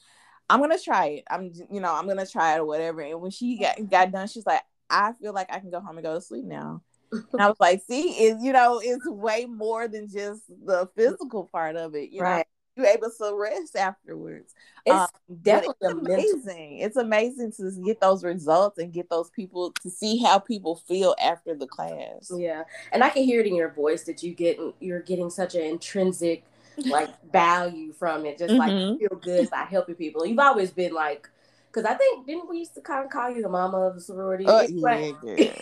I'm 0.48 0.60
gonna 0.60 0.78
try 0.78 1.06
it. 1.06 1.24
I'm, 1.30 1.52
you 1.70 1.80
know, 1.80 1.92
I'm 1.92 2.06
gonna 2.06 2.26
try 2.26 2.54
it 2.54 2.58
or 2.58 2.64
whatever. 2.64 3.00
And 3.00 3.20
when 3.20 3.30
she 3.30 3.58
got 3.58 3.76
got 3.88 4.12
done, 4.12 4.28
she's 4.28 4.46
like, 4.46 4.62
I 4.88 5.12
feel 5.14 5.32
like 5.32 5.52
I 5.52 5.58
can 5.58 5.70
go 5.70 5.80
home 5.80 5.96
and 5.96 6.04
go 6.04 6.14
to 6.14 6.20
sleep 6.20 6.44
now. 6.44 6.82
and 7.12 7.40
I 7.40 7.48
was 7.48 7.60
like, 7.60 7.82
see, 7.86 8.10
it's 8.10 8.42
you 8.42 8.52
know, 8.52 8.80
it's 8.82 9.06
way 9.06 9.46
more 9.46 9.88
than 9.88 10.08
just 10.08 10.42
the 10.64 10.88
physical 10.96 11.44
part 11.44 11.76
of 11.76 11.94
it. 11.94 12.10
You 12.10 12.22
right. 12.22 12.38
know, 12.38 12.44
you're 12.76 12.86
able 12.86 13.10
to 13.10 13.34
rest 13.34 13.74
afterwards. 13.74 14.54
It's 14.84 14.94
um, 14.94 15.08
definitely 15.42 15.74
it's 15.80 15.92
amazing. 15.92 16.78
It's 16.78 16.96
amazing 16.96 17.52
to 17.52 17.72
get 17.84 18.00
those 18.00 18.22
results 18.22 18.78
and 18.78 18.92
get 18.92 19.08
those 19.08 19.30
people 19.30 19.72
to 19.82 19.90
see 19.90 20.18
how 20.18 20.38
people 20.38 20.76
feel 20.76 21.14
after 21.20 21.54
the 21.54 21.66
class. 21.66 22.30
Yeah, 22.36 22.64
and 22.92 23.02
I 23.02 23.08
can 23.08 23.24
hear 23.24 23.40
it 23.40 23.46
in 23.46 23.56
your 23.56 23.70
voice 23.70 24.04
that 24.04 24.22
you 24.22 24.34
get 24.34 24.58
you're 24.80 25.00
getting 25.00 25.30
such 25.30 25.54
an 25.54 25.62
intrinsic 25.62 26.44
like 26.84 27.10
value 27.32 27.92
from 27.92 28.26
it, 28.26 28.38
just 28.38 28.54
mm-hmm. 28.54 28.58
like 28.58 28.98
feel 28.98 29.18
good 29.20 29.50
by 29.50 29.62
helping 29.62 29.94
people. 29.94 30.26
You've 30.26 30.38
always 30.38 30.70
been 30.70 30.92
like, 30.92 31.28
because 31.72 31.84
I 31.84 31.94
think 31.94 32.26
didn't 32.26 32.48
we 32.48 32.58
used 32.58 32.74
to 32.74 32.80
kind 32.80 33.04
of 33.04 33.10
call 33.10 33.30
you 33.30 33.42
the 33.42 33.48
mama 33.48 33.78
of 33.78 33.94
the 33.94 34.00
sorority? 34.00 34.44
Oh, 34.46 34.66
yeah, 34.68 35.12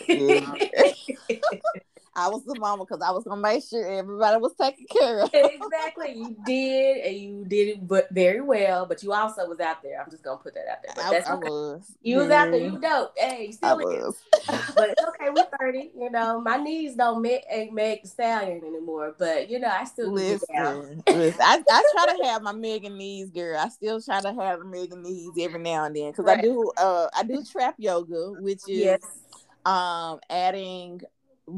yeah. 0.07 0.53
I 2.15 2.29
was 2.29 2.45
the 2.45 2.55
mama 2.55 2.85
because 2.85 3.01
I 3.01 3.11
was 3.11 3.25
gonna 3.25 3.41
make 3.41 3.63
sure 3.63 3.85
everybody 3.85 4.37
was 4.37 4.53
taken 4.53 4.85
care 4.89 5.19
of. 5.19 5.29
exactly, 5.33 6.13
you 6.13 6.35
did, 6.45 6.97
and 7.05 7.15
you 7.15 7.45
did 7.45 7.67
it, 7.67 7.87
but 7.87 8.09
very 8.11 8.39
well. 8.39 8.85
But 8.85 9.03
you 9.03 9.11
also 9.11 9.47
was 9.47 9.59
out 9.59 9.83
there. 9.83 10.01
I'm 10.01 10.09
just 10.09 10.23
gonna 10.23 10.37
put 10.37 10.53
that 10.53 10.67
out 10.69 10.77
there. 10.83 10.93
But 10.95 11.11
that's 11.11 11.27
I, 11.27 11.33
okay. 11.33 11.49
Was. 11.49 11.97
You 12.01 12.17
was 12.17 12.29
out 12.29 12.51
there. 12.51 12.61
You 12.61 12.79
dope. 12.79 13.13
Hey, 13.17 13.47
you 13.47 13.51
still 13.51 13.69
I 13.69 13.73
was. 13.73 14.21
but 14.75 14.89
it's 14.91 15.01
okay. 15.09 15.29
We're 15.29 15.45
30. 15.59 15.91
You 15.97 16.09
know, 16.09 16.39
my 16.39 16.55
knees 16.55 16.95
don't 16.95 17.21
make 17.21 17.43
ain't 17.49 17.73
make 17.73 18.03
the 18.03 18.07
stallion 18.07 18.63
anymore. 18.63 19.15
But 19.17 19.49
you 19.49 19.59
know, 19.59 19.69
I 19.69 19.83
still 19.83 20.11
listen. 20.11 21.03
listen 21.07 21.41
I, 21.41 21.61
I 21.69 21.83
try 21.93 22.17
to 22.17 22.23
have 22.27 22.41
my 22.41 22.53
Megan 22.53 22.97
knees, 22.97 23.29
girl. 23.29 23.59
I 23.59 23.67
still 23.67 24.01
try 24.01 24.21
to 24.21 24.33
have 24.33 24.65
Megan 24.65 25.03
knees 25.03 25.31
every 25.39 25.59
now 25.59 25.83
and 25.83 25.95
then 25.95 26.11
because 26.11 26.25
right. 26.25 26.39
I 26.39 26.41
do. 26.41 26.71
Uh, 26.77 27.07
I 27.13 27.23
do 27.23 27.43
trap 27.43 27.75
yoga, 27.77 28.31
which 28.39 28.61
is. 28.67 28.85
Yes 28.85 29.01
um 29.65 30.19
adding 30.29 31.01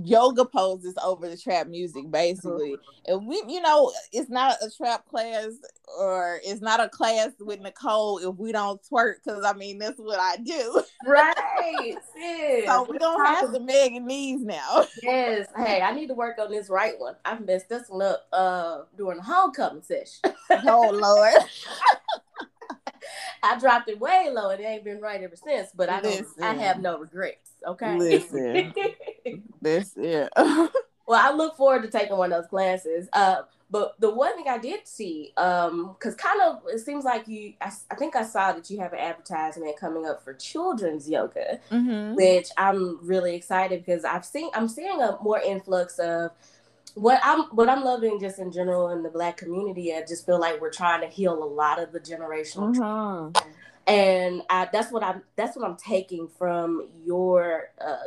yoga 0.04 0.44
poses 0.46 0.96
over 1.04 1.30
the 1.30 1.38
trap 1.38 1.68
music 1.68 2.10
basically. 2.12 2.74
Mm-hmm. 2.74 3.14
and 3.14 3.28
we 3.28 3.42
you 3.48 3.62
know 3.62 3.92
it's 4.12 4.30
not 4.30 4.58
a 4.62 4.70
trap 4.70 5.06
class 5.08 5.48
or 5.98 6.40
it's 6.44 6.62
not 6.62 6.82
a 6.82 6.90
class 6.90 7.32
with 7.40 7.62
nicole 7.62 8.18
if 8.18 8.36
we 8.36 8.52
don't 8.52 8.82
twerk 8.84 9.16
because 9.24 9.46
i 9.46 9.54
mean 9.54 9.80
that's 9.80 10.00
what 10.00 10.20
i 10.20 10.38
do. 10.38 10.82
Right 11.06 11.96
so 12.66 12.88
we 12.90 12.98
don't 12.98 13.26
have 13.26 13.46
to 13.46 13.52
the 13.52 13.60
megan 13.60 14.06
knees 14.06 14.42
now. 14.44 14.86
Yes. 15.02 15.48
Hey 15.56 15.82
i 15.82 15.94
need 15.94 16.08
to 16.08 16.16
work 16.16 16.38
on 16.40 16.52
this 16.52 16.70
right 16.70 17.00
one. 17.00 17.16
I've 17.24 17.46
messed 17.46 17.70
this 17.70 17.88
one 17.88 18.02
up 18.02 18.28
uh 18.34 18.82
during 18.98 19.18
the 19.18 19.24
homecoming 19.24 19.84
session. 19.84 20.34
Oh 20.50 20.90
lord 20.92 21.34
I 23.44 23.60
dropped 23.60 23.90
it 23.90 24.00
way 24.00 24.30
low 24.32 24.50
and 24.50 24.60
it 24.60 24.66
ain't 24.66 24.84
been 24.84 25.02
right 25.02 25.22
ever 25.22 25.36
since. 25.36 25.70
But 25.76 25.90
I 25.90 26.02
don't, 26.02 26.28
I 26.42 26.54
have 26.54 26.82
no 26.82 27.00
regrets. 27.00 27.52
Okay. 27.66 27.98
Listen. 27.98 28.74
this 29.62 29.94
yeah. 29.98 30.28
well, 30.36 30.70
I 31.10 31.32
look 31.32 31.56
forward 31.58 31.84
to 31.84 31.90
taking 31.90 32.18
one 32.18 32.32
of 32.32 32.42
those 32.42 32.50
classes. 32.50 33.08
Uh, 33.14 33.44
but 33.70 34.00
the 34.00 34.10
one 34.10 34.36
thing 34.36 34.48
I 34.48 34.58
did 34.58 34.88
see, 34.88 35.34
um, 35.36 35.94
because 35.94 36.16
kind 36.16 36.40
of 36.42 36.62
it 36.68 36.80
seems 36.80 37.04
like 37.04 37.28
you, 37.28 37.54
I, 37.60 37.72
I, 37.92 37.96
think 37.96 38.16
I 38.16 38.24
saw 38.24 38.54
that 38.54 38.70
you 38.70 38.80
have 38.80 38.94
an 38.94 39.00
advertisement 39.00 39.78
coming 39.78 40.06
up 40.06 40.24
for 40.24 40.34
children's 40.34 41.10
yoga, 41.10 41.60
mm-hmm. 41.70 42.16
which 42.16 42.48
I'm 42.58 43.06
really 43.06 43.36
excited 43.36 43.84
because 43.86 44.06
I've 44.06 44.24
seen 44.24 44.50
I'm 44.54 44.70
seeing 44.70 45.02
a 45.02 45.18
more 45.22 45.40
influx 45.40 46.00
of 46.00 46.32
what 46.98 47.20
I'm 47.24 47.44
what 47.46 47.70
I'm 47.70 47.84
loving 47.84 48.20
just 48.20 48.40
in 48.40 48.52
general 48.52 48.90
in 48.90 49.04
the 49.04 49.10
black 49.10 49.38
community. 49.38 49.94
I 49.94 50.02
just 50.02 50.26
feel 50.26 50.40
like 50.40 50.60
we're 50.60 50.72
trying 50.72 51.02
to 51.02 51.08
heal 51.08 51.42
a 51.42 51.46
lot 51.46 51.82
of 51.82 51.92
the 51.92 52.00
generational. 52.00 52.76
Mm-hmm. 52.76 53.50
And 53.86 54.42
I, 54.50 54.68
that's 54.72 54.92
what 54.92 55.04
I'm 55.04 55.22
that's 55.36 55.56
what 55.56 55.66
I'm 55.66 55.78
taking 55.78 56.28
from 56.28 56.90
your 57.06 57.70
uh, 57.80 57.98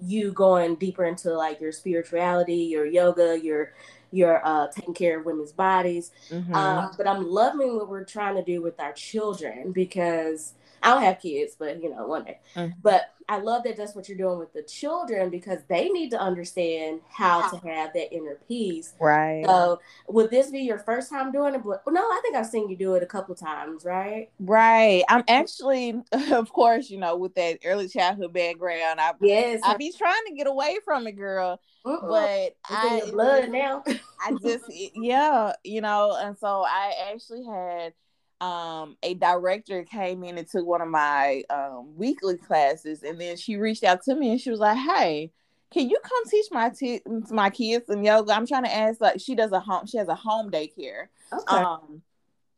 you 0.00 0.32
going 0.32 0.76
deeper 0.76 1.04
into 1.04 1.34
like 1.34 1.60
your 1.60 1.72
spirituality, 1.72 2.54
your 2.54 2.86
yoga, 2.86 3.38
your 3.38 3.72
your 4.10 4.40
uh, 4.46 4.68
taking 4.68 4.94
care 4.94 5.18
of 5.18 5.26
women's 5.26 5.52
bodies. 5.52 6.12
Mm-hmm. 6.30 6.54
Uh, 6.54 6.88
but 6.96 7.06
I'm 7.06 7.28
loving 7.28 7.76
what 7.76 7.88
we're 7.88 8.04
trying 8.04 8.36
to 8.36 8.44
do 8.44 8.62
with 8.62 8.78
our 8.80 8.92
children 8.92 9.72
because 9.72 10.54
I 10.82 10.90
don't 10.90 11.02
have 11.02 11.20
kids, 11.20 11.56
but 11.58 11.82
you 11.82 11.90
know, 11.90 12.06
one 12.06 12.24
day. 12.24 12.38
Mm. 12.54 12.74
But 12.82 13.10
I 13.30 13.38
love 13.38 13.64
that 13.64 13.76
that's 13.76 13.94
what 13.94 14.08
you're 14.08 14.16
doing 14.16 14.38
with 14.38 14.54
the 14.54 14.62
children 14.62 15.28
because 15.28 15.58
they 15.68 15.90
need 15.90 16.10
to 16.12 16.18
understand 16.18 17.00
how 17.10 17.50
to 17.50 17.56
have 17.68 17.92
that 17.92 18.14
inner 18.14 18.38
peace. 18.48 18.94
Right. 18.98 19.44
So, 19.44 19.80
would 20.08 20.30
this 20.30 20.50
be 20.50 20.60
your 20.60 20.78
first 20.78 21.10
time 21.10 21.30
doing 21.30 21.54
it? 21.54 21.62
But 21.62 21.82
no, 21.88 22.00
I 22.00 22.20
think 22.22 22.36
I've 22.36 22.46
seen 22.46 22.70
you 22.70 22.76
do 22.76 22.94
it 22.94 23.02
a 23.02 23.06
couple 23.06 23.34
times, 23.34 23.84
right? 23.84 24.30
Right. 24.40 25.04
I'm 25.10 25.24
actually, 25.28 26.02
of 26.32 26.50
course, 26.54 26.88
you 26.88 26.98
know, 26.98 27.16
with 27.16 27.34
that 27.34 27.58
early 27.66 27.88
childhood 27.88 28.32
background, 28.32 28.98
I 28.98 29.12
yes, 29.20 29.60
I 29.62 29.76
be 29.76 29.92
trying 29.92 30.24
to 30.28 30.34
get 30.34 30.46
away 30.46 30.78
from 30.82 31.06
it, 31.06 31.12
girl. 31.12 31.60
Uh-uh. 31.84 32.08
But 32.08 32.56
it's 32.70 33.08
I 33.08 33.10
blood 33.10 33.48
now. 33.50 33.84
I 34.24 34.32
just, 34.42 34.64
yeah, 34.68 35.52
you 35.64 35.82
know, 35.82 36.16
and 36.18 36.36
so 36.38 36.64
I 36.66 36.94
actually 37.12 37.44
had 37.44 37.92
um, 38.40 38.96
a 39.02 39.14
director 39.14 39.82
came 39.84 40.22
in 40.24 40.38
and 40.38 40.48
took 40.48 40.66
one 40.66 40.80
of 40.80 40.88
my 40.88 41.42
um, 41.50 41.96
weekly 41.96 42.36
classes, 42.36 43.02
and 43.02 43.20
then 43.20 43.36
she 43.36 43.56
reached 43.56 43.84
out 43.84 44.02
to 44.04 44.14
me 44.14 44.30
and 44.30 44.40
she 44.40 44.50
was 44.50 44.60
like, 44.60 44.78
"Hey, 44.78 45.32
can 45.70 45.90
you 45.90 45.98
come 46.02 46.24
teach 46.30 46.46
my 46.50 46.70
t- 46.70 47.02
my 47.30 47.50
kids 47.50 47.86
some 47.86 48.02
yoga? 48.02 48.32
I'm 48.32 48.46
trying 48.46 48.64
to 48.64 48.74
ask 48.74 49.00
like 49.00 49.20
she 49.20 49.34
does 49.34 49.52
a 49.52 49.60
home 49.60 49.86
she 49.86 49.98
has 49.98 50.08
a 50.08 50.14
home 50.14 50.50
daycare. 50.50 51.08
Okay. 51.32 51.56
Um, 51.56 52.02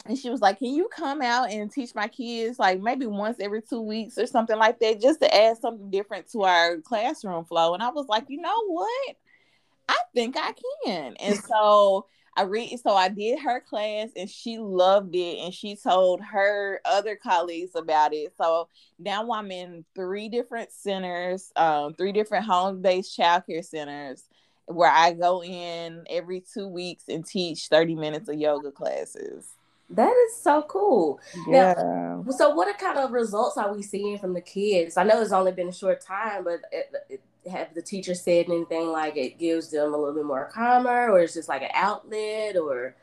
and 0.06 0.16
she 0.16 0.30
was 0.30 0.40
like, 0.40 0.58
"Can 0.58 0.74
you 0.74 0.88
come 0.88 1.20
out 1.20 1.50
and 1.50 1.70
teach 1.70 1.94
my 1.94 2.08
kids 2.08 2.58
like 2.58 2.80
maybe 2.80 3.06
once 3.06 3.38
every 3.40 3.62
two 3.62 3.80
weeks 3.80 4.16
or 4.16 4.26
something 4.26 4.56
like 4.56 4.78
that, 4.80 5.00
just 5.00 5.20
to 5.20 5.34
add 5.34 5.58
something 5.58 5.90
different 5.90 6.30
to 6.32 6.42
our 6.42 6.78
classroom 6.78 7.44
flow?" 7.44 7.74
And 7.74 7.82
I 7.82 7.90
was 7.90 8.06
like, 8.08 8.24
"You 8.28 8.40
know 8.40 8.66
what? 8.66 9.16
I 9.88 9.98
think 10.14 10.36
I 10.38 10.54
can." 10.84 11.16
And 11.16 11.38
so 11.44 12.06
I 12.36 12.42
read 12.42 12.78
so 12.80 12.94
I 12.94 13.08
did 13.08 13.40
her 13.40 13.60
class 13.60 14.08
and 14.16 14.30
she 14.30 14.58
loved 14.58 15.14
it 15.14 15.38
and 15.38 15.52
she 15.52 15.76
told 15.76 16.20
her 16.20 16.80
other 16.84 17.16
colleagues 17.16 17.74
about 17.74 18.14
it. 18.14 18.32
So 18.40 18.68
now 18.98 19.30
I'm 19.32 19.50
in 19.50 19.84
three 19.94 20.28
different 20.28 20.72
centers, 20.72 21.52
um, 21.56 21.94
three 21.94 22.12
different 22.12 22.44
home-based 22.44 23.18
childcare 23.18 23.64
centers 23.64 24.24
where 24.66 24.90
I 24.90 25.12
go 25.12 25.42
in 25.42 26.04
every 26.08 26.42
two 26.54 26.68
weeks 26.68 27.04
and 27.08 27.26
teach 27.26 27.66
30 27.66 27.96
minutes 27.96 28.28
of 28.28 28.36
yoga 28.36 28.70
classes. 28.70 29.48
That 29.90 30.14
is 30.28 30.36
so 30.40 30.62
cool. 30.62 31.18
Yeah. 31.48 31.74
Now, 31.76 32.24
so 32.30 32.50
what 32.54 32.78
kind 32.78 32.98
of 32.98 33.10
results 33.10 33.56
are 33.56 33.74
we 33.74 33.82
seeing 33.82 34.18
from 34.18 34.34
the 34.34 34.40
kids? 34.40 34.96
I 34.96 35.02
know 35.02 35.20
it's 35.20 35.32
only 35.32 35.50
been 35.50 35.68
a 35.68 35.72
short 35.72 36.00
time, 36.00 36.44
but 36.44 36.60
it, 36.70 36.92
it, 37.08 37.20
have 37.50 37.74
the 37.74 37.82
teacher 37.82 38.14
said 38.14 38.46
anything 38.46 38.88
like 38.88 39.16
it 39.16 39.38
gives 39.38 39.70
them 39.70 39.94
a 39.94 39.96
little 39.96 40.14
bit 40.14 40.24
more 40.24 40.50
calmer, 40.52 41.10
or 41.10 41.20
it's 41.20 41.34
just 41.34 41.48
like 41.48 41.62
an 41.62 41.70
outlet, 41.74 42.56
or 42.56 42.96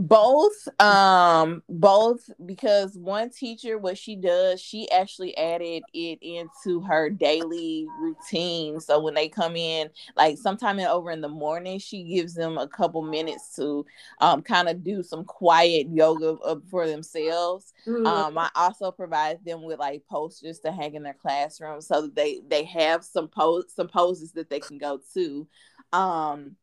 both 0.00 0.66
um 0.80 1.62
both 1.68 2.30
because 2.46 2.96
one 2.96 3.28
teacher 3.28 3.76
what 3.76 3.98
she 3.98 4.16
does 4.16 4.58
she 4.58 4.90
actually 4.90 5.36
added 5.36 5.82
it 5.92 6.18
into 6.22 6.80
her 6.80 7.10
daily 7.10 7.86
routine. 8.00 8.80
So 8.80 8.98
when 8.98 9.12
they 9.12 9.28
come 9.28 9.56
in 9.56 9.90
like 10.16 10.38
sometime 10.38 10.78
in, 10.78 10.86
over 10.86 11.10
in 11.10 11.20
the 11.20 11.28
morning 11.28 11.78
she 11.78 12.02
gives 12.04 12.32
them 12.32 12.56
a 12.56 12.66
couple 12.66 13.02
minutes 13.02 13.54
to 13.56 13.84
um 14.22 14.40
kind 14.40 14.70
of 14.70 14.82
do 14.82 15.02
some 15.02 15.22
quiet 15.22 15.86
yoga 15.92 16.38
for 16.70 16.86
themselves. 16.86 17.74
Mm-hmm. 17.86 18.06
um 18.06 18.38
i 18.38 18.48
also 18.54 18.90
provide 18.90 19.44
them 19.44 19.62
with 19.62 19.78
like 19.78 20.02
posters 20.10 20.60
to 20.60 20.72
hang 20.72 20.94
in 20.94 21.02
their 21.02 21.12
classroom 21.12 21.82
so 21.82 22.02
that 22.02 22.14
they 22.14 22.40
they 22.48 22.64
have 22.64 23.04
some 23.04 23.28
pose 23.28 23.66
some 23.74 23.88
poses 23.88 24.32
that 24.32 24.48
they 24.48 24.60
can 24.60 24.78
go 24.78 24.98
to. 25.12 25.46
Um 25.92 26.56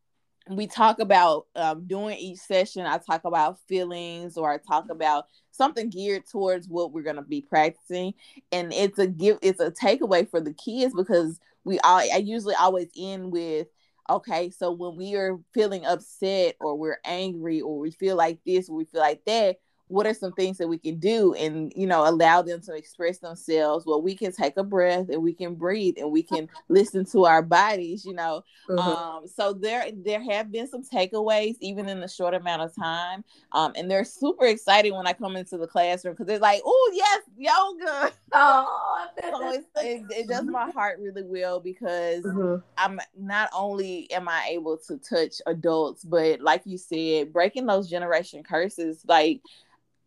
we 0.56 0.66
talk 0.66 0.98
about 0.98 1.46
um, 1.56 1.86
doing 1.86 2.16
each 2.18 2.38
session 2.38 2.86
i 2.86 2.98
talk 2.98 3.24
about 3.24 3.58
feelings 3.68 4.36
or 4.36 4.50
i 4.50 4.58
talk 4.58 4.90
about 4.90 5.26
something 5.58 5.90
geared 5.90 6.24
towards 6.24 6.68
what 6.68 6.92
we're 6.92 7.02
going 7.02 7.16
to 7.16 7.22
be 7.22 7.42
practicing. 7.42 8.14
And 8.52 8.72
it's 8.72 8.98
a 8.98 9.06
give 9.06 9.38
it's 9.42 9.60
a 9.60 9.70
takeaway 9.70 10.30
for 10.30 10.40
the 10.40 10.54
kids 10.54 10.94
because 10.94 11.38
we 11.64 11.78
all 11.80 11.98
i 11.98 12.22
usually 12.24 12.54
always 12.54 12.88
end 12.96 13.30
with 13.30 13.66
okay 14.08 14.48
so 14.48 14.70
when 14.72 14.96
we 14.96 15.16
are 15.16 15.38
feeling 15.52 15.84
upset 15.84 16.54
or 16.60 16.76
we're 16.76 16.98
angry 17.04 17.60
or 17.60 17.78
we 17.78 17.90
feel 17.90 18.16
like 18.16 18.38
this 18.46 18.70
or 18.70 18.76
we 18.76 18.86
feel 18.86 19.02
like 19.02 19.22
that 19.26 19.56
what 19.88 20.06
are 20.06 20.14
some 20.14 20.32
things 20.32 20.58
that 20.58 20.68
we 20.68 20.78
can 20.78 20.98
do 20.98 21.34
and 21.34 21.72
you 21.74 21.86
know 21.86 22.08
allow 22.08 22.40
them 22.42 22.60
to 22.60 22.74
express 22.74 23.18
themselves 23.18 23.84
well 23.86 24.00
we 24.00 24.14
can 24.14 24.30
take 24.30 24.56
a 24.56 24.62
breath 24.62 25.08
and 25.08 25.22
we 25.22 25.32
can 25.32 25.54
breathe 25.54 25.94
and 25.98 26.10
we 26.10 26.22
can 26.22 26.48
listen 26.68 27.04
to 27.04 27.24
our 27.24 27.42
bodies 27.42 28.04
you 28.04 28.14
know 28.14 28.44
mm-hmm. 28.68 28.78
um 28.78 29.26
so 29.26 29.52
there 29.52 29.86
there 30.04 30.22
have 30.22 30.52
been 30.52 30.66
some 30.66 30.82
takeaways 30.82 31.56
even 31.60 31.88
in 31.88 32.00
the 32.00 32.08
short 32.08 32.34
amount 32.34 32.62
of 32.62 32.74
time 32.74 33.24
um 33.52 33.72
and 33.76 33.90
they're 33.90 34.04
super 34.04 34.46
excited 34.46 34.92
when 34.92 35.06
i 35.06 35.12
come 35.12 35.36
into 35.36 35.56
the 35.56 35.66
classroom 35.66 36.14
because 36.14 36.26
they're 36.26 36.38
like 36.38 36.60
oh 36.64 36.90
yes 36.94 37.22
yoga 37.36 38.12
oh 38.32 39.06
so 39.20 39.50
it, 39.50 40.02
it, 40.10 40.28
does 40.28 40.44
my 40.44 40.70
heart 40.70 40.98
really 41.00 41.22
well 41.22 41.58
because 41.60 42.24
mm-hmm. 42.24 42.62
i'm 42.76 43.00
not 43.18 43.48
only 43.54 44.10
am 44.10 44.28
i 44.28 44.48
able 44.50 44.76
to 44.76 44.98
touch 44.98 45.40
adults 45.46 46.04
but 46.04 46.40
like 46.40 46.62
you 46.64 46.76
said 46.76 47.32
breaking 47.32 47.66
those 47.66 47.88
generation 47.88 48.42
curses 48.42 49.02
like 49.06 49.40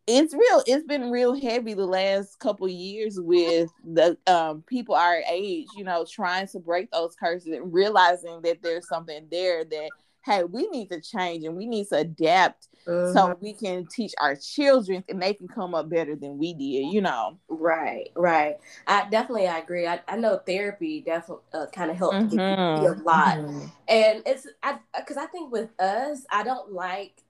it's 0.08 0.34
real 0.34 0.64
it's 0.66 0.86
been 0.86 1.12
real 1.12 1.40
heavy 1.40 1.74
the 1.74 1.86
last 1.86 2.40
couple 2.40 2.68
years 2.68 3.20
with 3.20 3.70
the 3.84 4.18
um, 4.28 4.64
people 4.64 4.96
our 4.96 5.22
age 5.30 5.68
you 5.76 5.84
know 5.84 6.06
trying 6.10 6.48
to 6.48 6.60
break 6.60 6.90
those 6.92 7.16
curses 7.16 7.54
and 7.54 7.74
realizing 7.74 8.42
that 8.42 8.62
there's 8.62 8.88
something 8.88 9.28
there 9.32 9.64
that 9.64 9.90
hey 10.26 10.44
we 10.44 10.68
need 10.70 10.90
to 10.90 11.00
change 11.02 11.44
and 11.46 11.56
we 11.56 11.66
need 11.66 11.88
to 11.88 11.98
adapt 11.98 12.68
uh-huh. 12.88 13.14
so 13.14 13.20
mm-hmm. 13.28 13.44
we 13.44 13.54
can 13.54 13.86
teach 13.88 14.14
our 14.20 14.36
children 14.36 15.04
and 15.08 15.22
they 15.22 15.34
can 15.34 15.48
come 15.48 15.76
up 15.76 15.90
better 15.90 16.16
than 16.16 16.38
we 16.38 16.54
did 16.54 16.92
you 16.92 17.02
know 17.02 17.38
right 17.48 18.10
right 18.16 18.58
i 18.88 19.08
definitely 19.10 19.48
i 19.48 19.60
agree 19.60 19.88
i, 19.88 20.00
I 20.08 20.18
know 20.18 20.40
therapy 20.46 21.02
definitely 21.02 21.44
uh, 21.54 21.68
kind 21.72 21.92
of 21.92 21.98
helped 21.98 22.16
mm-hmm. 22.16 22.82
me 22.82 22.88
a 22.88 22.94
lot 23.04 23.38
mm-hmm. 23.38 23.66
and 23.88 24.24
it's 24.26 24.48
i 24.64 24.78
because 24.98 25.18
i 25.18 25.26
think 25.28 25.52
with 25.52 25.70
us 25.80 26.26
i 26.32 26.44
don't 26.44 26.72
like 26.72 27.24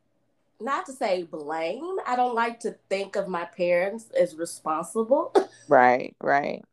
not 0.61 0.85
to 0.85 0.93
say 0.93 1.23
blame. 1.23 1.97
I 2.07 2.15
don't 2.15 2.35
like 2.35 2.59
to 2.61 2.75
think 2.89 3.15
of 3.15 3.27
my 3.27 3.45
parents 3.45 4.09
as 4.19 4.35
responsible. 4.35 5.33
Right, 5.67 6.13
right. 6.19 6.65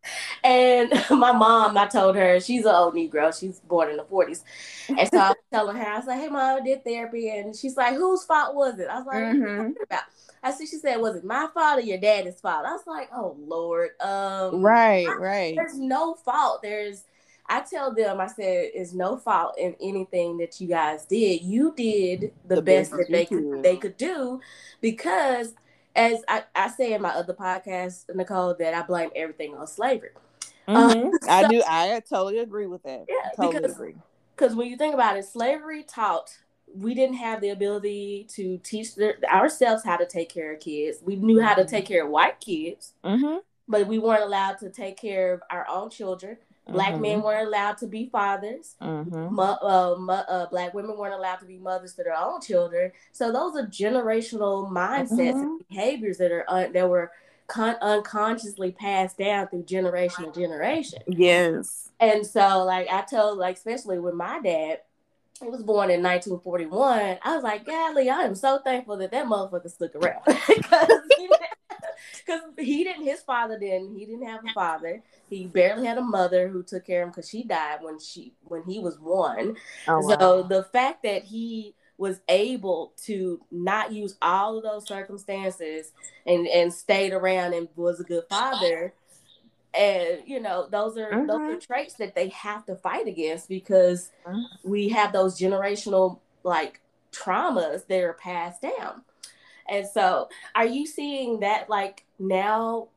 And 0.43 0.91
my 1.11 1.31
mom, 1.31 1.79
I 1.79 1.87
told 1.87 2.17
her 2.17 2.41
she's 2.41 2.65
an 2.65 2.75
old 2.75 2.95
Negro. 2.95 3.39
She's 3.39 3.61
born 3.61 3.91
in 3.91 3.97
the 3.97 4.03
40s. 4.03 4.43
And 4.89 5.09
so 5.09 5.19
I 5.19 5.29
was 5.29 5.37
telling 5.53 5.77
her, 5.77 5.87
I 5.87 5.99
was 5.99 6.07
like, 6.09 6.19
hey, 6.19 6.29
mom, 6.29 6.61
I 6.61 6.65
did 6.65 6.83
therapy. 6.83 7.29
And 7.31 7.55
she's 7.55 7.77
like, 7.77 7.95
whose 7.95 8.25
fault 8.25 8.57
was 8.57 8.81
it? 8.81 8.89
I 8.89 8.97
was 8.97 9.07
like, 9.07 9.23
mm-hmm. 9.23 9.71
about? 9.85 10.03
I 10.43 10.51
see 10.51 10.67
she 10.67 10.79
said, 10.79 10.97
was 10.97 11.15
it 11.15 11.25
my 11.25 11.47
fault 11.55 11.79
or 11.79 11.83
your 11.83 11.99
daddy's 11.99 12.41
fault? 12.41 12.67
I 12.67 12.73
was 12.73 12.87
like, 12.89 13.09
oh, 13.15 13.37
Lord. 13.39 13.91
Um, 14.01 14.63
right, 14.63 15.07
I, 15.07 15.15
right. 15.15 15.55
There's 15.55 15.79
no 15.79 16.15
fault. 16.15 16.63
There's, 16.63 17.05
I 17.49 17.61
tell 17.61 17.95
them, 17.95 18.21
I 18.21 18.27
said, 18.27 18.71
it's 18.75 18.93
no 18.93 19.17
fault 19.17 19.55
in 19.59 19.75
anything 19.81 20.39
that 20.39 20.61
you 20.61 20.69
guys 20.69 21.07
did. 21.07 21.43
You 21.43 21.73
did 21.75 22.33
the, 22.47 22.57
the 22.57 22.63
best 22.63 22.91
that 22.91 23.07
they 23.11 23.25
could 23.25 23.63
they 23.63 23.77
could 23.77 23.97
do, 23.97 24.41
because 24.81 25.55
as 25.97 26.23
I, 26.29 26.45
I 26.55 26.69
say 26.69 26.93
in 26.93 27.03
my 27.03 27.11
other 27.11 27.35
podcast, 27.35 28.15
Nicole, 28.15 28.55
that 28.59 28.75
I 28.75 28.83
blame 28.83 29.11
everything 29.17 29.55
on 29.55 29.67
slavery. 29.67 30.11
Mm-hmm. 30.11 30.19
Um, 30.69 31.13
so, 31.23 31.31
I 31.31 31.49
do. 31.49 31.63
I 31.67 32.03
totally 32.07 32.41
agree 32.41 32.67
with 32.67 32.83
that. 32.83 33.07
Yeah, 33.09 33.31
totally 33.35 33.63
because, 33.63 33.73
agree. 33.75 33.95
Because 34.37 34.55
when 34.55 34.69
you 34.69 34.77
think 34.77 34.93
about 34.93 35.17
it, 35.17 35.25
slavery 35.25 35.83
taught 35.83 36.37
we 36.75 36.95
didn't 36.95 37.17
have 37.17 37.41
the 37.41 37.51
ability 37.51 38.27
to 38.35 38.59
teach 38.59 38.95
their, 38.95 39.17
ourselves 39.31 39.85
how 39.85 39.97
to 39.97 40.07
take 40.07 40.29
care 40.29 40.53
of 40.53 40.61
kids. 40.61 40.99
We 41.03 41.17
knew 41.17 41.41
how 41.41 41.55
to 41.55 41.65
take 41.65 41.87
care 41.87 42.05
of 42.05 42.11
white 42.11 42.41
kids, 42.41 42.93
mm-hmm. 43.05 43.39
but 43.67 43.87
we 43.87 43.99
weren't 43.99 44.23
allowed 44.23 44.59
to 44.59 44.71
take 44.71 44.99
care 44.99 45.33
of 45.33 45.41
our 45.51 45.67
own 45.69 45.91
children. 45.91 46.37
Black 46.69 46.93
mm-hmm. 46.93 47.03
men 47.03 47.23
weren't 47.23 47.47
allowed 47.47 47.79
to 47.79 47.87
be 47.87 48.07
fathers. 48.07 48.77
Mm-hmm. 48.81 49.35
Mo- 49.35 49.59
uh, 49.63 49.97
mo- 49.99 50.25
uh, 50.29 50.47
black 50.47 50.75
women 50.75 50.97
weren't 50.99 51.15
allowed 51.15 51.37
to 51.37 51.47
be 51.47 51.57
mothers 51.59 51.95
to 51.95 52.03
their 52.03 52.17
own 52.17 52.41
children. 52.41 52.93
So 53.13 53.33
those 53.33 53.57
are 53.57 53.67
generational 53.67 54.71
mindsets 54.71 55.11
mm-hmm. 55.11 55.41
and 55.41 55.69
behaviors 55.69 56.19
that 56.19 56.31
are 56.31 56.45
uh, 56.49 56.69
that 56.69 56.89
were 56.89 57.11
con- 57.47 57.77
unconsciously 57.81 58.73
passed 58.73 59.19
down 59.19 59.49
through 59.49 59.65
generation 59.65 60.31
to 60.31 60.41
generation. 60.41 61.01
Yes. 61.09 61.91
And 61.99 62.25
so, 62.27 62.65
like 62.65 62.89
I 62.91 63.03
told, 63.03 63.39
like 63.39 63.57
especially 63.57 63.99
with 63.99 64.15
my 64.15 64.41
dad, 64.41 64.81
he 65.41 65.49
was 65.49 65.63
born 65.63 65.91
in 65.91 66.03
1941. 66.03 67.19
I 67.23 67.35
was 67.35 67.45
like, 67.45 67.65
golly, 67.65 68.11
I 68.11 68.23
am 68.23 68.35
so 68.35 68.59
thankful 68.59 68.97
that 68.99 69.11
that 69.11 69.27
motherfucker 69.27 69.71
stuck 69.71 69.95
around 69.97 70.23
because 70.27 70.91
because 72.27 72.43
he 72.59 72.85
didn't. 72.85 73.05
His 73.05 73.21
father 73.21 73.59
didn't. 73.59 73.97
He 73.97 74.07
didn't 74.07 74.27
have 74.27 74.45
a 74.45 74.53
father. 74.53 75.03
He 75.29 75.47
barely 75.47 75.87
had 75.87 75.99
a 75.99 76.03
mother 76.03 76.49
who 76.49 76.63
took 76.63 76.87
care 76.87 77.03
of 77.03 77.09
him 77.09 77.11
because 77.13 77.29
she 77.29 77.43
died 77.43 77.79
when 77.83 77.99
she 77.99 78.33
when 78.45 78.63
he 78.65 78.79
was 78.79 78.99
one. 78.99 79.57
Oh, 79.87 80.01
wow. 80.01 80.17
So 80.19 80.43
the 80.43 80.65
fact 80.65 81.03
that 81.03 81.25
he 81.25 81.75
was 81.99 82.21
able 82.29 82.93
to 83.05 83.41
not 83.51 83.93
use 83.93 84.17
all 84.23 84.57
of 84.57 84.63
those 84.63 84.87
circumstances 84.87 85.93
and 86.27 86.47
and 86.47 86.73
stayed 86.73 87.13
around 87.13 87.55
and 87.55 87.69
was 87.77 88.01
a 88.01 88.05
good 88.05 88.25
father 88.31 88.95
and 89.75 90.21
you 90.25 90.41
know 90.41 90.69
those 90.71 90.97
are 90.97 91.11
mm-hmm. 91.11 91.27
those 91.27 91.41
are 91.41 91.61
traits 91.61 91.95
that 91.95 92.15
they 92.15 92.29
have 92.29 92.65
to 92.65 92.75
fight 92.77 93.07
against 93.07 93.49
because 93.49 94.11
mm-hmm. 94.27 94.69
we 94.69 94.89
have 94.89 95.13
those 95.13 95.39
generational 95.39 96.21
like 96.45 96.81
traumas 97.13 97.87
that 97.87 98.01
are 98.01 98.15
passed 98.15 98.63
down 98.63 99.03
and 99.69 99.87
so, 99.87 100.29
are 100.55 100.67
you 100.67 100.87
seeing 100.87 101.41
that 101.41 101.69
like 101.69 102.05
now 102.19 102.89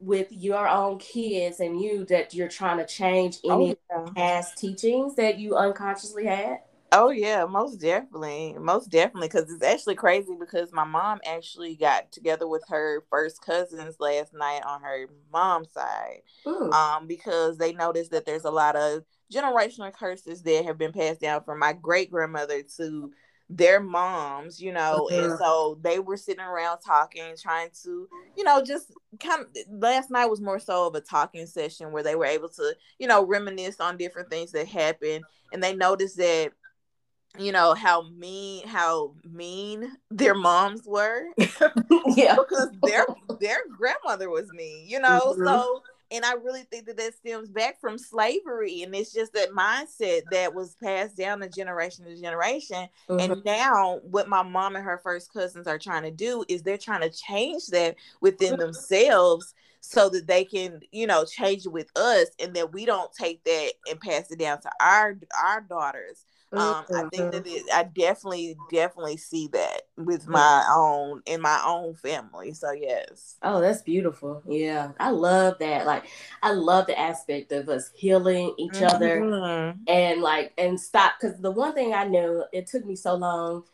with 0.00 0.26
your 0.32 0.68
own 0.68 0.98
kids 0.98 1.60
and 1.60 1.80
you 1.80 2.04
that 2.06 2.34
you're 2.34 2.48
trying 2.48 2.78
to 2.78 2.86
change 2.86 3.38
oh, 3.44 3.54
any 3.54 3.76
oh, 3.94 4.04
yeah. 4.04 4.12
past 4.14 4.58
teachings 4.58 5.14
that 5.14 5.38
you 5.38 5.56
unconsciously 5.56 6.26
had? 6.26 6.58
Oh 6.94 7.08
yeah, 7.08 7.46
most 7.46 7.80
definitely, 7.80 8.54
most 8.60 8.90
definitely. 8.90 9.28
Because 9.28 9.50
it's 9.50 9.62
actually 9.62 9.94
crazy 9.94 10.36
because 10.38 10.72
my 10.72 10.84
mom 10.84 11.20
actually 11.26 11.74
got 11.74 12.12
together 12.12 12.46
with 12.46 12.64
her 12.68 13.02
first 13.08 13.42
cousins 13.42 13.96
last 13.98 14.34
night 14.34 14.60
on 14.66 14.82
her 14.82 15.06
mom's 15.32 15.72
side, 15.72 16.20
Ooh. 16.46 16.70
um, 16.70 17.06
because 17.06 17.56
they 17.56 17.72
noticed 17.72 18.10
that 18.10 18.26
there's 18.26 18.44
a 18.44 18.50
lot 18.50 18.76
of 18.76 19.04
generational 19.32 19.92
curses 19.92 20.42
that 20.42 20.66
have 20.66 20.76
been 20.76 20.92
passed 20.92 21.20
down 21.20 21.42
from 21.42 21.58
my 21.58 21.72
great 21.72 22.10
grandmother 22.10 22.62
to 22.76 23.10
their 23.56 23.80
moms, 23.80 24.60
you 24.60 24.72
know, 24.72 25.08
and 25.12 25.26
uh-huh. 25.26 25.38
so 25.38 25.78
they 25.82 25.98
were 25.98 26.16
sitting 26.16 26.44
around 26.44 26.78
talking, 26.78 27.34
trying 27.36 27.68
to, 27.82 28.08
you 28.36 28.44
know, 28.44 28.62
just 28.62 28.92
kind 29.20 29.42
of 29.42 29.48
last 29.70 30.10
night 30.10 30.26
was 30.26 30.40
more 30.40 30.58
so 30.58 30.86
of 30.86 30.94
a 30.94 31.00
talking 31.00 31.46
session 31.46 31.92
where 31.92 32.02
they 32.02 32.14
were 32.14 32.24
able 32.24 32.48
to, 32.48 32.74
you 32.98 33.06
know, 33.06 33.24
reminisce 33.24 33.78
on 33.78 33.98
different 33.98 34.30
things 34.30 34.52
that 34.52 34.66
happened. 34.66 35.24
And 35.52 35.62
they 35.62 35.74
noticed 35.74 36.16
that, 36.16 36.52
you 37.38 37.52
know, 37.52 37.74
how 37.74 38.08
mean 38.10 38.66
how 38.66 39.14
mean 39.30 39.92
their 40.10 40.34
moms 40.34 40.86
were. 40.86 41.24
yeah. 41.36 42.36
because 42.36 42.70
their 42.82 43.04
their 43.38 43.58
grandmother 43.76 44.30
was 44.30 44.48
mean, 44.54 44.88
you 44.88 44.98
know. 44.98 45.34
Mm-hmm. 45.34 45.46
So 45.46 45.82
and 46.12 46.24
I 46.24 46.34
really 46.34 46.62
think 46.62 46.86
that 46.86 46.98
that 46.98 47.14
stems 47.14 47.48
back 47.48 47.80
from 47.80 47.96
slavery, 47.96 48.82
and 48.82 48.94
it's 48.94 49.12
just 49.12 49.32
that 49.32 49.50
mindset 49.50 50.22
that 50.30 50.54
was 50.54 50.76
passed 50.82 51.16
down 51.16 51.40
to 51.40 51.48
generation 51.48 52.04
to 52.04 52.20
generation. 52.20 52.86
Mm-hmm. 53.08 53.32
And 53.32 53.44
now, 53.44 54.00
what 54.02 54.28
my 54.28 54.42
mom 54.42 54.76
and 54.76 54.84
her 54.84 55.00
first 55.02 55.32
cousins 55.32 55.66
are 55.66 55.78
trying 55.78 56.02
to 56.02 56.10
do 56.10 56.44
is 56.48 56.62
they're 56.62 56.76
trying 56.76 57.00
to 57.00 57.10
change 57.10 57.66
that 57.68 57.96
within 58.20 58.52
mm-hmm. 58.52 58.60
themselves 58.60 59.54
so 59.80 60.08
that 60.10 60.28
they 60.28 60.44
can, 60.44 60.80
you 60.92 61.06
know, 61.06 61.24
change 61.24 61.66
it 61.66 61.72
with 61.72 61.90
us, 61.96 62.28
and 62.38 62.54
that 62.54 62.72
we 62.72 62.84
don't 62.84 63.12
take 63.12 63.42
that 63.44 63.72
and 63.90 64.00
pass 64.00 64.30
it 64.30 64.38
down 64.38 64.60
to 64.60 64.70
our 64.80 65.18
our 65.42 65.62
daughters. 65.62 66.26
Um, 66.52 66.84
I 66.94 67.08
think 67.08 67.32
that 67.32 67.44
mm-hmm. 67.44 67.56
it, 67.56 67.64
I 67.72 67.84
definitely, 67.84 68.56
definitely 68.70 69.16
see 69.16 69.48
that 69.52 69.82
with 69.96 70.28
my 70.28 70.64
own 70.74 71.22
in 71.26 71.40
my 71.40 71.62
own 71.64 71.94
family. 71.94 72.52
So 72.52 72.72
yes. 72.72 73.36
Oh, 73.42 73.60
that's 73.60 73.82
beautiful. 73.82 74.42
Yeah, 74.46 74.92
I 75.00 75.10
love 75.10 75.58
that. 75.60 75.86
Like, 75.86 76.04
I 76.42 76.52
love 76.52 76.86
the 76.86 76.98
aspect 76.98 77.52
of 77.52 77.68
us 77.68 77.90
healing 77.94 78.54
each 78.58 78.72
mm-hmm. 78.72 78.84
other 78.84 79.74
and 79.86 80.20
like 80.20 80.52
and 80.58 80.78
stop. 80.78 81.14
Because 81.18 81.38
the 81.38 81.50
one 81.50 81.72
thing 81.72 81.94
I 81.94 82.04
know, 82.04 82.46
it 82.52 82.66
took 82.66 82.84
me 82.84 82.96
so 82.96 83.14
long 83.14 83.64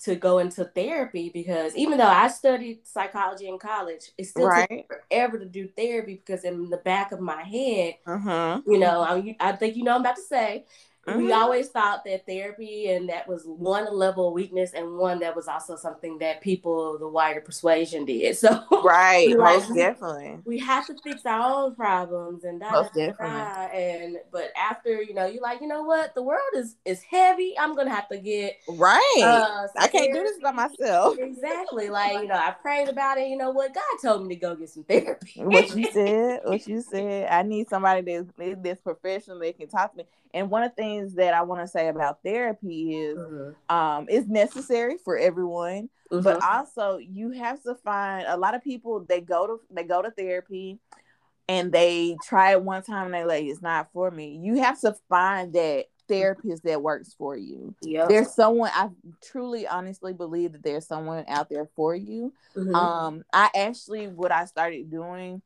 to 0.00 0.14
go 0.14 0.38
into 0.38 0.64
therapy 0.64 1.28
because 1.28 1.74
even 1.74 1.98
though 1.98 2.06
I 2.06 2.28
studied 2.28 2.86
psychology 2.86 3.48
in 3.48 3.58
college, 3.58 4.12
it 4.16 4.24
still 4.26 4.46
right. 4.46 4.68
took 4.68 4.86
forever 4.86 5.38
to 5.38 5.44
do 5.44 5.66
therapy 5.66 6.22
because 6.24 6.44
in 6.44 6.70
the 6.70 6.76
back 6.76 7.10
of 7.10 7.20
my 7.20 7.42
head, 7.42 7.94
uh-huh. 8.06 8.60
you 8.64 8.78
know, 8.78 9.00
I, 9.00 9.36
I 9.40 9.52
think 9.52 9.76
you 9.76 9.82
know 9.82 9.94
I'm 9.94 10.02
about 10.02 10.16
to 10.16 10.22
say, 10.22 10.66
Mm-hmm. 11.08 11.18
We 11.18 11.32
always 11.32 11.68
thought 11.68 12.04
that 12.04 12.26
therapy 12.26 12.90
and 12.90 13.08
that 13.08 13.26
was 13.26 13.44
one 13.44 13.92
level 13.94 14.28
of 14.28 14.34
weakness 14.34 14.72
and 14.74 14.96
one 14.96 15.20
that 15.20 15.34
was 15.34 15.48
also 15.48 15.76
something 15.76 16.18
that 16.18 16.40
people 16.40 16.98
the 16.98 17.08
wider 17.08 17.40
persuasion 17.40 18.04
did. 18.04 18.36
So 18.48 18.64
right, 18.84 19.36
most 19.36 19.74
definitely. 19.74 20.38
We 20.44 20.58
have 20.58 20.86
to 20.86 20.96
fix 21.02 21.26
our 21.26 21.64
own 21.64 21.74
problems 21.74 22.44
and 22.44 22.60
that 22.62 22.72
most 22.72 22.94
definitely. 22.94 23.26
And 23.26 24.16
but 24.30 24.52
after 24.56 25.02
you 25.02 25.12
know, 25.14 25.26
you're 25.26 25.42
like, 25.42 25.60
you 25.60 25.66
know 25.66 25.82
what, 25.82 26.14
the 26.14 26.22
world 26.22 26.40
is 26.54 26.76
is 26.84 27.02
heavy. 27.02 27.54
I'm 27.58 27.74
gonna 27.74 27.94
have 27.94 28.08
to 28.10 28.18
get 28.18 28.58
right. 28.68 29.20
Uh, 29.22 29.66
I 29.76 29.88
can't 29.88 30.12
do 30.12 30.22
this 30.22 30.38
by 30.42 30.52
myself. 30.52 31.16
Exactly. 31.28 31.88
Like 31.88 32.22
you 32.22 32.28
know, 32.28 32.34
I 32.34 32.50
prayed 32.50 32.88
about 32.88 33.18
it. 33.18 33.28
You 33.28 33.36
know 33.36 33.50
what, 33.50 33.74
God 33.74 33.82
told 34.02 34.26
me 34.26 34.34
to 34.34 34.40
go 34.40 34.54
get 34.54 34.70
some 34.70 34.84
therapy. 34.84 35.32
what 35.36 35.74
you 35.76 35.90
said, 35.92 36.40
what 36.44 36.66
you 36.66 36.80
said. 36.80 37.28
I 37.30 37.42
need 37.42 37.68
somebody 37.68 38.00
that's 38.36 38.58
that's 38.62 38.80
professional 38.80 39.38
that 39.40 39.58
can 39.58 39.68
talk 39.68 39.92
to 39.92 39.98
me. 39.98 40.04
And 40.34 40.50
one 40.50 40.62
of 40.62 40.72
the 40.72 40.76
things 40.76 40.97
things 40.98 41.14
that 41.14 41.34
I 41.34 41.42
want 41.42 41.62
to 41.62 41.68
say 41.68 41.88
about 41.88 42.22
therapy 42.24 42.96
is 42.96 43.18
mm-hmm. 43.18 43.74
um, 43.74 44.06
it's 44.08 44.28
necessary 44.28 44.96
for 45.04 45.16
everyone, 45.16 45.88
mm-hmm. 46.10 46.22
but 46.22 46.42
also 46.42 46.98
you 46.98 47.30
have 47.32 47.62
to 47.62 47.74
find 47.76 48.26
a 48.26 48.36
lot 48.36 48.54
of 48.54 48.62
people 48.62 49.04
they 49.08 49.20
go 49.20 49.46
to 49.46 49.60
they 49.70 49.84
go 49.84 50.02
to 50.02 50.10
therapy 50.10 50.78
and 51.48 51.72
they 51.72 52.16
try 52.24 52.52
it 52.52 52.62
one 52.62 52.82
time 52.82 53.06
and 53.06 53.14
they 53.14 53.24
like 53.24 53.44
it's 53.44 53.62
not 53.62 53.88
for 53.92 54.10
me. 54.10 54.40
You 54.42 54.62
have 54.62 54.80
to 54.80 54.94
find 55.08 55.52
that 55.54 55.86
therapist 56.08 56.64
that 56.64 56.82
works 56.82 57.14
for 57.18 57.36
you. 57.36 57.74
Yeah. 57.82 58.06
There's 58.06 58.34
someone 58.34 58.70
I 58.74 58.88
truly 59.22 59.66
honestly 59.66 60.14
believe 60.14 60.52
that 60.52 60.62
there's 60.62 60.86
someone 60.86 61.24
out 61.28 61.50
there 61.50 61.68
for 61.76 61.94
you. 61.94 62.32
Mm-hmm. 62.56 62.74
Um 62.74 63.24
I 63.32 63.50
actually 63.54 64.08
what 64.08 64.32
I 64.32 64.46
started 64.46 64.90
doing 64.90 65.42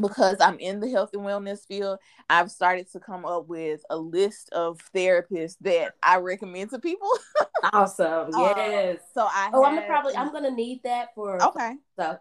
because 0.00 0.38
I'm 0.40 0.58
in 0.58 0.80
the 0.80 0.90
health 0.90 1.10
and 1.12 1.22
wellness 1.22 1.66
field, 1.66 1.98
I've 2.28 2.50
started 2.50 2.90
to 2.92 3.00
come 3.00 3.24
up 3.24 3.46
with 3.48 3.82
a 3.90 3.96
list 3.96 4.50
of 4.52 4.80
therapists 4.94 5.56
that 5.60 5.94
I 6.02 6.18
recommend 6.18 6.70
to 6.70 6.78
people. 6.78 7.10
awesome. 7.72 8.34
Um, 8.34 8.40
yes. 8.40 8.96
Um, 8.96 9.02
so 9.14 9.26
I 9.30 9.50
Oh, 9.52 9.64
I'm 9.64 9.84
probably 9.86 10.16
I'm 10.16 10.32
gonna 10.32 10.50
need 10.50 10.82
that 10.84 11.14
for 11.14 11.42
Okay. 11.42 11.74
So 11.96 12.18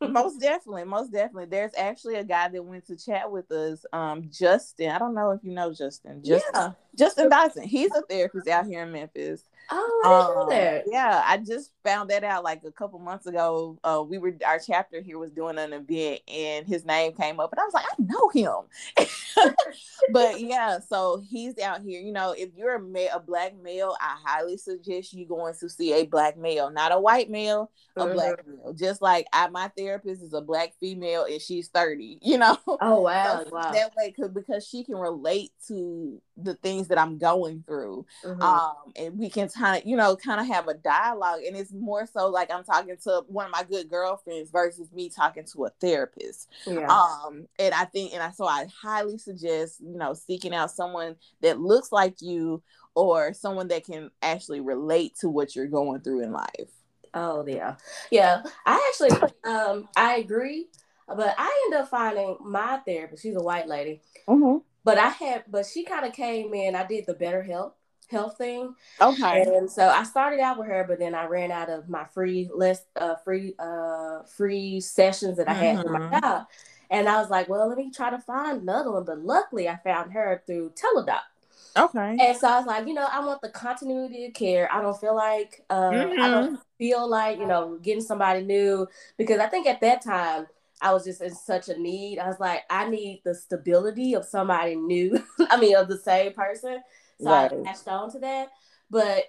most 0.08 0.40
definitely, 0.40 0.84
most 0.84 1.12
definitely. 1.12 1.46
There's 1.46 1.72
actually 1.76 2.16
a 2.16 2.24
guy 2.24 2.48
that 2.48 2.64
went 2.64 2.86
to 2.86 2.96
chat 2.96 3.30
with 3.30 3.50
us, 3.50 3.84
um, 3.92 4.28
Justin. 4.30 4.90
I 4.90 4.98
don't 4.98 5.14
know 5.14 5.30
if 5.30 5.42
you 5.42 5.52
know 5.52 5.72
Justin. 5.72 6.22
Justin, 6.22 6.50
yeah. 6.54 6.70
Justin 6.96 7.30
Dyson. 7.30 7.64
He's 7.64 7.94
a 7.94 8.02
therapist 8.02 8.48
out 8.48 8.66
here 8.66 8.82
in 8.82 8.92
Memphis. 8.92 9.42
Oh, 9.70 10.02
I 10.04 10.08
didn't 10.08 10.30
um, 10.30 10.34
know 10.36 10.48
that. 10.50 10.84
Yeah, 10.86 11.22
I 11.24 11.38
just 11.38 11.72
found 11.82 12.10
that 12.10 12.24
out 12.24 12.44
like 12.44 12.62
a 12.64 12.70
couple 12.70 12.98
months 12.98 13.26
ago. 13.26 13.78
Uh, 13.82 14.04
we 14.06 14.18
were 14.18 14.36
our 14.46 14.58
chapter 14.58 15.00
here 15.00 15.18
was 15.18 15.32
doing 15.32 15.58
an 15.58 15.72
event, 15.72 16.20
and 16.28 16.66
his 16.66 16.84
name 16.84 17.12
came 17.12 17.40
up, 17.40 17.52
and 17.52 17.60
I 17.60 17.64
was 17.64 17.74
like, 17.74 17.84
I 17.84 17.94
know 17.98 18.28
him. 18.28 19.54
but 20.12 20.40
yeah, 20.40 20.78
so 20.78 21.22
he's 21.28 21.58
out 21.58 21.82
here. 21.82 22.00
You 22.00 22.12
know, 22.12 22.34
if 22.36 22.50
you're 22.56 22.76
a, 22.76 22.80
ma- 22.80 23.14
a 23.14 23.20
black 23.20 23.54
male, 23.60 23.96
I 24.00 24.16
highly 24.24 24.56
suggest 24.56 25.12
you 25.12 25.26
going 25.26 25.54
to 25.60 25.68
see 25.68 25.94
a 25.94 26.06
black 26.06 26.38
male, 26.38 26.70
not 26.70 26.92
a 26.92 27.00
white 27.00 27.30
male, 27.30 27.70
a 27.96 28.00
mm-hmm. 28.00 28.12
black 28.12 28.46
male. 28.46 28.72
Just 28.72 29.02
like 29.02 29.26
I, 29.32 29.48
my 29.48 29.68
therapist 29.76 30.22
is 30.22 30.32
a 30.32 30.40
black 30.40 30.74
female, 30.78 31.24
and 31.24 31.40
she's 31.40 31.68
thirty. 31.68 32.18
You 32.22 32.38
know. 32.38 32.56
Oh 32.78 33.00
wow, 33.00 33.42
so 33.42 33.50
wow. 33.52 33.72
That 33.72 33.94
way, 33.96 34.14
because 34.32 34.66
she 34.66 34.84
can 34.84 34.96
relate 34.96 35.50
to 35.68 36.20
the 36.36 36.54
things 36.54 36.88
that 36.88 36.98
I'm 36.98 37.16
going 37.16 37.64
through, 37.66 38.04
mm-hmm. 38.22 38.42
um, 38.42 38.92
and 38.94 39.18
we 39.18 39.30
can 39.30 39.48
kind 39.56 39.80
of, 39.80 39.88
you 39.88 39.96
know, 39.96 40.16
kind 40.16 40.40
of 40.40 40.46
have 40.46 40.68
a 40.68 40.74
dialogue. 40.74 41.40
And 41.46 41.56
it's 41.56 41.72
more 41.72 42.06
so 42.06 42.28
like 42.28 42.50
I'm 42.52 42.64
talking 42.64 42.96
to 43.04 43.22
one 43.28 43.46
of 43.46 43.52
my 43.52 43.62
good 43.62 43.88
girlfriends 43.88 44.50
versus 44.50 44.92
me 44.92 45.08
talking 45.08 45.44
to 45.52 45.64
a 45.66 45.70
therapist. 45.80 46.50
Yeah. 46.66 46.86
Um, 46.88 47.46
and 47.58 47.74
I 47.74 47.84
think, 47.84 48.12
and 48.12 48.22
I 48.22 48.30
so 48.30 48.46
I 48.46 48.66
highly 48.82 49.18
suggest, 49.18 49.80
you 49.80 49.96
know, 49.96 50.14
seeking 50.14 50.54
out 50.54 50.70
someone 50.70 51.16
that 51.40 51.60
looks 51.60 51.92
like 51.92 52.20
you 52.20 52.62
or 52.94 53.32
someone 53.34 53.68
that 53.68 53.84
can 53.84 54.10
actually 54.22 54.60
relate 54.60 55.16
to 55.20 55.28
what 55.28 55.54
you're 55.54 55.66
going 55.66 56.00
through 56.00 56.22
in 56.22 56.32
life. 56.32 56.70
Oh 57.14 57.46
yeah, 57.46 57.76
yeah. 58.10 58.42
I 58.66 58.92
actually, 58.92 59.30
um, 59.44 59.88
I 59.96 60.16
agree, 60.16 60.66
but 61.08 61.34
I 61.38 61.66
end 61.66 61.80
up 61.80 61.88
finding 61.88 62.36
my 62.40 62.80
therapist. 62.86 63.22
She's 63.22 63.36
a 63.36 63.42
white 63.42 63.68
lady. 63.68 64.02
Mm-hmm. 64.28 64.58
But 64.84 64.98
I 64.98 65.08
had, 65.08 65.44
but 65.48 65.66
she 65.66 65.84
kind 65.84 66.06
of 66.06 66.12
came 66.12 66.54
in. 66.54 66.74
I 66.74 66.86
did 66.86 67.06
the 67.06 67.14
BetterHelp 67.14 67.72
health 68.08 68.38
thing. 68.38 68.74
Okay. 69.00 69.42
And 69.42 69.70
so 69.70 69.88
I 69.88 70.04
started 70.04 70.40
out 70.40 70.58
with 70.58 70.68
her, 70.68 70.84
but 70.88 70.98
then 70.98 71.14
I 71.14 71.26
ran 71.26 71.50
out 71.50 71.70
of 71.70 71.88
my 71.88 72.04
free 72.04 72.48
list, 72.54 72.86
uh, 72.96 73.16
free, 73.16 73.54
uh, 73.58 74.22
free 74.36 74.80
sessions 74.80 75.36
that 75.38 75.48
I 75.48 75.54
had 75.54 75.76
mm-hmm. 75.76 75.82
for 75.82 75.92
my 75.92 75.98
mm-hmm. 76.00 76.20
job. 76.20 76.46
And 76.90 77.08
I 77.08 77.20
was 77.20 77.30
like, 77.30 77.48
well, 77.48 77.68
let 77.68 77.78
me 77.78 77.90
try 77.90 78.10
to 78.10 78.18
find 78.18 78.62
another 78.62 78.92
one. 78.92 79.04
But 79.04 79.18
luckily, 79.20 79.68
I 79.68 79.76
found 79.76 80.12
her 80.12 80.42
through 80.46 80.72
Teladoc. 80.74 81.20
Okay. 81.76 82.16
And 82.20 82.36
so 82.36 82.48
I 82.48 82.58
was 82.58 82.66
like, 82.66 82.86
you 82.86 82.94
know, 82.94 83.06
I 83.10 83.20
want 83.20 83.42
the 83.42 83.50
continuity 83.50 84.26
of 84.26 84.34
care. 84.34 84.72
I 84.72 84.80
don't 84.80 84.98
feel 84.98 85.14
like, 85.14 85.62
uh, 85.68 85.90
mm-hmm. 85.90 86.20
I 86.20 86.28
don't 86.28 86.60
feel 86.78 87.08
like, 87.08 87.38
you 87.38 87.46
know, 87.46 87.78
getting 87.82 88.00
somebody 88.00 88.42
new 88.42 88.86
because 89.18 89.40
I 89.40 89.46
think 89.46 89.66
at 89.66 89.80
that 89.82 90.02
time 90.02 90.46
I 90.80 90.92
was 90.92 91.04
just 91.04 91.20
in 91.20 91.34
such 91.34 91.68
a 91.68 91.78
need. 91.78 92.18
I 92.18 92.28
was 92.28 92.40
like, 92.40 92.62
I 92.70 92.88
need 92.88 93.22
the 93.24 93.34
stability 93.34 94.14
of 94.14 94.24
somebody 94.24 94.74
new. 94.76 95.22
I 95.50 95.58
mean, 95.58 95.76
of 95.76 95.88
the 95.88 95.98
same 95.98 96.32
person. 96.32 96.82
So 97.20 97.30
right. 97.30 97.52
I 97.52 97.56
latched 97.56 97.88
on 97.88 98.10
to 98.12 98.18
that. 98.20 98.48
But 98.90 99.24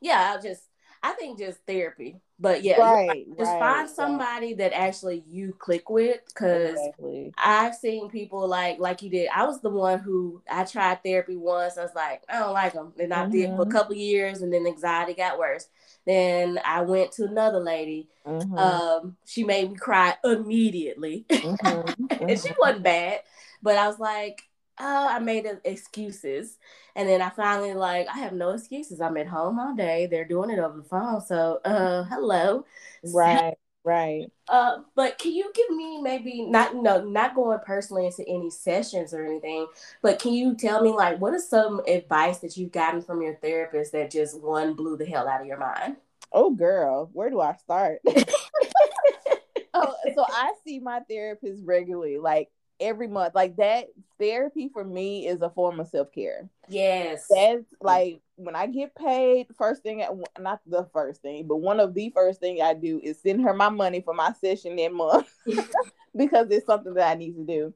yeah, 0.00 0.34
I 0.36 0.42
just 0.42 0.62
I 1.02 1.12
think 1.12 1.38
just 1.38 1.58
therapy. 1.66 2.20
But 2.38 2.62
yeah, 2.62 2.78
right, 2.78 3.24
just 3.38 3.50
right, 3.50 3.58
find 3.58 3.88
somebody 3.88 4.52
that 4.54 4.74
actually 4.74 5.24
you 5.26 5.54
click 5.58 5.88
with 5.88 6.20
because 6.26 6.76
exactly. 6.78 7.32
I've 7.38 7.74
seen 7.74 8.10
people 8.10 8.46
like 8.46 8.78
like 8.78 9.00
you 9.00 9.08
did. 9.08 9.30
I 9.34 9.44
was 9.44 9.62
the 9.62 9.70
one 9.70 10.00
who 10.00 10.42
I 10.50 10.64
tried 10.64 11.02
therapy 11.02 11.36
once. 11.36 11.78
I 11.78 11.82
was 11.82 11.94
like, 11.94 12.24
I 12.28 12.40
don't 12.40 12.52
like 12.52 12.74
them, 12.74 12.92
and 12.98 13.14
I 13.14 13.22
mm-hmm. 13.22 13.30
did 13.30 13.46
for 13.50 13.62
a 13.62 13.64
mm-hmm. 13.64 13.70
couple 13.70 13.94
years, 13.94 14.42
and 14.42 14.52
then 14.52 14.66
anxiety 14.66 15.14
got 15.14 15.38
worse. 15.38 15.68
Then 16.04 16.60
I 16.62 16.82
went 16.82 17.12
to 17.12 17.24
another 17.24 17.60
lady. 17.60 18.08
Mm-hmm. 18.26 18.58
Um, 18.58 19.16
she 19.24 19.44
made 19.44 19.70
me 19.70 19.76
cry 19.76 20.14
immediately, 20.22 21.24
mm-hmm. 21.30 22.06
and 22.10 22.38
she 22.38 22.48
mm-hmm. 22.48 22.60
wasn't 22.60 22.82
bad, 22.82 23.20
but 23.62 23.78
I 23.78 23.86
was 23.86 23.98
like, 23.98 24.42
oh, 24.78 25.08
I 25.08 25.20
made 25.20 25.46
excuses. 25.64 26.58
And 26.96 27.06
then 27.06 27.20
I 27.20 27.28
finally 27.28 27.74
like, 27.74 28.08
I 28.08 28.18
have 28.20 28.32
no 28.32 28.50
excuses. 28.50 29.02
I'm 29.02 29.18
at 29.18 29.28
home 29.28 29.60
all 29.60 29.76
day. 29.76 30.06
They're 30.06 30.24
doing 30.24 30.48
it 30.48 30.58
over 30.58 30.78
the 30.78 30.82
phone. 30.82 31.20
So, 31.20 31.60
uh, 31.64 32.04
hello. 32.04 32.64
Right. 33.04 33.54
Right. 33.84 34.32
Uh, 34.48 34.78
but 34.96 35.16
can 35.16 35.32
you 35.32 35.52
give 35.54 35.70
me 35.70 36.02
maybe 36.02 36.42
not 36.44 36.74
no 36.74 37.04
not 37.04 37.36
going 37.36 37.60
personally 37.64 38.06
into 38.06 38.26
any 38.26 38.50
sessions 38.50 39.14
or 39.14 39.24
anything, 39.24 39.68
but 40.02 40.18
can 40.18 40.32
you 40.32 40.56
tell 40.56 40.82
me 40.82 40.90
like 40.90 41.20
what 41.20 41.34
is 41.34 41.48
some 41.48 41.80
advice 41.86 42.38
that 42.38 42.56
you've 42.56 42.72
gotten 42.72 43.00
from 43.00 43.22
your 43.22 43.36
therapist 43.36 43.92
that 43.92 44.10
just 44.10 44.42
one 44.42 44.74
blew 44.74 44.96
the 44.96 45.06
hell 45.06 45.28
out 45.28 45.40
of 45.40 45.46
your 45.46 45.58
mind? 45.58 45.98
Oh 46.32 46.50
girl, 46.50 47.10
where 47.12 47.30
do 47.30 47.40
I 47.40 47.54
start? 47.54 48.00
oh, 49.74 49.94
so 50.16 50.24
I 50.28 50.54
see 50.66 50.80
my 50.80 50.98
therapist 51.08 51.62
regularly. 51.64 52.18
Like 52.18 52.50
every 52.80 53.08
month. 53.08 53.34
Like 53.34 53.56
that 53.56 53.88
therapy 54.18 54.68
for 54.72 54.84
me 54.84 55.26
is 55.26 55.42
a 55.42 55.50
form 55.50 55.80
of 55.80 55.88
self 55.88 56.12
care. 56.12 56.48
Yes. 56.68 57.26
That's 57.30 57.64
like 57.80 58.20
when 58.36 58.56
I 58.56 58.66
get 58.66 58.94
paid, 58.94 59.46
first 59.56 59.82
thing, 59.82 60.04
not 60.38 60.60
the 60.66 60.88
first 60.92 61.22
thing, 61.22 61.46
but 61.46 61.56
one 61.56 61.80
of 61.80 61.94
the 61.94 62.10
first 62.10 62.40
thing 62.40 62.60
I 62.60 62.74
do 62.74 63.00
is 63.02 63.20
send 63.20 63.42
her 63.42 63.54
my 63.54 63.68
money 63.68 64.00
for 64.00 64.14
my 64.14 64.32
session 64.32 64.76
that 64.76 64.92
month 64.92 65.32
because 66.16 66.48
it's 66.50 66.66
something 66.66 66.94
that 66.94 67.10
I 67.10 67.14
need 67.14 67.36
to 67.36 67.44
do. 67.44 67.74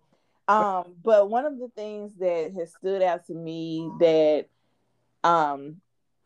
Um, 0.49 0.97
but 1.05 1.31
one 1.31 1.47
of 1.47 1.59
the 1.59 1.69
things 1.77 2.13
that 2.19 2.53
has 2.59 2.73
stood 2.75 3.03
out 3.03 3.27
to 3.27 3.35
me 3.35 3.89
that 4.01 4.47
um 5.23 5.77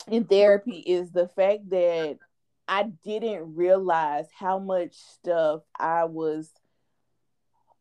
in 0.08 0.24
therapy 0.24 0.78
is 0.78 1.10
the 1.10 1.28
fact 1.28 1.68
that 1.70 2.18
I 2.66 2.84
didn't 3.04 3.54
realize 3.54 4.26
how 4.38 4.58
much 4.58 4.94
stuff 4.94 5.62
I 5.78 6.04
was 6.04 6.50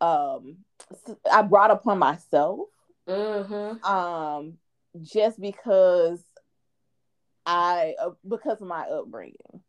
um 0.02 0.58
I 1.32 1.42
brought 1.42 1.72
upon 1.72 2.00
myself. 2.00 2.68
Mm-hmm. 3.08 3.84
Um, 3.84 4.58
just 5.02 5.40
because 5.40 6.24
I 7.46 7.96
uh, 8.00 8.12
because 8.28 8.62
of 8.62 8.68
my 8.68 8.84
upbringing. 8.84 9.62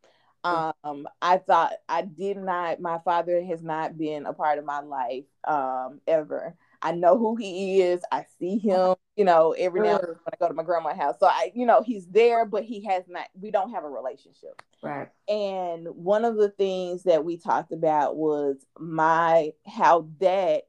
Um, 0.44 1.08
I 1.22 1.38
thought 1.38 1.72
I 1.88 2.02
did 2.02 2.36
not. 2.36 2.78
My 2.78 2.98
father 2.98 3.42
has 3.44 3.62
not 3.62 3.96
been 3.96 4.26
a 4.26 4.34
part 4.34 4.58
of 4.58 4.66
my 4.66 4.80
life 4.80 5.24
um, 5.44 6.02
ever. 6.06 6.54
I 6.82 6.92
know 6.92 7.16
who 7.16 7.34
he 7.36 7.80
is. 7.80 8.02
I 8.12 8.26
see 8.38 8.58
him, 8.58 8.94
you 9.16 9.24
know, 9.24 9.52
every 9.52 9.80
now 9.80 9.96
and 9.96 10.00
then 10.00 10.08
when 10.08 10.34
I 10.34 10.36
go 10.38 10.48
to 10.48 10.54
my 10.54 10.62
grandma's 10.62 10.98
house. 10.98 11.16
So 11.18 11.26
I, 11.26 11.50
you 11.54 11.64
know, 11.64 11.82
he's 11.82 12.06
there, 12.08 12.44
but 12.44 12.64
he 12.64 12.84
has 12.84 13.04
not. 13.08 13.26
We 13.40 13.50
don't 13.50 13.70
have 13.70 13.84
a 13.84 13.88
relationship. 13.88 14.60
Right. 14.82 15.08
And 15.28 15.88
one 15.88 16.26
of 16.26 16.36
the 16.36 16.50
things 16.50 17.04
that 17.04 17.24
we 17.24 17.38
talked 17.38 17.72
about 17.72 18.16
was 18.16 18.56
my 18.78 19.52
how 19.66 20.08
that 20.20 20.64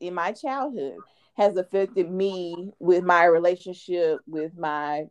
in 0.00 0.14
my 0.14 0.32
childhood 0.32 0.96
has 1.36 1.56
affected 1.56 2.10
me 2.10 2.72
with 2.78 3.02
my 3.04 3.24
relationship 3.24 4.20
with 4.26 4.56
my 4.56 5.04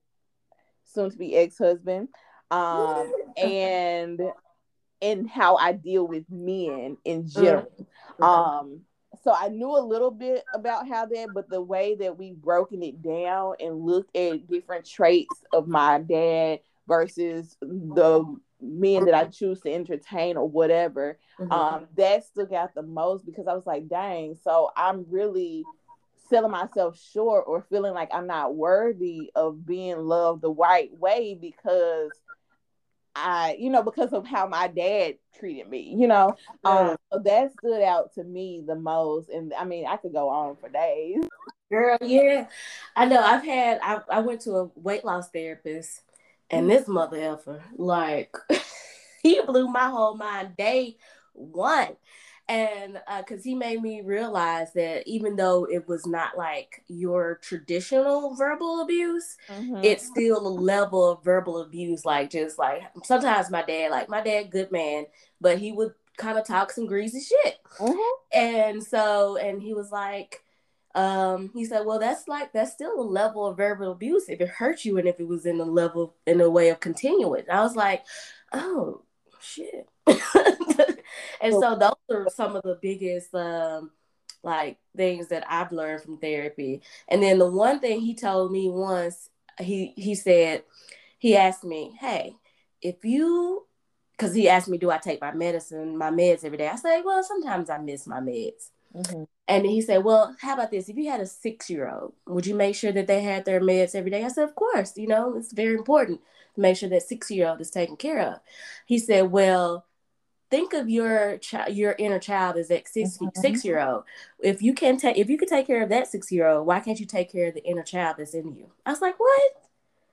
soon 0.86 1.10
to 1.10 1.18
be 1.18 1.36
ex-husband 1.36 2.08
um 2.52 3.12
and 3.38 4.22
and 5.02 5.30
how 5.30 5.58
I 5.58 5.74
deal 5.74 6.08
with 6.08 6.24
men 6.30 6.98
in 7.04 7.24
mm. 7.24 7.34
general. 7.34 7.88
Mm-hmm. 8.20 8.24
Um 8.24 8.82
so 9.24 9.34
I 9.34 9.50
knew 9.50 9.70
a 9.70 9.80
little 9.80 10.12
bit 10.12 10.44
about 10.54 10.88
how 10.88 11.06
that, 11.06 11.30
but 11.34 11.50
the 11.50 11.62
way 11.62 11.96
that 11.96 12.18
we've 12.18 12.36
broken 12.36 12.84
it 12.84 13.02
down 13.02 13.54
and 13.60 13.86
looked 13.86 14.16
at 14.18 14.48
different 14.48 14.86
traits 14.86 15.44
of 15.54 15.68
my 15.68 16.00
dad 16.00 16.60
versus 16.88 17.56
the 17.62 18.26
men 18.64 19.06
that 19.06 19.14
I 19.14 19.26
choose 19.26 19.60
to 19.62 19.72
entertain 19.72 20.38
or 20.38 20.48
whatever, 20.48 21.20
mm-hmm. 21.40 21.52
um, 21.52 21.88
that 21.98 22.26
stuck 22.26 22.52
out 22.54 22.74
the 22.74 22.84
most 22.84 23.26
because 23.26 23.48
I 23.48 23.54
was 23.54 23.66
like, 23.66 23.88
dang, 23.88 24.36
so 24.44 24.72
I'm 24.76 25.06
really 25.10 25.64
selling 26.30 26.52
myself 26.52 27.00
short 27.12 27.46
or 27.48 27.66
feeling 27.70 27.94
like 27.94 28.10
I'm 28.14 28.28
not 28.28 28.56
worthy 28.56 29.32
of 29.36 29.66
being 29.66 29.98
loved 29.98 30.42
the 30.42 30.52
right 30.52 30.90
way 30.98 31.38
because 31.40 32.12
I, 33.16 33.58
you 33.60 33.70
know, 33.70 33.84
because 33.84 34.14
of 34.14 34.26
how 34.26 34.48
my 34.48 34.68
dad 34.68 35.16
treated 35.38 35.70
me, 35.70 35.96
you 35.96 36.08
know. 36.08 36.36
Um, 36.64 36.96
so 37.12 37.20
that 37.20 37.54
stood 37.54 37.84
out 37.84 38.14
to 38.16 38.24
me 38.24 38.64
the 38.66 38.76
most. 38.76 39.30
And 39.30 39.54
I 39.54 39.66
mean, 39.66 39.86
I 39.86 39.98
could 39.98 40.14
go 40.14 40.30
on 40.30 40.56
for 40.56 40.70
days. 40.70 41.24
Girl, 41.72 41.98
yeah. 42.02 42.48
I 42.96 43.06
know 43.06 43.20
I've 43.20 43.44
had 43.44 43.80
I, 43.82 44.00
I 44.10 44.20
went 44.22 44.42
to 44.42 44.56
a 44.56 44.72
weight 44.76 45.04
loss 45.06 45.30
therapist 45.30 46.03
and 46.54 46.70
this 46.70 46.88
mother 46.88 47.18
effer, 47.18 47.64
like 47.76 48.36
he 49.24 49.42
blew 49.42 49.68
my 49.68 49.88
whole 49.90 50.16
mind 50.16 50.56
day 50.58 50.98
one. 51.34 51.96
And 52.50 53.00
because 53.20 53.40
uh, 53.40 53.44
he 53.44 53.56
made 53.56 53.82
me 53.82 54.02
realize 54.02 54.74
that 54.74 55.08
even 55.08 55.38
though 55.38 55.64
it 55.64 55.88
was 55.88 56.06
not 56.06 56.38
like 56.38 56.84
your 56.88 57.40
traditional 57.42 58.36
verbal 58.36 58.82
abuse, 58.82 59.38
mm-hmm. 59.48 59.80
it's 59.82 60.06
still 60.06 60.46
a 60.46 60.50
level 60.50 61.10
of 61.10 61.24
verbal 61.24 61.62
abuse. 61.62 62.04
Like 62.04 62.32
just 62.32 62.60
like 62.60 62.82
sometimes 63.04 63.50
my 63.50 63.64
dad, 63.64 63.92
like 63.92 64.10
my 64.10 64.22
dad, 64.22 64.52
good 64.52 64.74
man, 64.74 65.06
but 65.40 65.58
he 65.58 65.72
would 65.72 65.94
kind 66.18 66.38
of 66.38 66.46
talk 66.46 66.72
some 66.72 66.86
greasy 66.86 67.22
shit. 67.22 67.60
Mm-hmm. 67.80 68.38
And 68.38 68.84
so, 68.84 69.38
and 69.38 69.62
he 69.62 69.74
was 69.74 69.92
like, 69.92 70.43
um, 70.96 71.50
he 71.54 71.66
said, 71.66 71.86
well, 71.86 72.00
that's 72.00 72.28
like, 72.28 72.54
that's 72.54 72.74
still 72.74 73.00
a 73.00 73.02
level 73.02 73.46
of 73.46 73.58
verbal 73.58 73.92
abuse 73.92 74.30
if 74.30 74.42
it 74.42 74.50
hurt 74.50 74.86
you 74.86 74.98
and 74.98 75.08
if 75.08 75.20
it 75.20 75.28
was 75.28 75.46
in 75.46 75.60
a 75.60 75.66
level, 75.66 76.16
in 76.28 76.40
a 76.42 76.50
way 76.50 76.70
of 76.70 76.80
continuing. 76.80 77.44
I 77.52 77.62
was 77.62 77.76
like, 77.76 78.04
oh, 78.52 79.02
shit. 79.42 79.88
and 80.08 81.54
so 81.54 81.76
those 81.76 81.94
are 82.12 82.30
some 82.30 82.56
of 82.56 82.64
the 82.64 82.78
biggest, 82.82 83.34
um, 83.34 83.92
like 84.44 84.78
things 84.96 85.30
that 85.30 85.46
I've 85.50 85.72
learned 85.72 86.04
from 86.04 86.18
therapy. 86.18 86.82
And 87.08 87.24
then 87.24 87.40
the 87.40 87.50
one 87.50 87.80
thing 87.80 88.02
he 88.02 88.14
told 88.14 88.52
me 88.52 88.70
once, 88.70 89.30
he 89.60 89.94
he 89.96 90.16
said, 90.16 90.64
he 91.20 91.38
asked 91.38 91.64
me, 91.64 91.96
"Hey, 92.00 92.36
if 92.82 93.06
you 93.06 93.66
because 94.18 94.36
he 94.36 94.48
asked 94.48 94.70
me, 94.70 94.78
do 94.78 94.92
I 94.92 94.98
take 95.00 95.22
my 95.22 95.34
medicine, 95.34 95.98
my 95.98 96.12
meds 96.12 96.46
every 96.46 96.58
day? 96.58 96.68
I 96.68 96.76
say, 96.76 97.02
well, 97.02 97.24
sometimes 97.24 97.70
I 97.70 97.78
miss 97.80 98.06
my 98.06 98.20
meds. 98.20 98.70
Mm-hmm. 98.96 99.24
And 99.48 99.66
he 99.66 99.82
said, 99.82 100.04
well, 100.04 100.36
how 100.40 100.54
about 100.54 100.72
this? 100.72 100.88
If 100.88 100.98
you 100.98 101.10
had 101.10 101.20
a 101.20 101.26
six 101.26 101.70
year 101.70 101.90
old, 101.90 102.14
would 102.28 102.46
you 102.46 102.56
make 102.56 102.76
sure 102.76 102.92
that 102.92 103.08
they 103.08 103.22
had 103.22 103.46
their 103.46 103.60
meds 103.60 103.96
every 103.96 104.12
day? 104.12 104.24
I 104.24 104.28
said, 104.30 104.46
of 104.46 104.56
course. 104.56 104.98
You 104.98 105.08
know, 105.08 105.36
it's 105.36 105.52
very 105.52 105.76
important 105.76 106.22
to 106.56 106.62
make 106.62 106.78
sure 106.78 106.90
that 106.90 107.04
six 107.04 107.30
year 107.30 107.48
old 107.48 107.62
is 107.62 107.72
taken 107.72 107.98
care 107.98 108.20
of. 108.20 108.40
He 108.86 109.00
said, 109.00 109.32
well, 109.32 109.86
think 110.54 110.74
of 110.74 110.88
your 110.88 111.38
child, 111.40 111.74
your 111.74 111.96
inner 111.98 112.20
child 112.20 112.58
as 112.58 112.68
that 112.68 112.88
6 112.88 113.18
mm-hmm. 113.18 113.28
six 113.42 113.66
year 113.66 113.80
old. 113.80 114.04
If 114.40 114.62
you 114.62 114.74
can 114.74 114.98
take, 114.98 115.18
if 115.18 115.30
you 115.30 115.38
can 115.38 115.48
take 115.50 115.66
care 115.66 115.82
of 115.82 115.90
that 115.90 116.08
six 116.08 116.32
year 116.32 116.48
old, 116.48 116.68
why 116.68 116.80
can't 116.80 117.00
you 117.00 117.08
take 117.08 117.32
care 117.32 117.48
of 117.48 117.56
the 117.56 117.66
inner 117.66 117.84
child 117.84 118.18
that's 118.20 118.36
in 118.36 118.54
you? 118.56 118.70
I 118.86 118.92
was 118.92 119.02
like, 119.02 119.20
what? 119.20 119.52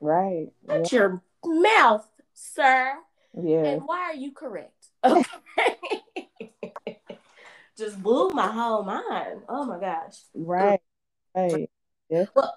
Right. 0.01 0.49
Shut 0.67 0.93
yeah. 0.93 0.99
your 0.99 1.23
mouth, 1.45 2.09
sir. 2.33 2.95
Yeah. 3.41 3.65
And 3.65 3.83
why 3.85 4.01
are 4.01 4.15
you 4.15 4.33
correct? 4.33 4.73
Okay. 5.05 5.25
Just 7.81 8.03
blew 8.03 8.29
my 8.31 8.47
whole 8.47 8.83
mind. 8.83 9.41
Oh 9.49 9.65
my 9.65 9.81
gosh. 9.81 10.19
Right. 10.35 10.81
Right. 11.35 11.71
Yeah. 12.11 12.27
Well, 12.35 12.55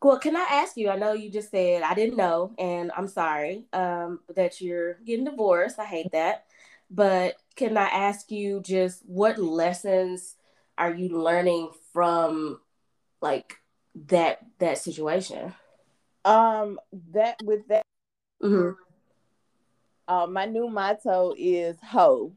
well, 0.00 0.18
can 0.20 0.36
I 0.36 0.46
ask 0.48 0.76
you? 0.76 0.88
I 0.90 0.96
know 0.96 1.12
you 1.12 1.28
just 1.28 1.50
said 1.50 1.82
I 1.82 1.94
didn't 1.94 2.16
know, 2.16 2.54
and 2.56 2.92
I'm 2.96 3.08
sorry 3.08 3.64
um, 3.72 4.20
that 4.36 4.60
you're 4.60 4.94
getting 5.04 5.24
divorced. 5.24 5.80
I 5.80 5.86
hate 5.86 6.12
that. 6.12 6.44
But 6.88 7.34
can 7.56 7.76
I 7.76 7.88
ask 7.88 8.30
you 8.30 8.60
just 8.60 9.02
what 9.06 9.38
lessons 9.38 10.36
are 10.78 10.94
you 10.94 11.20
learning 11.20 11.70
from 11.92 12.60
like 13.20 13.56
that 14.06 14.38
that 14.60 14.78
situation? 14.78 15.52
Um, 16.24 16.78
that 17.12 17.42
with 17.42 17.66
that. 17.66 17.82
Mm-hmm 18.40 18.70
uh, 20.10 20.26
my 20.26 20.44
new 20.44 20.68
motto 20.68 21.34
is 21.38 21.76
"Ho, 21.84 22.32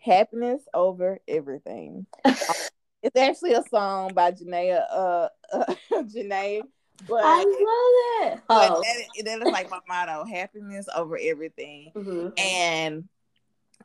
happiness 0.00 0.62
over 0.74 1.18
everything." 1.28 2.06
it's 2.24 3.16
actually 3.16 3.54
a 3.54 3.62
song 3.70 4.12
by 4.14 4.32
Jhené. 4.32 4.80
Uh, 4.90 5.28
uh 5.52 5.74
Jhené. 5.92 6.62
But 7.08 7.22
I 7.24 7.38
love 7.38 8.32
it. 8.34 8.42
Oh. 8.50 8.82
That, 8.82 9.24
that 9.24 9.46
is 9.46 9.52
like 9.52 9.70
my 9.70 9.80
motto: 9.88 10.24
happiness 10.24 10.86
over 10.94 11.18
everything. 11.20 11.92
Mm-hmm. 11.96 12.28
And 12.36 13.08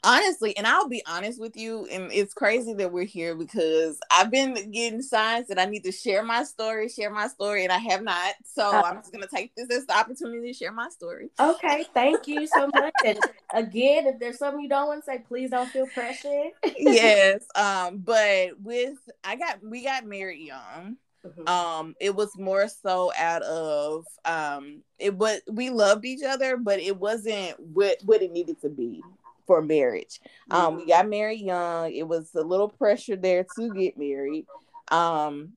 honestly, 0.06 0.56
and 0.56 0.66
I'll 0.68 0.88
be 0.88 1.04
honest 1.06 1.40
with 1.40 1.58
you, 1.58 1.88
and 1.92 2.12
it's 2.12 2.34
crazy 2.34 2.74
that 2.76 2.92
we're 2.92 3.06
here 3.06 3.36
because 3.36 4.00
I've 4.12 4.32
been 4.32 4.54
getting 4.72 5.02
signs 5.02 5.48
that 5.48 5.60
I 5.60 5.66
need 5.66 5.84
to 5.84 5.92
share 5.92 6.24
my 6.24 6.44
story, 6.44 6.88
share 6.88 7.10
my 7.10 7.28
story, 7.28 7.64
and 7.64 7.74
I 7.74 7.78
have 7.78 8.04
not. 8.04 8.36
So 8.46 8.70
uh, 8.70 8.84
I'm 8.86 8.98
just 8.98 9.12
gonna 9.12 9.28
take 9.34 9.56
this 9.56 9.70
as 9.72 9.86
the 9.86 9.98
opportunity 9.98 10.52
to 10.52 10.58
share 10.58 10.72
my 10.72 10.90
story. 10.90 11.30
Okay, 11.40 11.86
thank 11.94 12.28
you 12.28 12.48
so 12.48 12.70
much. 12.74 12.94
and 13.04 13.20
again, 13.54 14.08
if 14.08 14.20
there's 14.20 14.38
something 14.38 14.62
you 14.62 14.70
don't 14.70 14.88
want 14.88 15.04
to 15.04 15.12
say, 15.12 15.24
please 15.28 15.50
don't 15.50 15.70
feel 15.70 15.88
pressured. 15.88 16.52
yes, 16.78 17.46
um, 17.56 17.98
but 17.98 18.60
with 18.62 18.98
I 19.24 19.36
got 19.36 19.60
we 19.64 19.84
got 19.84 20.06
married 20.06 20.46
young. 20.46 20.98
Mm-hmm. 21.26 21.48
Um, 21.48 21.96
it 22.00 22.16
was 22.16 22.38
more 22.38 22.68
so 22.68 23.12
out 23.18 23.42
of 23.44 24.06
um, 24.26 24.84
it 25.00 25.16
was 25.16 25.42
we 25.50 25.70
loved 25.70 26.06
each 26.06 26.24
other, 26.24 26.58
but 26.58 26.80
it 26.80 26.98
wasn't 26.98 27.60
what 27.60 27.98
what 28.06 28.22
it 28.22 28.32
needed 28.32 28.62
to 28.62 28.70
be 28.70 29.02
for 29.48 29.62
marriage. 29.62 30.20
Um, 30.50 30.78
we 30.78 30.88
got 30.88 31.08
married 31.08 31.42
young. 31.42 31.92
It 31.92 32.08
was 32.08 32.34
a 32.36 32.42
little 32.42 32.70
pressure 32.70 33.16
there 33.16 33.46
to 33.58 33.74
get 33.74 33.98
married. 33.98 34.46
Um, 34.90 35.54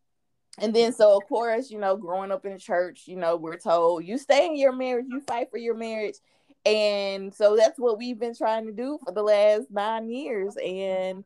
and 0.58 0.74
then 0.74 0.92
so 0.92 1.16
of 1.16 1.26
course, 1.28 1.70
you 1.70 1.78
know, 1.78 1.96
growing 1.96 2.32
up 2.32 2.46
in 2.46 2.52
the 2.54 2.58
church, 2.58 3.02
you 3.06 3.16
know, 3.16 3.36
we're 3.36 3.58
told 3.58 4.04
you 4.04 4.18
stay 4.18 4.46
in 4.46 4.56
your 4.56 4.72
marriage, 4.72 5.06
you 5.08 5.20
fight 5.20 5.50
for 5.50 5.58
your 5.58 5.74
marriage. 5.74 6.16
And 6.64 7.32
so 7.34 7.56
that's 7.56 7.78
what 7.78 7.98
we've 7.98 8.18
been 8.18 8.34
trying 8.34 8.66
to 8.66 8.72
do 8.72 8.98
for 9.04 9.12
the 9.12 9.22
last 9.22 9.70
nine 9.70 10.10
years. 10.10 10.56
And 10.56 11.24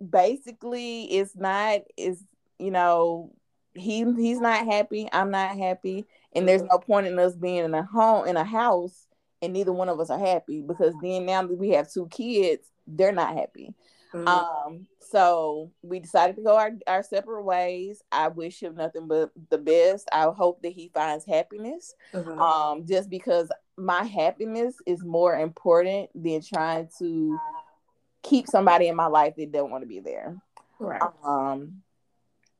basically 0.00 1.04
it's 1.04 1.36
not 1.36 1.80
is 1.96 2.22
you 2.58 2.70
know, 2.70 3.32
he 3.74 4.04
he's 4.16 4.40
not 4.40 4.66
happy, 4.66 5.08
I'm 5.12 5.30
not 5.30 5.56
happy, 5.56 6.06
and 6.34 6.48
there's 6.48 6.62
no 6.62 6.78
point 6.78 7.06
in 7.06 7.18
us 7.18 7.36
being 7.36 7.64
in 7.64 7.74
a 7.74 7.82
home 7.82 8.26
in 8.26 8.36
a 8.36 8.44
house 8.44 9.08
and 9.42 9.52
neither 9.52 9.72
one 9.72 9.88
of 9.88 10.00
us 10.00 10.10
are 10.10 10.18
happy 10.18 10.62
because 10.62 10.94
then 11.02 11.26
now 11.26 11.42
that 11.42 11.58
we 11.58 11.70
have 11.70 11.90
two 11.90 12.08
kids, 12.08 12.70
they're 12.86 13.12
not 13.12 13.34
happy. 13.34 13.74
Mm-hmm. 14.12 14.26
Um, 14.26 14.86
so 15.00 15.70
we 15.82 16.00
decided 16.00 16.36
to 16.36 16.42
go 16.42 16.56
our, 16.56 16.72
our 16.86 17.02
separate 17.02 17.42
ways. 17.42 18.02
I 18.10 18.28
wish 18.28 18.62
him 18.62 18.74
nothing 18.74 19.06
but 19.06 19.30
the 19.50 19.58
best. 19.58 20.08
I 20.12 20.24
hope 20.24 20.62
that 20.62 20.72
he 20.72 20.90
finds 20.92 21.24
happiness. 21.24 21.94
Mm-hmm. 22.12 22.40
Um, 22.40 22.86
just 22.86 23.10
because 23.10 23.50
my 23.76 24.02
happiness 24.02 24.74
is 24.86 25.04
more 25.04 25.38
important 25.38 26.10
than 26.14 26.42
trying 26.42 26.88
to 26.98 27.38
keep 28.22 28.48
somebody 28.48 28.88
in 28.88 28.96
my 28.96 29.06
life 29.06 29.34
that 29.36 29.52
don't 29.52 29.70
want 29.70 29.82
to 29.82 29.88
be 29.88 30.00
there. 30.00 30.36
Right. 30.78 31.02
Um, 31.24 31.82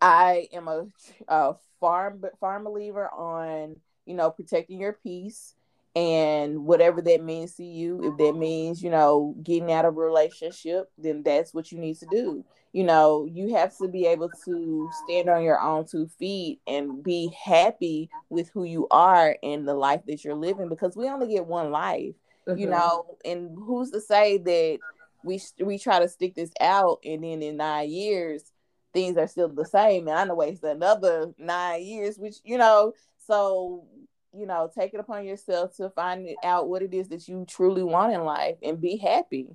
I 0.00 0.48
am 0.52 0.68
a, 0.68 0.86
a 1.28 1.54
farm 1.80 2.24
farm 2.40 2.64
believer 2.64 3.08
on 3.08 3.76
you 4.06 4.14
know 4.14 4.30
protecting 4.30 4.80
your 4.80 4.94
peace. 4.94 5.54
And 5.96 6.64
whatever 6.64 7.02
that 7.02 7.24
means 7.24 7.54
to 7.54 7.64
you 7.64 8.00
if 8.04 8.18
that 8.18 8.38
means 8.38 8.82
you 8.84 8.90
know 8.90 9.34
getting 9.42 9.72
out 9.72 9.84
of 9.84 9.96
a 9.96 10.00
relationship 10.00 10.92
then 10.96 11.24
that's 11.24 11.52
what 11.52 11.72
you 11.72 11.78
need 11.78 11.98
to 11.98 12.06
do. 12.06 12.44
You 12.72 12.84
know 12.84 13.26
you 13.28 13.54
have 13.56 13.76
to 13.78 13.88
be 13.88 14.06
able 14.06 14.30
to 14.44 14.90
stand 15.04 15.28
on 15.28 15.42
your 15.42 15.60
own 15.60 15.86
two 15.86 16.06
feet 16.06 16.60
and 16.68 17.02
be 17.02 17.34
happy 17.42 18.10
with 18.28 18.48
who 18.50 18.62
you 18.64 18.86
are 18.90 19.36
and 19.42 19.66
the 19.66 19.74
life 19.74 20.02
that 20.06 20.24
you're 20.24 20.36
living 20.36 20.68
because 20.68 20.94
we 20.94 21.08
only 21.08 21.28
get 21.28 21.46
one 21.46 21.72
life 21.72 22.14
mm-hmm. 22.48 22.60
you 22.60 22.68
know? 22.68 23.06
And 23.24 23.56
who's 23.56 23.90
to 23.90 24.00
say 24.00 24.38
that 24.38 24.78
we 25.24 25.40
we 25.60 25.78
try 25.78 25.98
to 25.98 26.08
stick 26.08 26.34
this 26.34 26.52
out 26.60 27.00
and 27.04 27.24
then 27.24 27.42
in 27.42 27.56
nine 27.56 27.90
years 27.90 28.44
things 28.92 29.16
are 29.16 29.28
still 29.28 29.48
the 29.48 29.64
same 29.64 30.08
and 30.08 30.18
i 30.18 30.24
know 30.24 30.34
waste 30.34 30.64
another 30.64 31.32
nine 31.38 31.82
years 31.82 32.18
which 32.18 32.36
you 32.44 32.56
know 32.58 32.92
so 33.18 33.84
you 34.32 34.46
know, 34.46 34.70
take 34.72 34.94
it 34.94 35.00
upon 35.00 35.24
yourself 35.24 35.76
to 35.76 35.90
find 35.90 36.28
out 36.44 36.68
what 36.68 36.82
it 36.82 36.92
is 36.92 37.08
that 37.08 37.28
you 37.28 37.44
truly 37.48 37.82
want 37.82 38.12
in 38.12 38.24
life 38.24 38.56
and 38.62 38.80
be 38.80 38.96
happy. 38.96 39.48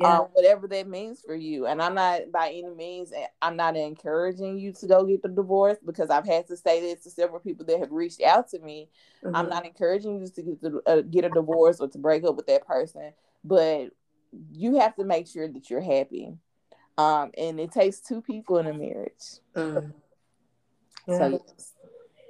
Yeah. 0.00 0.18
Um, 0.18 0.26
whatever 0.34 0.68
that 0.68 0.86
means 0.86 1.22
for 1.22 1.34
you. 1.34 1.66
And 1.66 1.80
I'm 1.80 1.94
not 1.94 2.30
by 2.30 2.48
any 2.48 2.68
means, 2.68 3.10
eh, 3.10 3.26
I'm 3.40 3.56
not 3.56 3.74
encouraging 3.74 4.58
you 4.58 4.74
to 4.74 4.86
go 4.86 5.02
get 5.06 5.22
the 5.22 5.30
divorce 5.30 5.78
because 5.84 6.10
I've 6.10 6.26
had 6.26 6.46
to 6.48 6.58
say 6.58 6.80
this 6.82 7.04
to 7.04 7.10
several 7.10 7.40
people 7.40 7.64
that 7.64 7.78
have 7.78 7.90
reached 7.90 8.20
out 8.20 8.50
to 8.50 8.58
me. 8.58 8.90
Mm-hmm. 9.24 9.34
I'm 9.34 9.48
not 9.48 9.64
encouraging 9.64 10.20
you 10.20 10.28
to 10.28 10.42
get, 10.42 10.60
the, 10.60 10.82
uh, 10.86 11.00
get 11.00 11.24
a 11.24 11.30
divorce 11.30 11.80
or 11.80 11.88
to 11.88 11.98
break 11.98 12.22
up 12.24 12.36
with 12.36 12.46
that 12.48 12.66
person, 12.66 13.12
but 13.42 13.88
you 14.52 14.78
have 14.78 14.94
to 14.96 15.04
make 15.04 15.26
sure 15.26 15.48
that 15.48 15.70
you're 15.70 15.80
happy. 15.80 16.34
Um, 16.98 17.30
and 17.38 17.60
it 17.60 17.72
takes 17.72 18.00
two 18.00 18.20
people 18.20 18.58
in 18.58 18.66
a 18.66 18.74
marriage. 18.74 19.40
Mm-hmm. 19.56 19.90
So, 21.06 21.26
yes. 21.26 21.72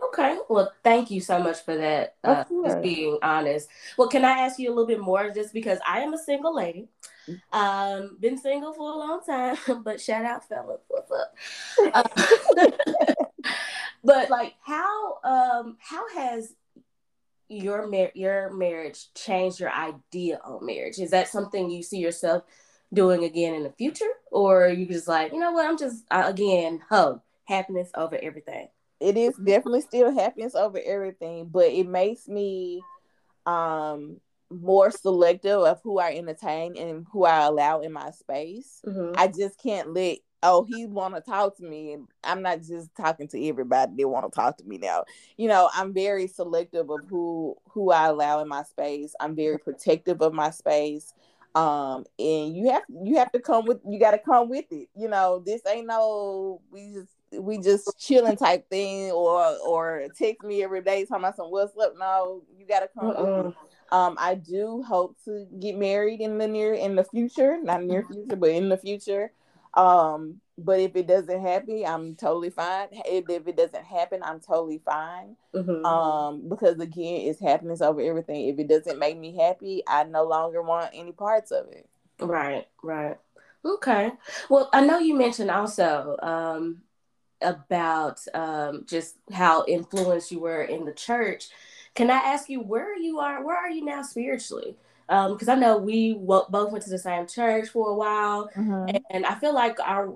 Okay. 0.07 0.39
Well, 0.49 0.73
thank 0.85 1.11
you 1.11 1.21
so 1.21 1.41
much 1.43 1.65
for 1.65 1.77
that. 1.77 2.15
Uh, 2.23 2.45
just 2.65 2.81
being 2.81 3.19
honest. 3.23 3.69
Well, 3.97 4.07
can 4.09 4.25
I 4.25 4.43
ask 4.43 4.57
you 4.59 4.69
a 4.69 4.71
little 4.71 4.87
bit 4.87 5.01
more? 5.01 5.31
Just 5.31 5.53
because 5.53 5.81
I 5.85 6.01
am 6.01 6.15
a 6.15 6.19
single 6.19 6.55
lady, 6.55 6.89
um, 7.53 8.17
been 8.21 8.39
single 8.39 8.73
for 8.73 8.93
a 8.93 8.97
long 8.97 9.21
time. 9.27 9.57
But 9.83 10.01
shout 10.01 10.25
out, 10.25 10.49
fellas, 10.49 10.81
what's 10.87 11.11
up? 11.11 11.35
Uh, 11.93 12.65
but 14.05 14.31
like, 14.31 14.55
how 14.63 15.19
um 15.25 15.77
how 15.81 16.09
has 16.15 16.55
your 17.49 17.89
mar- 17.89 18.13
your 18.15 18.53
marriage 18.53 19.13
changed 19.15 19.59
your 19.59 19.73
idea 19.73 20.41
on 20.45 20.65
marriage? 20.65 20.99
Is 20.99 21.11
that 21.11 21.27
something 21.27 21.69
you 21.69 21.83
see 21.83 21.99
yourself 21.99 22.45
doing 22.93 23.25
again 23.25 23.55
in 23.55 23.63
the 23.63 23.73
future, 23.73 24.11
or 24.31 24.69
you 24.69 24.87
just 24.87 25.09
like, 25.09 25.33
you 25.33 25.39
know 25.39 25.53
what? 25.53 25.69
I'm 25.69 25.79
just 25.79 26.05
uh, 26.11 26.25
again, 26.27 26.81
hug 26.89 27.21
happiness 27.45 27.91
over 27.95 28.19
everything. 28.21 28.69
it 29.01 29.17
is 29.17 29.37
definitely 29.37 29.81
still 29.81 30.13
happiness 30.13 30.55
over 30.55 30.79
everything, 30.85 31.47
but 31.47 31.67
it 31.67 31.87
makes 31.87 32.29
me 32.29 32.83
um 33.47 34.21
more 34.51 34.91
selective 34.91 35.61
of 35.61 35.81
who 35.83 35.99
I 35.99 36.15
entertain 36.15 36.77
and 36.77 37.07
who 37.13 37.25
I 37.25 37.45
allow 37.45 37.81
in 37.81 37.93
my 37.93 38.11
space. 38.11 38.81
Mm-hmm. 38.87 39.15
I 39.17 39.29
just 39.29 39.61
can't 39.63 39.93
let 39.93 40.19
oh 40.43 40.65
he 40.65 40.87
want 40.87 41.15
to 41.15 41.21
talk 41.21 41.57
to 41.57 41.65
me 41.65 41.93
and 41.93 42.07
i'm 42.25 42.43
not 42.43 42.63
just 42.63 42.95
talking 42.97 43.27
to 43.29 43.49
everybody 43.49 43.93
they 43.97 44.05
want 44.05 44.31
to 44.31 44.35
talk 44.35 44.57
to 44.57 44.65
me 44.65 44.79
now 44.79 45.05
you 45.37 45.49
know 45.49 45.69
i'm 45.75 45.93
very 45.93 46.27
selective 46.27 46.89
of 46.91 47.01
who 47.09 47.57
who 47.71 47.91
i 47.91 48.07
allow 48.07 48.41
in 48.41 48.49
my 48.49 48.63
space 48.63 49.15
i'm 49.21 49.35
very 49.35 49.59
protective 49.59 50.23
of 50.23 50.33
my 50.33 50.51
space 50.51 51.13
um 51.55 52.05
and 52.19 52.55
you 52.55 52.71
have 52.71 52.83
you 53.03 53.17
have 53.17 53.33
to 53.33 53.41
come 53.41 53.65
with 53.65 53.79
you 53.89 53.99
got 53.99 54.11
to 54.13 54.19
come 54.19 54.49
with 54.49 54.67
it 54.71 54.89
you 54.95 55.09
know 55.09 55.43
this 55.45 55.63
ain't 55.67 55.87
no 55.87 56.61
we 56.71 56.93
just 56.93 57.43
we 57.43 57.59
just 57.59 57.99
chilling 57.99 58.37
type 58.37 58.69
thing 58.69 59.11
or 59.11 59.57
or 59.67 60.07
text 60.17 60.45
me 60.45 60.63
every 60.63 60.83
day 60.83 61.05
talking 61.05 61.25
about 61.25 61.37
some 61.37 61.51
what's 61.51 61.77
up 61.79 61.95
no 61.99 62.43
you 62.57 62.67
got 62.67 62.81
to 62.81 62.89
come 62.99 63.11
uh-uh. 63.11 63.53
Um, 63.91 64.17
I 64.19 64.35
do 64.35 64.83
hope 64.83 65.17
to 65.25 65.47
get 65.59 65.77
married 65.77 66.21
in 66.21 66.37
the 66.37 66.47
near 66.47 66.75
in 66.75 66.95
the 66.95 67.05
future, 67.05 67.59
not 67.63 67.83
near 67.83 68.05
future, 68.05 68.37
but 68.37 68.51
in 68.51 68.69
the 68.69 68.77
future. 68.77 69.33
Um, 69.75 70.41
but 70.59 70.81
if 70.81 70.97
it 70.97 71.07
doesn't 71.07 71.41
happen, 71.41 71.85
I'm 71.87 72.17
totally 72.17 72.51
fine. 72.51 72.89
If, 72.93 73.31
if 73.31 73.47
it 73.47 73.57
doesn't 73.57 73.85
happen, 73.85 74.21
I'm 74.25 74.41
totally 74.41 74.83
fine. 74.85 75.37
Mm-hmm. 75.55 75.85
Um, 75.85 76.49
because 76.49 76.81
again, 76.81 77.23
it's 77.23 77.41
happiness 77.41 77.81
over 77.81 78.01
everything. 78.01 78.49
If 78.49 78.59
it 78.59 78.69
doesn't 78.69 78.99
make 78.99 79.17
me 79.17 79.37
happy, 79.37 79.85
I 79.87 80.03
no 80.05 80.25
longer 80.25 80.61
want 80.61 80.91
any 80.93 81.13
parts 81.13 81.53
of 81.53 81.69
it. 81.69 81.89
Right, 82.21 82.67
right. 82.83 83.17
Okay. 83.65 84.11
Well, 84.51 84.69
I 84.73 84.81
know 84.81 84.99
you 84.99 85.15
mentioned 85.15 85.51
also 85.51 86.17
um, 86.23 86.83
about 87.41 88.21
um, 88.35 88.85
just 88.87 89.17
how 89.33 89.65
influenced 89.69 90.33
you 90.33 90.41
were 90.41 90.63
in 90.63 90.85
the 90.85 90.93
church. 90.93 91.49
Can 91.95 92.11
I 92.11 92.17
ask 92.17 92.49
you 92.49 92.61
where 92.61 92.97
you 92.97 93.21
are? 93.21 93.45
Where 93.45 93.57
are 93.57 93.71
you 93.71 93.85
now 93.85 94.03
spiritually? 94.03 94.77
Because 95.09 95.49
um, 95.49 95.57
I 95.57 95.61
know 95.61 95.79
we 95.79 96.13
w- 96.13 96.45
both 96.51 96.71
went 96.71 96.85
to 96.85 96.91
the 96.91 96.99
same 96.99 97.27
church 97.27 97.71
for 97.71 97.89
a 97.89 97.95
while, 97.95 98.51
mm-hmm. 98.55 98.97
and 99.09 99.25
I 99.25 99.35
feel 99.37 99.55
like 99.55 99.81
our 99.81 100.07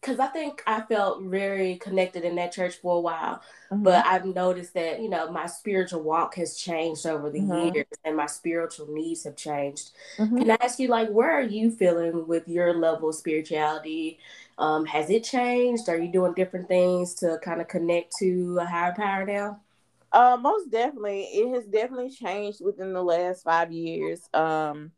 because 0.00 0.18
uh, 0.18 0.24
I 0.24 0.26
think 0.26 0.62
I 0.66 0.82
felt 0.82 1.22
very 1.22 1.76
connected 1.76 2.22
in 2.22 2.36
that 2.36 2.52
church 2.52 2.76
for 2.76 2.98
a 2.98 3.00
while, 3.00 3.40
mm-hmm. 3.72 3.82
but 3.82 4.04
I've 4.04 4.26
noticed 4.26 4.74
that 4.74 5.00
you 5.00 5.08
know 5.08 5.32
my 5.32 5.46
spiritual 5.46 6.02
walk 6.02 6.34
has 6.34 6.58
changed 6.58 7.06
over 7.06 7.30
the 7.30 7.40
mm-hmm. 7.40 7.74
years, 7.74 7.86
and 8.04 8.14
my 8.14 8.26
spiritual 8.26 8.88
needs 8.92 9.24
have 9.24 9.36
changed. 9.36 9.92
Mm-hmm. 10.18 10.36
Can 10.36 10.50
I 10.50 10.58
ask 10.60 10.78
you, 10.78 10.88
like, 10.88 11.08
where 11.08 11.30
are 11.30 11.42
you 11.42 11.70
feeling 11.70 12.26
with 12.26 12.46
your 12.46 12.74
level 12.74 13.08
of 13.08 13.14
spirituality? 13.14 14.18
Um, 14.58 14.84
has 14.84 15.08
it 15.08 15.24
changed? 15.24 15.88
Are 15.88 15.96
you 15.96 16.12
doing 16.12 16.34
different 16.34 16.68
things 16.68 17.14
to 17.16 17.38
kind 17.42 17.62
of 17.62 17.68
connect 17.68 18.12
to 18.18 18.58
a 18.60 18.66
higher 18.66 18.92
power 18.94 19.24
now? 19.24 19.60
Uh, 20.12 20.38
most 20.40 20.70
definitely, 20.70 21.22
it 21.22 21.54
has 21.54 21.66
definitely 21.66 22.10
changed 22.10 22.64
within 22.64 22.92
the 22.92 23.02
last 23.02 23.42
five 23.42 23.70
years. 23.72 24.28
Um, 24.32 24.92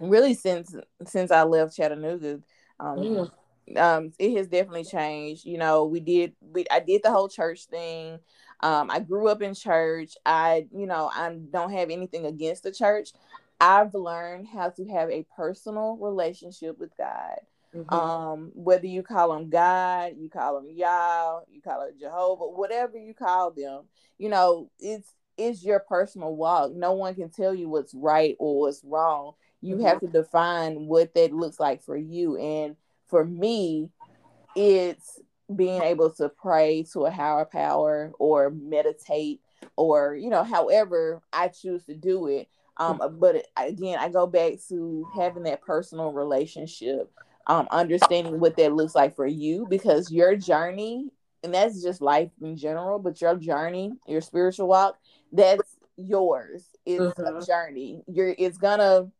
really 0.00 0.34
since 0.34 0.74
since 1.06 1.30
I 1.30 1.42
left 1.42 1.76
Chattanooga. 1.76 2.40
Um, 2.80 2.98
mm. 2.98 3.30
um, 3.78 4.12
it 4.18 4.36
has 4.36 4.48
definitely 4.48 4.84
changed. 4.84 5.44
You 5.44 5.58
know, 5.58 5.84
we 5.84 6.00
did 6.00 6.34
we 6.40 6.64
I 6.70 6.80
did 6.80 7.02
the 7.02 7.10
whole 7.10 7.28
church 7.28 7.66
thing. 7.66 8.18
Um, 8.60 8.90
I 8.90 9.00
grew 9.00 9.28
up 9.28 9.42
in 9.42 9.54
church. 9.54 10.14
I, 10.24 10.66
you 10.74 10.86
know, 10.86 11.10
I 11.12 11.36
don't 11.50 11.72
have 11.72 11.90
anything 11.90 12.26
against 12.26 12.62
the 12.62 12.72
church. 12.72 13.10
I've 13.60 13.94
learned 13.94 14.48
how 14.48 14.70
to 14.70 14.84
have 14.86 15.10
a 15.10 15.26
personal 15.36 15.96
relationship 15.96 16.78
with 16.78 16.96
God. 16.96 17.38
Mm-hmm. 17.74 17.94
Um, 17.94 18.52
whether 18.54 18.86
you 18.86 19.02
call 19.02 19.34
him 19.34 19.50
God, 19.50 20.12
you 20.16 20.30
call 20.30 20.58
him 20.58 20.66
Yah, 20.70 21.40
you 21.50 21.60
call 21.60 21.82
it 21.82 21.98
Jehovah, 21.98 22.44
whatever 22.44 22.98
you 22.98 23.14
call 23.14 23.50
them, 23.50 23.84
you 24.18 24.28
know, 24.28 24.70
it's 24.78 25.12
it's 25.36 25.64
your 25.64 25.80
personal 25.80 26.36
walk. 26.36 26.72
No 26.72 26.92
one 26.92 27.14
can 27.14 27.30
tell 27.30 27.54
you 27.54 27.68
what's 27.68 27.92
right 27.94 28.36
or 28.38 28.60
what's 28.60 28.84
wrong. 28.84 29.32
You 29.60 29.76
mm-hmm. 29.76 29.86
have 29.86 30.00
to 30.00 30.06
define 30.06 30.86
what 30.86 31.14
that 31.14 31.32
looks 31.32 31.58
like 31.58 31.82
for 31.82 31.96
you. 31.96 32.36
And 32.36 32.76
for 33.08 33.24
me, 33.24 33.90
it's 34.54 35.20
being 35.54 35.82
able 35.82 36.10
to 36.10 36.28
pray 36.28 36.84
to 36.92 37.06
a 37.06 37.10
higher 37.10 37.44
power 37.44 38.12
or 38.18 38.50
meditate 38.50 39.40
or 39.76 40.14
you 40.14 40.30
know 40.30 40.42
however 40.42 41.20
i 41.32 41.48
choose 41.48 41.84
to 41.84 41.94
do 41.94 42.28
it 42.28 42.48
um 42.78 43.00
but 43.18 43.46
again 43.56 43.98
i 43.98 44.08
go 44.08 44.26
back 44.26 44.54
to 44.68 45.06
having 45.14 45.42
that 45.42 45.60
personal 45.62 46.12
relationship 46.12 47.10
um, 47.46 47.68
understanding 47.70 48.40
what 48.40 48.56
that 48.56 48.72
looks 48.72 48.94
like 48.94 49.14
for 49.16 49.26
you 49.26 49.66
because 49.68 50.10
your 50.10 50.36
journey, 50.36 51.10
and 51.42 51.54
that's 51.54 51.82
just 51.82 52.00
life 52.00 52.30
in 52.40 52.56
general, 52.56 52.98
but 52.98 53.20
your 53.20 53.36
journey, 53.36 53.92
your 54.06 54.20
spiritual 54.20 54.68
walk, 54.68 54.98
that's 55.32 55.76
yours. 55.96 56.64
It's 56.86 57.02
mm-hmm. 57.02 57.36
a 57.36 57.44
journey. 57.44 58.02
You're 58.06 58.34
it's 58.36 58.58
gonna 58.58 59.10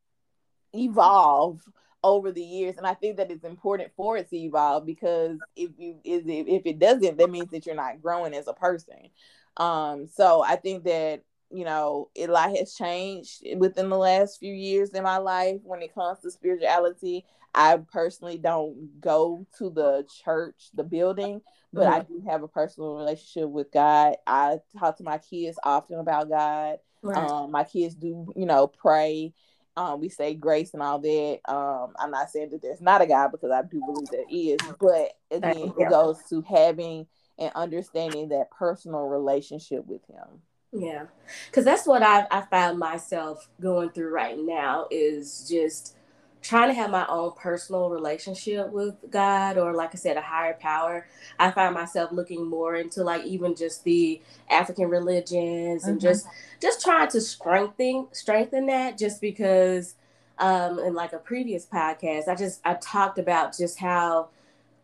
evolve 0.74 1.60
over 2.02 2.30
the 2.30 2.42
years 2.42 2.76
and 2.76 2.86
i 2.86 2.92
think 2.92 3.16
that 3.16 3.30
it's 3.30 3.44
important 3.44 3.90
for 3.96 4.18
it 4.18 4.28
to 4.28 4.36
evolve 4.36 4.84
because 4.84 5.38
if 5.56 5.70
you 5.78 5.96
if 6.04 6.66
it 6.66 6.78
doesn't 6.78 7.16
that 7.16 7.30
means 7.30 7.50
that 7.50 7.64
you're 7.64 7.74
not 7.74 8.02
growing 8.02 8.34
as 8.34 8.46
a 8.46 8.52
person 8.52 9.08
um 9.56 10.06
so 10.06 10.42
i 10.42 10.54
think 10.54 10.84
that 10.84 11.22
you 11.50 11.64
know, 11.64 12.10
a 12.16 12.26
lot 12.26 12.56
has 12.56 12.74
changed 12.74 13.44
within 13.56 13.88
the 13.88 13.98
last 13.98 14.38
few 14.38 14.52
years 14.52 14.90
in 14.90 15.02
my 15.02 15.18
life 15.18 15.60
when 15.62 15.82
it 15.82 15.94
comes 15.94 16.20
to 16.20 16.30
spirituality. 16.30 17.24
I 17.54 17.78
personally 17.92 18.38
don't 18.38 19.00
go 19.00 19.46
to 19.58 19.70
the 19.70 20.06
church, 20.24 20.70
the 20.74 20.82
building, 20.82 21.40
but 21.72 21.84
mm-hmm. 21.84 21.94
I 21.94 22.00
do 22.00 22.22
have 22.28 22.42
a 22.42 22.48
personal 22.48 22.96
relationship 22.96 23.48
with 23.48 23.70
God. 23.72 24.16
I 24.26 24.58
talk 24.78 24.96
to 24.98 25.04
my 25.04 25.18
kids 25.18 25.58
often 25.62 26.00
about 26.00 26.28
God. 26.28 26.78
Right. 27.02 27.16
Um, 27.16 27.52
my 27.52 27.64
kids 27.64 27.94
do, 27.94 28.32
you 28.34 28.46
know, 28.46 28.66
pray. 28.66 29.34
Um, 29.76 30.00
we 30.00 30.08
say 30.08 30.34
grace 30.34 30.72
and 30.72 30.82
all 30.82 31.00
that. 31.00 31.40
Um, 31.46 31.94
I'm 31.98 32.10
not 32.10 32.30
saying 32.30 32.50
that 32.50 32.62
there's 32.62 32.80
not 32.80 33.02
a 33.02 33.06
God 33.06 33.30
because 33.30 33.50
I 33.50 33.62
do 33.62 33.80
believe 33.80 34.08
there 34.10 34.24
is, 34.30 34.58
but 34.80 35.12
again, 35.30 35.72
yeah. 35.78 35.86
it 35.86 35.90
goes 35.90 36.22
to 36.30 36.42
having 36.42 37.06
and 37.38 37.52
understanding 37.54 38.28
that 38.28 38.50
personal 38.50 39.06
relationship 39.06 39.84
with 39.86 40.02
Him. 40.08 40.40
Yeah, 40.74 41.04
because 41.46 41.64
that's 41.64 41.86
what 41.86 42.02
I 42.02 42.26
I 42.30 42.42
found 42.42 42.78
myself 42.78 43.48
going 43.60 43.90
through 43.90 44.10
right 44.10 44.38
now 44.38 44.86
is 44.90 45.46
just 45.48 45.96
trying 46.44 46.68
to 46.68 46.74
have 46.74 46.90
my 46.90 47.06
own 47.06 47.32
personal 47.32 47.88
relationship 47.88 48.70
with 48.70 48.94
God 49.10 49.56
or 49.56 49.72
like 49.72 49.94
I 49.94 49.96
said 49.96 50.18
a 50.18 50.20
higher 50.20 50.54
power. 50.54 51.06
I 51.38 51.50
find 51.50 51.74
myself 51.74 52.12
looking 52.12 52.46
more 52.46 52.76
into 52.76 53.02
like 53.02 53.24
even 53.24 53.56
just 53.56 53.82
the 53.84 54.20
African 54.50 54.90
religions 54.90 55.82
mm-hmm. 55.82 55.92
and 55.92 56.00
just 56.00 56.26
just 56.60 56.82
trying 56.82 57.08
to 57.08 57.20
strengthen 57.20 58.08
strengthen 58.12 58.66
that 58.66 58.98
just 58.98 59.20
because 59.20 59.94
um 60.38 60.78
in 60.80 60.94
like 60.94 61.12
a 61.12 61.18
previous 61.18 61.64
podcast 61.64 62.28
I 62.28 62.34
just 62.34 62.60
I 62.64 62.74
talked 62.74 63.18
about 63.18 63.56
just 63.56 63.78
how 63.78 64.28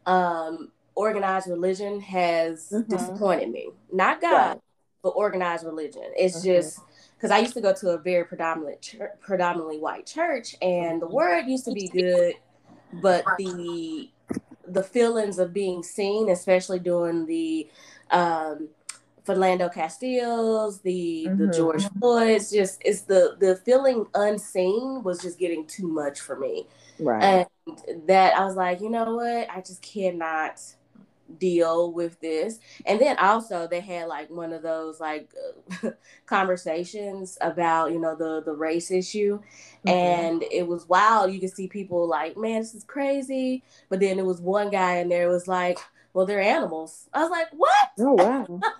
um 0.06 0.70
organized 0.94 1.48
religion 1.48 2.00
has 2.00 2.70
mm-hmm. 2.70 2.90
disappointed 2.90 3.50
me. 3.50 3.70
Not 3.92 4.20
God, 4.20 4.60
but 5.02 5.10
organized 5.10 5.64
religion. 5.64 6.04
It's 6.16 6.38
mm-hmm. 6.38 6.46
just 6.46 6.80
because 7.16 7.30
I 7.30 7.38
used 7.38 7.54
to 7.54 7.60
go 7.60 7.74
to 7.74 7.90
a 7.90 7.98
very 7.98 8.24
predominant, 8.24 8.94
predominantly 9.20 9.78
white 9.78 10.06
church, 10.06 10.54
and 10.62 11.02
the 11.02 11.06
word 11.06 11.46
used 11.46 11.64
to 11.66 11.72
be 11.72 11.88
good, 11.88 12.34
but 13.02 13.24
the 13.38 14.10
the 14.66 14.82
feelings 14.82 15.38
of 15.38 15.52
being 15.52 15.82
seen, 15.82 16.30
especially 16.30 16.78
during 16.78 17.26
the 17.26 17.68
um, 18.10 18.68
Philando 19.24 19.72
Castiles, 19.72 20.80
the 20.80 21.26
mm-hmm. 21.28 21.46
the 21.46 21.52
George 21.52 21.84
Floyd's, 21.98 22.50
just 22.50 22.80
it's 22.84 23.02
the 23.02 23.36
the 23.38 23.56
feeling 23.56 24.06
unseen 24.14 25.02
was 25.02 25.20
just 25.20 25.38
getting 25.38 25.66
too 25.66 25.88
much 25.88 26.20
for 26.20 26.38
me. 26.38 26.66
Right. 26.98 27.46
And 27.66 28.06
that 28.08 28.34
I 28.36 28.44
was 28.44 28.56
like, 28.56 28.80
you 28.80 28.90
know 28.90 29.16
what? 29.16 29.50
I 29.50 29.60
just 29.60 29.82
cannot 29.82 30.60
deal 31.38 31.92
with 31.92 32.20
this. 32.20 32.58
And 32.86 33.00
then 33.00 33.18
also 33.18 33.66
they 33.66 33.80
had 33.80 34.08
like 34.08 34.30
one 34.30 34.52
of 34.52 34.62
those 34.62 35.00
like 35.00 35.30
conversations 36.26 37.38
about 37.40 37.92
you 37.92 37.98
know 37.98 38.16
the 38.16 38.42
the 38.44 38.52
race 38.52 38.90
issue. 38.90 39.40
Mm-hmm. 39.86 39.88
and 39.88 40.44
it 40.50 40.66
was 40.66 40.86
wild. 40.88 41.32
You 41.32 41.40
could 41.40 41.52
see 41.52 41.66
people 41.66 42.06
like 42.06 42.36
man 42.36 42.60
this 42.60 42.74
is 42.74 42.84
crazy. 42.84 43.62
But 43.88 44.00
then 44.00 44.16
there 44.16 44.26
was 44.26 44.40
one 44.40 44.70
guy 44.70 44.96
in 44.96 45.08
there 45.08 45.28
was 45.28 45.48
like 45.48 45.78
well 46.12 46.26
they're 46.26 46.40
animals. 46.40 47.08
I 47.12 47.22
was 47.22 47.30
like 47.30 47.48
what? 47.52 47.90
Oh 47.98 48.14
wow. 48.14 48.60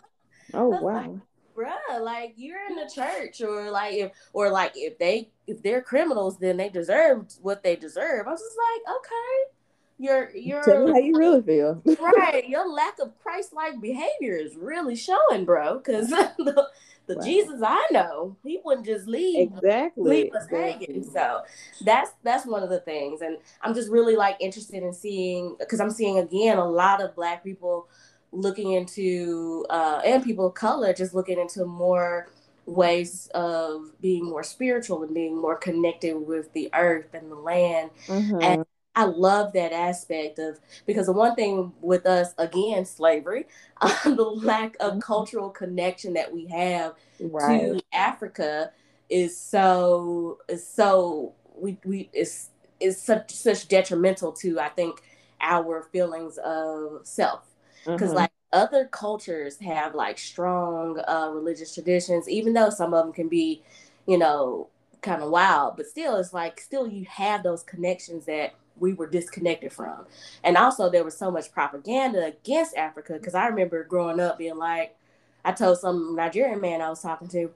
Oh 0.53 0.67
wow 0.67 0.81
like, 0.81 1.11
bruh 1.55 2.01
like 2.01 2.33
you're 2.37 2.59
in 2.69 2.75
the 2.75 2.91
church 2.93 3.41
or 3.41 3.71
like 3.71 3.95
if 3.95 4.11
or 4.33 4.51
like 4.51 4.73
if 4.75 4.99
they 4.99 5.31
if 5.47 5.63
they're 5.63 5.81
criminals 5.81 6.39
then 6.39 6.57
they 6.57 6.69
deserve 6.69 7.27
what 7.41 7.63
they 7.63 7.77
deserve. 7.77 8.27
I 8.27 8.31
was 8.31 8.41
just 8.41 8.57
like 8.57 8.97
okay 8.97 9.60
your 10.01 10.35
your 10.35 10.63
tell 10.63 10.87
me 10.87 10.93
how 10.93 10.99
you 10.99 11.15
really 11.15 11.43
feel. 11.43 11.83
right, 12.01 12.45
your 12.49 12.67
lack 12.67 12.99
of 13.01 13.13
Christ-like 13.23 13.81
behavior 13.83 14.35
is 14.35 14.57
really 14.57 14.97
showing, 14.97 15.45
bro. 15.45 15.77
Because 15.77 16.09
the, 16.39 16.69
the 17.07 17.17
wow. 17.17 17.23
Jesus 17.23 17.61
I 17.63 17.87
know, 17.91 18.37
he 18.43 18.61
wouldn't 18.65 18.87
just 18.87 19.07
leave 19.07 19.53
exactly 19.53 20.11
leave 20.11 20.33
us 20.33 20.45
exactly. 20.45 20.87
hanging. 20.87 21.05
So 21.05 21.43
that's 21.83 22.13
that's 22.23 22.47
one 22.47 22.63
of 22.63 22.71
the 22.71 22.81
things, 22.81 23.21
and 23.21 23.37
I'm 23.61 23.75
just 23.75 23.91
really 23.91 24.17
like 24.17 24.37
interested 24.41 24.83
in 24.83 24.95
seeing 24.95 25.57
because 25.59 25.81
I'm 25.81 25.91
seeing 25.91 26.19
again 26.19 26.57
a 26.57 26.69
lot 26.69 27.03
of 27.03 27.15
Black 27.15 27.45
people 27.45 27.87
looking 28.33 28.73
into 28.73 29.67
uh, 29.69 30.01
and 30.03 30.25
people 30.25 30.47
of 30.47 30.55
color 30.55 30.95
just 30.95 31.15
looking 31.15 31.39
into 31.39 31.67
more 31.67 32.31
ways 32.65 33.29
of 33.35 33.91
being 34.01 34.25
more 34.25 34.45
spiritual 34.45 35.03
and 35.03 35.13
being 35.13 35.37
more 35.37 35.57
connected 35.57 36.15
with 36.15 36.53
the 36.55 36.71
earth 36.73 37.13
and 37.13 37.31
the 37.31 37.35
land 37.35 37.91
mm-hmm. 38.07 38.41
and 38.41 38.65
I 38.97 39.05
love 39.05 39.53
that 39.53 39.73
aspect 39.73 40.39
of 40.39 40.59
because 40.85 41.07
the 41.07 41.13
one 41.13 41.35
thing 41.35 41.73
with 41.81 42.07
us 42.07 42.35
again 42.39 42.85
slavery, 42.85 43.47
uh, 43.81 43.97
the 44.05 44.23
lack 44.23 44.77
of 44.81 44.93
mm-hmm. 44.93 45.01
cultural 45.01 45.51
connection 45.51 46.15
that 46.15 46.33
we 46.33 46.47
have 46.47 46.95
right. 47.21 47.61
to 47.61 47.81
Africa 47.93 48.73
is 49.09 49.39
so 49.39 50.39
is 50.49 50.67
so 50.67 51.35
we 51.57 51.79
we 51.85 52.09
is 52.13 52.49
is 52.81 53.01
such 53.01 53.33
such 53.33 53.69
detrimental 53.69 54.33
to 54.33 54.59
I 54.59 54.69
think 54.69 55.03
our 55.41 55.83
feelings 55.93 56.39
of 56.39 57.07
self 57.07 57.43
because 57.85 58.09
mm-hmm. 58.09 58.19
like 58.19 58.33
other 58.53 58.87
cultures 58.87 59.59
have 59.59 59.95
like 59.95 60.19
strong 60.19 61.01
uh, 61.07 61.31
religious 61.33 61.73
traditions 61.75 62.29
even 62.29 62.53
though 62.53 62.71
some 62.71 62.93
of 62.93 63.05
them 63.05 63.13
can 63.13 63.29
be 63.29 63.63
you 64.07 64.19
know 64.19 64.69
kind 65.01 65.23
of 65.23 65.31
wild 65.31 65.77
but 65.77 65.87
still 65.87 66.17
it's 66.17 66.33
like 66.33 66.61
still 66.61 66.87
you 66.87 67.07
have 67.09 67.43
those 67.43 67.63
connections 67.63 68.27
that 68.27 68.53
we 68.81 68.93
were 68.93 69.07
disconnected 69.07 69.73
from. 69.73 70.07
And 70.43 70.57
also 70.57 70.91
there 70.91 71.05
was 71.05 71.17
so 71.17 71.31
much 71.31 71.53
propaganda 71.53 72.25
against 72.25 72.77
Africa 72.77 73.15
because 73.15 73.35
I 73.35 73.47
remember 73.47 73.85
growing 73.85 74.21
up 74.21 74.39
being 74.39 74.57
like, 74.57 74.97
I 75.45 75.53
told 75.53 75.79
some 75.79 76.17
Nigerian 76.17 76.61
man 76.61 76.81
I 76.81 76.91
was 76.91 77.01
talking 77.01 77.29
to, 77.29 77.51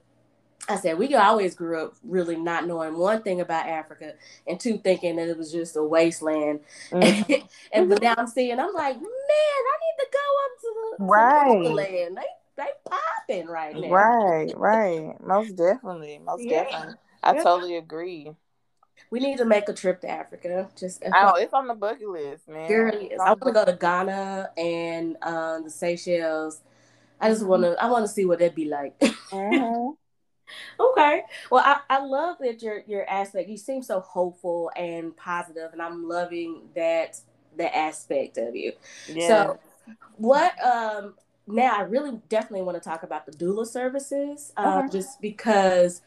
I 0.68 0.76
said 0.76 0.98
we 0.98 1.14
always 1.14 1.54
grew 1.54 1.84
up 1.84 1.94
really 2.02 2.36
not 2.36 2.66
knowing 2.66 2.96
one 2.96 3.22
thing 3.22 3.40
about 3.40 3.66
Africa 3.66 4.14
and 4.46 4.58
two 4.58 4.78
thinking 4.78 5.16
that 5.16 5.28
it 5.28 5.36
was 5.36 5.52
just 5.52 5.76
a 5.76 5.82
wasteland. 5.82 6.60
Mm-hmm. 6.90 7.46
and, 7.72 7.88
but 7.88 8.00
now 8.00 8.14
I'm 8.16 8.26
seeing, 8.26 8.58
I'm 8.58 8.72
like, 8.72 8.96
man, 8.96 9.04
I 9.04 9.76
need 9.80 9.98
to 9.98 10.06
go 10.12 10.18
up 10.44 10.60
to 10.60 10.74
the, 10.74 11.04
right. 11.04 11.62
To 11.62 11.68
the 11.68 11.74
land. 11.74 12.16
They 12.16 12.22
they 12.56 12.68
popping 12.88 13.48
right 13.48 13.74
now. 13.74 13.88
Right, 13.88 14.52
right. 14.56 15.14
Most 15.20 15.56
definitely. 15.56 16.20
Most 16.24 16.44
yeah. 16.44 16.64
definitely. 16.64 16.94
I 17.22 17.34
yeah. 17.34 17.42
totally 17.42 17.76
agree. 17.76 18.32
We 19.10 19.20
need 19.20 19.38
to 19.38 19.44
make 19.44 19.68
a 19.68 19.72
trip 19.72 20.00
to 20.00 20.10
Africa. 20.10 20.68
Just 20.78 21.02
oh, 21.04 21.34
it's 21.36 21.52
on 21.52 21.66
the 21.66 21.74
bucket 21.74 22.08
list, 22.08 22.48
man. 22.48 22.68
Girl, 22.68 22.92
I 23.20 23.28
want 23.30 23.42
to 23.42 23.52
go 23.52 23.64
to 23.64 23.72
Ghana 23.72 24.50
and 24.56 25.16
um, 25.22 25.64
the 25.64 25.70
Seychelles. 25.70 26.60
I 27.20 27.30
just 27.30 27.44
want 27.44 27.62
to. 27.62 27.76
I 27.82 27.90
want 27.90 28.04
to 28.04 28.12
see 28.12 28.24
what 28.24 28.38
that'd 28.38 28.54
be 28.54 28.66
like. 28.66 28.98
Mm-hmm. 28.98 29.90
okay. 30.80 31.22
Well, 31.50 31.62
I, 31.64 31.80
I 31.88 32.04
love 32.04 32.36
that 32.40 32.62
your 32.62 32.82
your 32.86 33.08
aspect. 33.08 33.48
You 33.48 33.56
seem 33.56 33.82
so 33.82 34.00
hopeful 34.00 34.70
and 34.76 35.16
positive, 35.16 35.72
and 35.72 35.80
I'm 35.80 36.08
loving 36.08 36.68
that 36.74 37.20
the 37.56 37.74
aspect 37.74 38.38
of 38.38 38.56
you. 38.56 38.72
Yeah. 39.08 39.28
So, 39.28 39.58
what 40.16 40.52
um 40.64 41.14
now 41.46 41.76
I 41.76 41.82
really 41.82 42.20
definitely 42.28 42.62
want 42.62 42.82
to 42.82 42.88
talk 42.88 43.02
about 43.02 43.26
the 43.26 43.32
doula 43.32 43.66
services, 43.66 44.52
uh, 44.56 44.82
okay. 44.84 44.98
just 44.98 45.20
because 45.20 46.00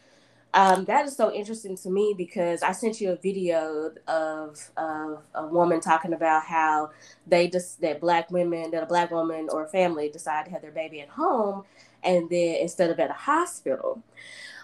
um, 0.57 0.85
that 0.85 1.05
is 1.05 1.15
so 1.15 1.31
interesting 1.31 1.77
to 1.77 1.89
me 1.91 2.15
because 2.17 2.63
I 2.63 2.71
sent 2.71 2.99
you 2.99 3.11
a 3.11 3.15
video 3.15 3.91
of, 4.07 4.71
of 4.75 5.21
a 5.35 5.45
woman 5.45 5.79
talking 5.79 6.13
about 6.13 6.45
how 6.45 6.89
they 7.27 7.47
just 7.47 7.79
that 7.81 8.01
black 8.01 8.31
women 8.31 8.71
that 8.71 8.81
a 8.81 8.87
black 8.87 9.11
woman 9.11 9.49
or 9.51 9.67
family 9.67 10.09
decide 10.09 10.45
to 10.45 10.51
have 10.51 10.63
their 10.63 10.71
baby 10.71 10.99
at 10.99 11.09
home 11.09 11.63
and 12.03 12.27
then 12.31 12.55
instead 12.55 12.89
of 12.89 12.99
at 12.99 13.11
a 13.11 13.13
hospital. 13.13 14.01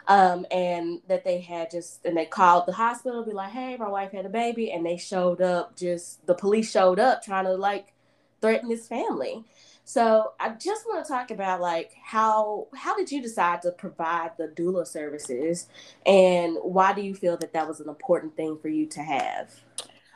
Um, 0.07 0.47
and 0.49 0.99
that 1.07 1.23
they 1.23 1.39
had 1.39 1.69
just 1.69 2.03
and 2.05 2.17
they 2.17 2.25
called 2.25 2.65
the 2.65 2.73
hospital 2.73 3.23
be 3.23 3.31
like 3.31 3.51
hey 3.51 3.77
my 3.77 3.87
wife 3.87 4.11
had 4.11 4.25
a 4.25 4.29
baby 4.29 4.69
and 4.69 4.85
they 4.85 4.97
showed 4.97 5.41
up 5.41 5.77
just 5.77 6.25
the 6.27 6.33
police 6.33 6.69
showed 6.69 6.99
up 6.99 7.23
trying 7.23 7.45
to 7.45 7.53
like 7.53 7.93
threaten 8.41 8.67
this 8.67 8.85
family 8.85 9.45
so 9.85 10.33
I 10.39 10.49
just 10.49 10.85
want 10.85 11.05
to 11.05 11.11
talk 11.11 11.31
about 11.31 11.59
like 11.59 11.91
how 12.01 12.67
how 12.75 12.95
did 12.95 13.11
you 13.11 13.21
decide 13.21 13.61
to 13.63 13.71
provide 13.71 14.31
the 14.37 14.47
doula 14.47 14.87
services, 14.87 15.67
and 16.05 16.57
why 16.61 16.93
do 16.93 17.01
you 17.01 17.13
feel 17.13 17.37
that 17.37 17.53
that 17.53 17.67
was 17.67 17.79
an 17.79 17.89
important 17.89 18.35
thing 18.35 18.57
for 18.61 18.69
you 18.69 18.85
to 18.87 19.01
have? 19.01 19.51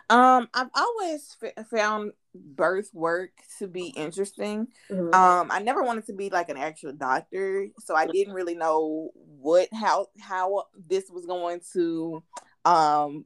Um, 0.10 0.48
I've 0.54 0.70
always 0.74 1.36
f- 1.44 1.68
found 1.68 2.14
birth 2.34 2.90
work 2.94 3.32
to 3.60 3.68
be 3.68 3.88
interesting. 3.88 4.68
Mm-hmm. 4.90 5.14
Um, 5.14 5.52
I 5.52 5.60
never 5.60 5.84
wanted 5.84 6.06
to 6.06 6.14
be 6.14 6.30
like 6.30 6.48
an 6.48 6.58
actual 6.58 6.94
doctor, 6.94 7.68
so 7.80 7.94
I 7.94 8.08
didn't 8.08 8.34
really 8.34 8.56
know 8.56 9.12
what 9.16 9.68
how 9.74 10.08
how 10.20 10.66
this 10.88 11.10
was 11.10 11.26
going 11.26 11.60
to 11.74 12.24
um 12.64 13.26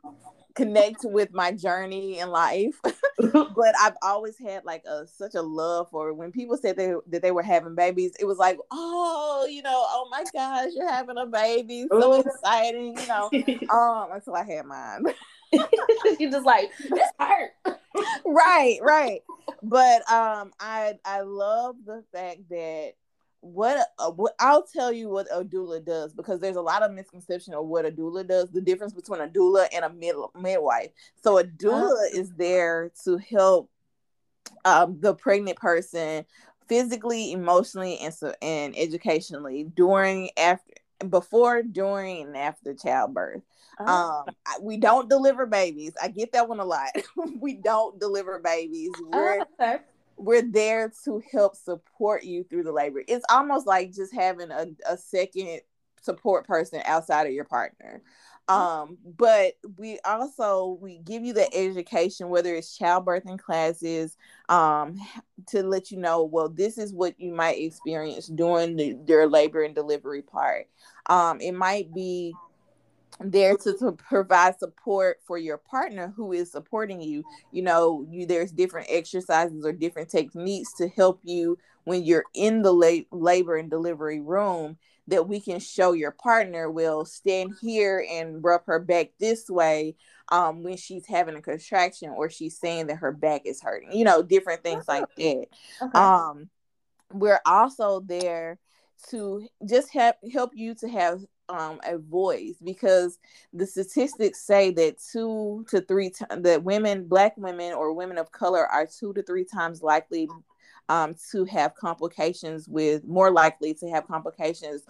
connect 0.55 1.03
with 1.03 1.33
my 1.33 1.51
journey 1.51 2.19
in 2.19 2.29
life. 2.29 2.79
But 3.55 3.75
i've 3.79 3.95
always 4.01 4.37
had 4.37 4.65
like 4.65 4.83
a 4.85 5.05
such 5.07 5.35
a 5.35 5.41
love 5.41 5.89
for 5.91 6.13
when 6.13 6.31
people 6.31 6.57
said 6.57 6.75
they, 6.77 6.93
that 7.07 7.21
they 7.21 7.31
were 7.31 7.43
having 7.43 7.75
babies 7.75 8.13
it 8.19 8.25
was 8.25 8.37
like 8.37 8.57
oh 8.71 9.47
you 9.49 9.61
know 9.61 9.71
oh 9.75 10.07
my 10.09 10.23
gosh 10.33 10.71
you're 10.73 10.89
having 10.89 11.17
a 11.17 11.25
baby. 11.25 11.85
So 11.91 12.13
exciting 12.21 12.97
you 12.97 13.07
know. 13.07 13.29
Um 13.71 14.11
until 14.11 14.35
i 14.35 14.43
had 14.43 14.65
mine. 14.65 15.05
You 16.19 16.31
just 16.31 16.45
like 16.45 16.71
this 16.89 17.09
hurt. 17.19 17.51
Right 18.25 18.79
right. 18.81 19.21
But 19.61 20.09
um 20.11 20.51
i 20.59 20.93
i 21.05 21.21
love 21.21 21.75
the 21.85 22.03
fact 22.13 22.49
that 22.49 22.93
what, 23.41 23.87
uh, 23.99 24.11
what 24.11 24.33
I'll 24.39 24.63
tell 24.63 24.91
you 24.91 25.09
what 25.09 25.27
a 25.31 25.43
doula 25.43 25.83
does 25.83 26.13
because 26.13 26.39
there's 26.39 26.55
a 26.55 26.61
lot 26.61 26.83
of 26.83 26.91
misconception 26.91 27.53
of 27.53 27.65
what 27.65 27.85
a 27.85 27.91
doula 27.91 28.25
does. 28.27 28.49
The 28.51 28.61
difference 28.61 28.93
between 28.93 29.21
a 29.21 29.27
doula 29.27 29.67
and 29.73 29.83
a 29.83 29.89
mid, 29.89 30.15
midwife. 30.39 30.91
So 31.23 31.39
a 31.39 31.43
doula 31.43 32.13
is 32.13 32.31
there 32.37 32.91
to 33.03 33.17
help 33.17 33.69
um, 34.63 34.99
the 34.99 35.15
pregnant 35.15 35.57
person 35.57 36.25
physically, 36.67 37.31
emotionally, 37.31 37.97
and 37.99 38.13
so 38.13 38.33
and 38.41 38.77
educationally 38.77 39.63
during, 39.75 40.29
after, 40.37 40.73
before, 41.09 41.63
during, 41.63 42.23
and 42.23 42.37
after 42.37 42.75
childbirth. 42.75 43.41
Uh-huh. 43.79 44.23
Um, 44.27 44.35
we 44.61 44.77
don't 44.77 45.09
deliver 45.09 45.47
babies. 45.47 45.93
I 46.01 46.09
get 46.09 46.33
that 46.33 46.47
one 46.47 46.59
a 46.59 46.65
lot. 46.65 46.89
we 47.39 47.55
don't 47.55 47.99
deliver 47.99 48.39
babies. 48.39 48.91
We're 49.09 49.39
uh-huh 49.39 49.77
we're 50.17 50.41
there 50.41 50.91
to 51.05 51.21
help 51.31 51.55
support 51.55 52.23
you 52.23 52.43
through 52.43 52.63
the 52.63 52.71
labor. 52.71 53.03
It's 53.07 53.25
almost 53.29 53.67
like 53.67 53.93
just 53.93 54.13
having 54.13 54.51
a, 54.51 54.67
a 54.87 54.97
second 54.97 55.61
support 56.01 56.45
person 56.47 56.81
outside 56.85 57.27
of 57.27 57.33
your 57.33 57.45
partner. 57.45 58.01
Um, 58.47 58.97
but 59.17 59.53
we 59.77 59.99
also 60.03 60.77
we 60.81 60.97
give 60.97 61.23
you 61.23 61.31
the 61.31 61.53
education, 61.55 62.29
whether 62.29 62.53
it's 62.53 62.77
childbirthing 62.77 63.39
classes, 63.39 64.17
um, 64.49 64.97
to 65.47 65.63
let 65.63 65.91
you 65.91 65.97
know, 65.97 66.23
well, 66.23 66.49
this 66.49 66.77
is 66.77 66.93
what 66.93 67.17
you 67.19 67.33
might 67.33 67.59
experience 67.59 68.27
during 68.27 68.75
the, 68.75 68.97
their 69.05 69.27
labor 69.27 69.63
and 69.63 69.73
delivery 69.73 70.21
part. 70.21 70.67
Um, 71.05 71.39
it 71.39 71.53
might 71.53 71.93
be 71.93 72.33
there 73.19 73.55
to, 73.55 73.73
to 73.77 73.91
provide 73.91 74.57
support 74.59 75.17
for 75.25 75.37
your 75.37 75.57
partner 75.57 76.13
who 76.15 76.31
is 76.31 76.51
supporting 76.51 77.01
you 77.01 77.23
you 77.51 77.61
know 77.61 78.05
you 78.09 78.25
there's 78.25 78.51
different 78.51 78.87
exercises 78.89 79.65
or 79.65 79.71
different 79.71 80.09
techniques 80.09 80.73
to 80.73 80.87
help 80.89 81.19
you 81.23 81.57
when 81.83 82.03
you're 82.03 82.23
in 82.33 82.61
the 82.61 82.71
la- 82.71 83.17
labor 83.17 83.57
and 83.57 83.69
delivery 83.69 84.19
room 84.19 84.77
that 85.07 85.27
we 85.27 85.39
can 85.41 85.59
show 85.59 85.91
your 85.91 86.11
partner 86.11 86.69
will 86.69 87.05
stand 87.05 87.53
here 87.59 88.05
and 88.09 88.43
rub 88.43 88.65
her 88.65 88.79
back 88.79 89.09
this 89.19 89.49
way 89.49 89.95
um, 90.29 90.63
when 90.63 90.77
she's 90.77 91.05
having 91.05 91.35
a 91.35 91.41
contraction 91.41 92.09
or 92.09 92.29
she's 92.29 92.57
saying 92.57 92.87
that 92.87 92.97
her 92.97 93.11
back 93.11 93.41
is 93.45 93.61
hurting 93.61 93.91
you 93.91 94.05
know 94.05 94.21
different 94.21 94.63
things 94.63 94.87
like 94.87 95.05
that 95.17 95.45
okay. 95.81 95.99
um, 95.99 96.49
we're 97.11 97.41
also 97.45 97.99
there 97.99 98.57
to 99.09 99.47
just 99.67 99.91
help 99.91 100.15
help 100.31 100.51
you 100.53 100.75
to 100.75 100.87
have 100.87 101.21
um, 101.49 101.79
a 101.85 101.97
voice 101.97 102.55
because 102.63 103.19
the 103.53 103.65
statistics 103.65 104.41
say 104.41 104.71
that 104.71 104.97
two 105.11 105.65
to 105.69 105.81
three 105.81 106.09
times 106.09 106.43
that 106.43 106.63
women, 106.63 107.07
black 107.07 107.35
women 107.37 107.73
or 107.73 107.93
women 107.93 108.17
of 108.17 108.31
color, 108.31 108.65
are 108.65 108.87
two 108.87 109.13
to 109.13 109.23
three 109.23 109.45
times 109.45 109.81
likely 109.81 110.29
um, 110.89 111.15
to 111.31 111.45
have 111.45 111.75
complications 111.75 112.67
with 112.67 113.05
more 113.05 113.31
likely 113.31 113.73
to 113.75 113.89
have 113.89 114.07
complications 114.07 114.83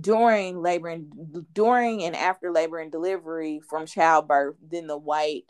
during 0.00 0.60
labor 0.60 0.88
and 0.88 1.44
during 1.54 2.04
and 2.04 2.14
after 2.14 2.52
labor 2.52 2.78
and 2.78 2.92
delivery 2.92 3.60
from 3.68 3.86
childbirth 3.86 4.56
than 4.70 4.86
the 4.86 4.96
white 4.96 5.44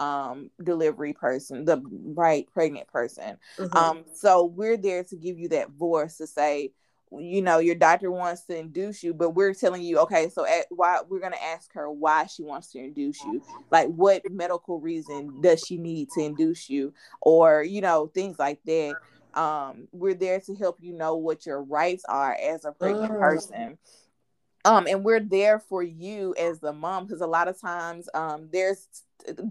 um 0.00 0.50
delivery 0.64 1.12
person 1.12 1.64
the 1.64 1.80
right 2.16 2.48
pregnant 2.52 2.88
person 2.88 3.38
mm-hmm. 3.56 3.76
um 3.76 4.04
so 4.12 4.44
we're 4.44 4.76
there 4.76 5.04
to 5.04 5.14
give 5.14 5.38
you 5.38 5.48
that 5.48 5.70
voice 5.70 6.16
to 6.16 6.26
say 6.26 6.72
you 7.20 7.42
know 7.42 7.58
your 7.58 7.74
doctor 7.74 8.10
wants 8.10 8.42
to 8.42 8.56
induce 8.56 9.02
you 9.02 9.14
but 9.14 9.30
we're 9.30 9.54
telling 9.54 9.82
you 9.82 9.98
okay 9.98 10.28
so 10.28 10.46
at, 10.46 10.66
why 10.70 10.98
we're 11.08 11.20
going 11.20 11.32
to 11.32 11.42
ask 11.42 11.72
her 11.72 11.90
why 11.90 12.26
she 12.26 12.42
wants 12.42 12.70
to 12.72 12.78
induce 12.78 13.22
you. 13.24 13.42
Like 13.70 13.88
what 13.88 14.22
medical 14.30 14.80
reason 14.80 15.40
does 15.40 15.62
she 15.66 15.76
need 15.76 16.08
to 16.10 16.20
induce 16.20 16.68
you? 16.68 16.92
Or 17.20 17.62
you 17.62 17.80
know 17.80 18.10
things 18.14 18.38
like 18.38 18.60
that. 18.66 18.94
Um 19.34 19.88
we're 19.92 20.14
there 20.14 20.40
to 20.40 20.54
help 20.54 20.78
you 20.80 20.92
know 20.92 21.16
what 21.16 21.46
your 21.46 21.62
rights 21.62 22.04
are 22.08 22.34
as 22.34 22.64
a 22.64 22.72
pregnant 22.72 23.12
mm. 23.12 23.18
person. 23.18 23.78
Um 24.64 24.86
and 24.86 25.04
we're 25.04 25.20
there 25.20 25.58
for 25.58 25.82
you 25.82 26.34
as 26.38 26.60
the 26.60 26.72
mom 26.72 27.06
because 27.06 27.20
a 27.20 27.26
lot 27.26 27.48
of 27.48 27.60
times 27.60 28.08
um 28.14 28.48
there's 28.52 28.86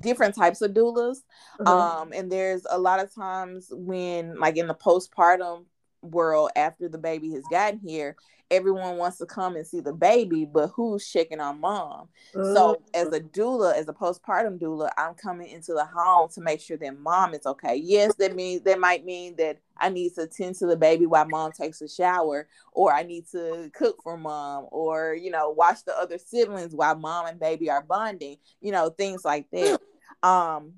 different 0.01 0.36
types 0.36 0.61
of 0.61 0.72
doulas. 0.72 1.18
Mm-hmm. 1.59 1.68
um 1.68 2.14
and 2.14 2.32
there's 2.32 2.66
a 2.70 2.78
lot 2.78 2.99
of 2.99 3.14
times 3.14 3.68
when 3.72 4.38
like 4.39 4.57
in 4.57 4.68
the 4.68 4.76
postpartum 4.76 5.66
world 6.04 6.51
after 6.56 6.88
the 6.88 6.97
baby 6.97 7.32
has 7.32 7.43
gotten 7.49 7.80
here 7.80 8.16
everyone 8.54 8.97
wants 8.97 9.18
to 9.18 9.26
come 9.26 9.56
and 9.56 9.66
see 9.66 9.80
the 9.80 9.93
baby, 9.93 10.45
but 10.45 10.68
who's 10.68 11.08
checking 11.08 11.39
on 11.39 11.60
mom? 11.60 12.08
Mm-hmm. 12.36 12.56
So 12.56 12.82
as 12.93 13.08
a 13.08 13.20
doula, 13.20 13.76
as 13.76 13.88
a 13.89 13.93
postpartum 13.93 14.60
doula, 14.60 14.89
I'm 14.97 15.16
coming 15.16 15.49
into 15.49 15.74
the 15.74 15.86
home 15.86 16.30
to 16.34 16.41
make 16.41 16.62
sure 16.62 16.78
that 16.78 16.99
mom 16.99 17.34
is 17.34 17.45
okay. 17.45 17.76
Yes, 17.76 18.16
that 18.16 18.36
means 18.36 18.62
that 18.64 18.80
might 18.80 19.06
mean 19.06 19.36
that 19.38 19.60
I 19.78 19.89
need 19.89 20.14
to 20.16 20.28
tend 20.28 20.56
to 20.56 20.68
the 20.68 20.78
baby 20.78 21.06
while 21.06 21.28
mom 21.28 21.51
takes 21.51 21.82
a 21.82 21.88
shower, 21.88 22.47
or 22.72 22.93
I 22.93 23.04
need 23.04 23.26
to 23.32 23.72
cook 23.74 23.97
for 24.04 24.18
mom, 24.18 24.68
or 24.72 25.16
you 25.16 25.32
know, 25.32 25.49
watch 25.49 25.84
the 25.86 25.97
other 25.97 26.18
siblings 26.18 26.76
while 26.76 26.95
mom 26.95 27.26
and 27.26 27.39
baby 27.39 27.70
are 27.70 27.84
bonding, 27.84 28.38
you 28.62 28.72
know, 28.72 28.89
things 28.89 29.26
like 29.26 29.47
that. 29.51 29.80
Um, 30.22 30.76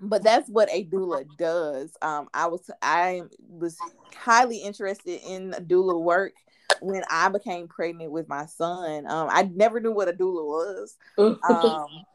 but 0.00 0.22
that's 0.22 0.48
what 0.48 0.68
a 0.72 0.84
doula 0.84 1.24
does. 1.36 1.96
Um, 2.02 2.28
I 2.34 2.46
was 2.46 2.70
I 2.82 3.22
was 3.48 3.78
highly 4.14 4.58
interested 4.58 5.20
in 5.26 5.52
doula 5.52 6.00
work 6.00 6.32
when 6.80 7.02
I 7.10 7.28
became 7.28 7.68
pregnant 7.68 8.10
with 8.10 8.28
my 8.28 8.46
son. 8.46 9.06
Um, 9.08 9.28
I 9.30 9.42
never 9.42 9.80
knew 9.80 9.92
what 9.92 10.08
a 10.08 10.12
doula 10.12 10.44
was. 10.44 10.96
Um, 11.44 12.06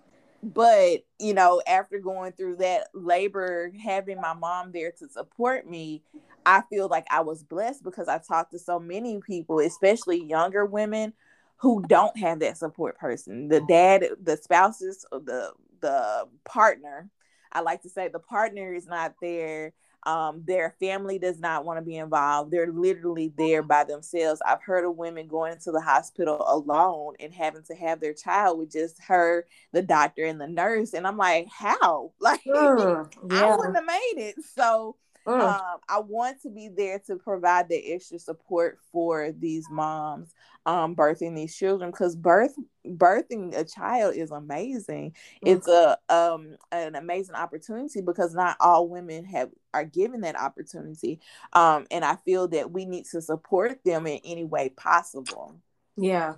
but 0.42 1.02
you 1.20 1.34
know, 1.34 1.62
after 1.68 2.00
going 2.00 2.32
through 2.32 2.58
that 2.58 2.88
labor, 2.94 3.72
having 3.84 4.20
my 4.20 4.34
mom 4.34 4.72
there 4.72 4.92
to 5.00 5.08
support 5.08 5.70
me, 5.70 6.02
I 6.46 6.64
feel 6.70 6.88
like 6.88 7.06
I 7.12 7.22
was 7.22 7.44
blessed 7.44 7.84
because 7.84 8.08
I 8.08 8.18
talked 8.18 8.52
to 8.52 8.60
so 8.60 8.80
many 8.80 9.20
people, 9.20 9.60
especially 9.60 10.24
younger 10.24 10.66
women 10.66 11.14
who 11.58 11.84
don't 11.88 12.18
have 12.18 12.40
that 12.40 12.58
support 12.58 12.98
person. 12.98 13.50
The 13.50 13.62
dad, 13.62 14.06
the 14.22 14.38
spouses, 14.38 15.06
the 15.12 15.52
the 15.82 16.28
partner. 16.46 17.10
I 17.52 17.62
like 17.62 17.82
to 17.84 17.90
say 17.90 18.08
the 18.08 18.20
partner 18.20 18.74
is 18.74 18.88
not 18.88 19.16
there 19.22 19.74
um, 20.04 20.44
their 20.46 20.76
family 20.80 21.20
does 21.20 21.40
not 21.40 21.66
want 21.66 21.78
to 21.78 21.86
be 21.86 21.98
involved. 21.98 22.52
They're 22.52 22.72
literally 22.72 23.34
there 23.38 23.62
by 23.62 23.84
themselves. 23.84 24.42
I've 24.46 24.62
heard 24.62 24.86
of 24.86 24.96
women 24.96 25.28
going 25.28 25.54
into 25.54 25.72
the 25.72 25.82
hospital 25.82 26.44
alone 26.48 27.16
and 27.20 27.34
having 27.34 27.64
to 27.64 27.76
have 27.76 28.00
their 28.00 28.14
child 28.14 28.60
with 28.60 28.72
just 28.72 29.02
her, 29.04 29.46
the 29.74 29.82
doctor, 29.82 30.24
and 30.24 30.40
the 30.40 30.48
nurse. 30.48 30.94
And 30.94 31.06
I'm 31.06 31.18
like, 31.18 31.48
how? 31.52 32.12
Like, 32.22 32.44
mm, 32.44 33.12
yeah. 33.32 33.46
I 33.46 33.56
wouldn't 33.56 33.76
have 33.76 33.86
made 33.86 34.14
it. 34.18 34.36
So, 34.54 34.96
Mm. 35.28 35.42
Um, 35.42 35.80
I 35.88 36.00
want 36.00 36.42
to 36.42 36.50
be 36.50 36.70
there 36.70 37.00
to 37.08 37.16
provide 37.16 37.70
the 37.70 37.94
extra 37.94 38.20
support 38.20 38.80
for 38.92 39.32
these 39.32 39.66
moms 39.70 40.34
um, 40.66 40.96
birthing 40.96 41.36
these 41.36 41.56
children 41.56 41.92
because 41.92 42.16
birth 42.16 42.54
birthing 42.86 43.58
a 43.58 43.64
child 43.64 44.16
is 44.16 44.32
amazing. 44.32 45.14
Mm. 45.44 45.58
It's 45.58 45.68
a 45.68 45.98
um, 46.10 46.56
an 46.72 46.96
amazing 46.96 47.36
opportunity 47.36 48.02
because 48.02 48.34
not 48.34 48.58
all 48.60 48.88
women 48.88 49.26
have 49.26 49.50
are 49.74 49.86
given 49.86 50.22
that 50.22 50.40
opportunity, 50.40 51.20
um, 51.54 51.86
and 51.92 52.04
I 52.04 52.16
feel 52.18 52.48
that 52.50 52.72
we 52.72 52.86
need 52.86 53.06
to 53.12 53.22
support 53.22 53.84
them 53.84 54.08
in 54.08 54.20
any 54.24 54.46
way 54.46 54.70
possible. 54.70 55.56
Yeah. 56.00 56.36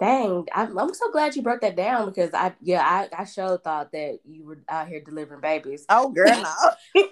Dang. 0.00 0.48
I'm, 0.52 0.76
I'm 0.78 0.94
so 0.94 1.12
glad 1.12 1.36
you 1.36 1.42
broke 1.42 1.60
that 1.60 1.76
down 1.76 2.08
because 2.08 2.30
I, 2.34 2.54
yeah, 2.60 2.82
I, 2.82 3.22
I 3.22 3.24
sure 3.24 3.58
thought 3.58 3.92
that 3.92 4.18
you 4.24 4.44
were 4.44 4.58
out 4.68 4.88
here 4.88 5.00
delivering 5.00 5.40
babies. 5.40 5.84
Oh, 5.88 6.10
girl, 6.10 6.42
no. 6.42 7.02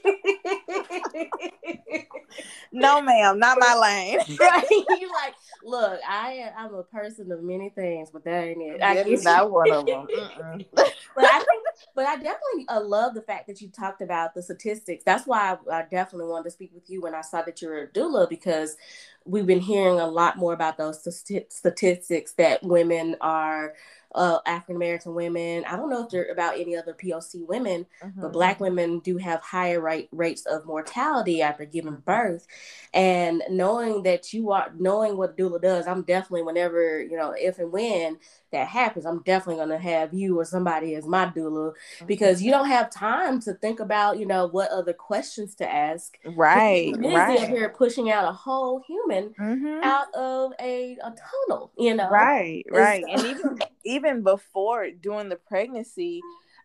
no, 2.72 3.02
ma'am, 3.02 3.38
not 3.38 3.58
my 3.60 3.74
lane. 3.76 4.18
right? 4.40 4.64
You 4.70 5.10
like, 5.12 5.34
look, 5.64 6.00
I 6.08 6.50
I'm 6.56 6.74
a 6.74 6.82
person 6.82 7.30
of 7.32 7.42
many 7.42 7.70
things, 7.70 8.10
but 8.10 8.24
that 8.24 8.44
ain't 8.44 8.62
it. 8.62 8.82
I 8.82 9.02
guess 9.02 9.24
not 9.24 9.50
one 9.50 9.70
of 9.70 9.86
them. 9.86 10.06
but 10.74 11.24
I 11.24 11.38
think, 11.38 11.64
but 11.94 12.06
I 12.06 12.16
definitely 12.16 12.66
uh, 12.68 12.80
love 12.82 13.14
the 13.14 13.22
fact 13.22 13.46
that 13.48 13.60
you 13.60 13.68
talked 13.68 14.02
about 14.02 14.34
the 14.34 14.42
statistics. 14.42 15.04
That's 15.04 15.26
why 15.26 15.56
I, 15.70 15.78
I 15.78 15.82
definitely 15.90 16.30
wanted 16.30 16.44
to 16.44 16.50
speak 16.50 16.70
with 16.74 16.88
you 16.88 17.00
when 17.00 17.14
I 17.14 17.20
saw 17.20 17.42
that 17.42 17.60
you're 17.62 17.82
a 17.82 17.88
doula 17.88 18.28
because 18.28 18.76
we've 19.24 19.46
been 19.46 19.60
hearing 19.60 20.00
a 20.00 20.06
lot 20.06 20.36
more 20.36 20.52
about 20.52 20.78
those 20.78 21.02
statistics 21.02 22.32
that 22.32 22.62
women 22.62 23.16
are 23.20 23.74
uh, 24.14 24.38
African 24.46 24.76
American 24.76 25.14
women. 25.14 25.64
I 25.66 25.76
don't 25.76 25.90
know 25.90 26.04
if 26.04 26.10
they're 26.10 26.30
about 26.30 26.58
any 26.58 26.76
other 26.76 26.94
POC 26.94 27.46
women, 27.46 27.86
mm-hmm. 28.02 28.20
but 28.20 28.32
Black 28.32 28.60
women 28.60 29.00
do 29.00 29.16
have 29.18 29.40
higher 29.40 29.80
rate, 29.80 30.08
rates 30.12 30.46
of 30.46 30.66
mortality 30.66 31.42
after 31.42 31.64
giving 31.64 31.96
birth. 31.96 32.46
And 32.92 33.42
knowing 33.50 34.02
that 34.04 34.32
you 34.32 34.50
are 34.50 34.72
knowing 34.76 35.16
what 35.16 35.36
doula 35.36 35.62
does, 35.62 35.86
I'm 35.86 36.02
definitely 36.02 36.42
whenever 36.42 37.00
you 37.02 37.16
know 37.16 37.34
if 37.36 37.58
and 37.58 37.72
when 37.72 38.18
that 38.52 38.68
happens, 38.68 39.06
I'm 39.06 39.22
definitely 39.22 39.56
going 39.56 39.68
to 39.70 39.78
have 39.78 40.12
you 40.12 40.38
or 40.38 40.44
somebody 40.44 40.94
as 40.94 41.06
my 41.06 41.26
doula 41.26 41.72
mm-hmm. 41.72 42.06
because 42.06 42.42
you 42.42 42.50
don't 42.50 42.68
have 42.68 42.90
time 42.90 43.40
to 43.42 43.54
think 43.54 43.80
about, 43.80 44.18
you 44.18 44.26
know, 44.26 44.46
what 44.46 44.70
other 44.70 44.92
questions 44.92 45.54
to 45.56 45.72
ask. 45.72 46.16
Right. 46.24 46.92
Busy 46.98 47.14
right. 47.14 47.48
here 47.48 47.68
pushing 47.68 48.10
out 48.10 48.28
a 48.28 48.32
whole 48.32 48.82
human 48.86 49.30
mm-hmm. 49.38 49.82
out 49.82 50.12
of 50.14 50.52
a, 50.60 50.96
a 51.02 51.14
tunnel, 51.48 51.72
you 51.78 51.94
know. 51.94 52.08
Right, 52.10 52.64
right. 52.70 53.04
and 53.08 53.26
even 53.26 53.58
even 53.84 54.22
before 54.22 54.90
doing 54.90 55.28
the 55.28 55.36
pregnancy, 55.36 56.20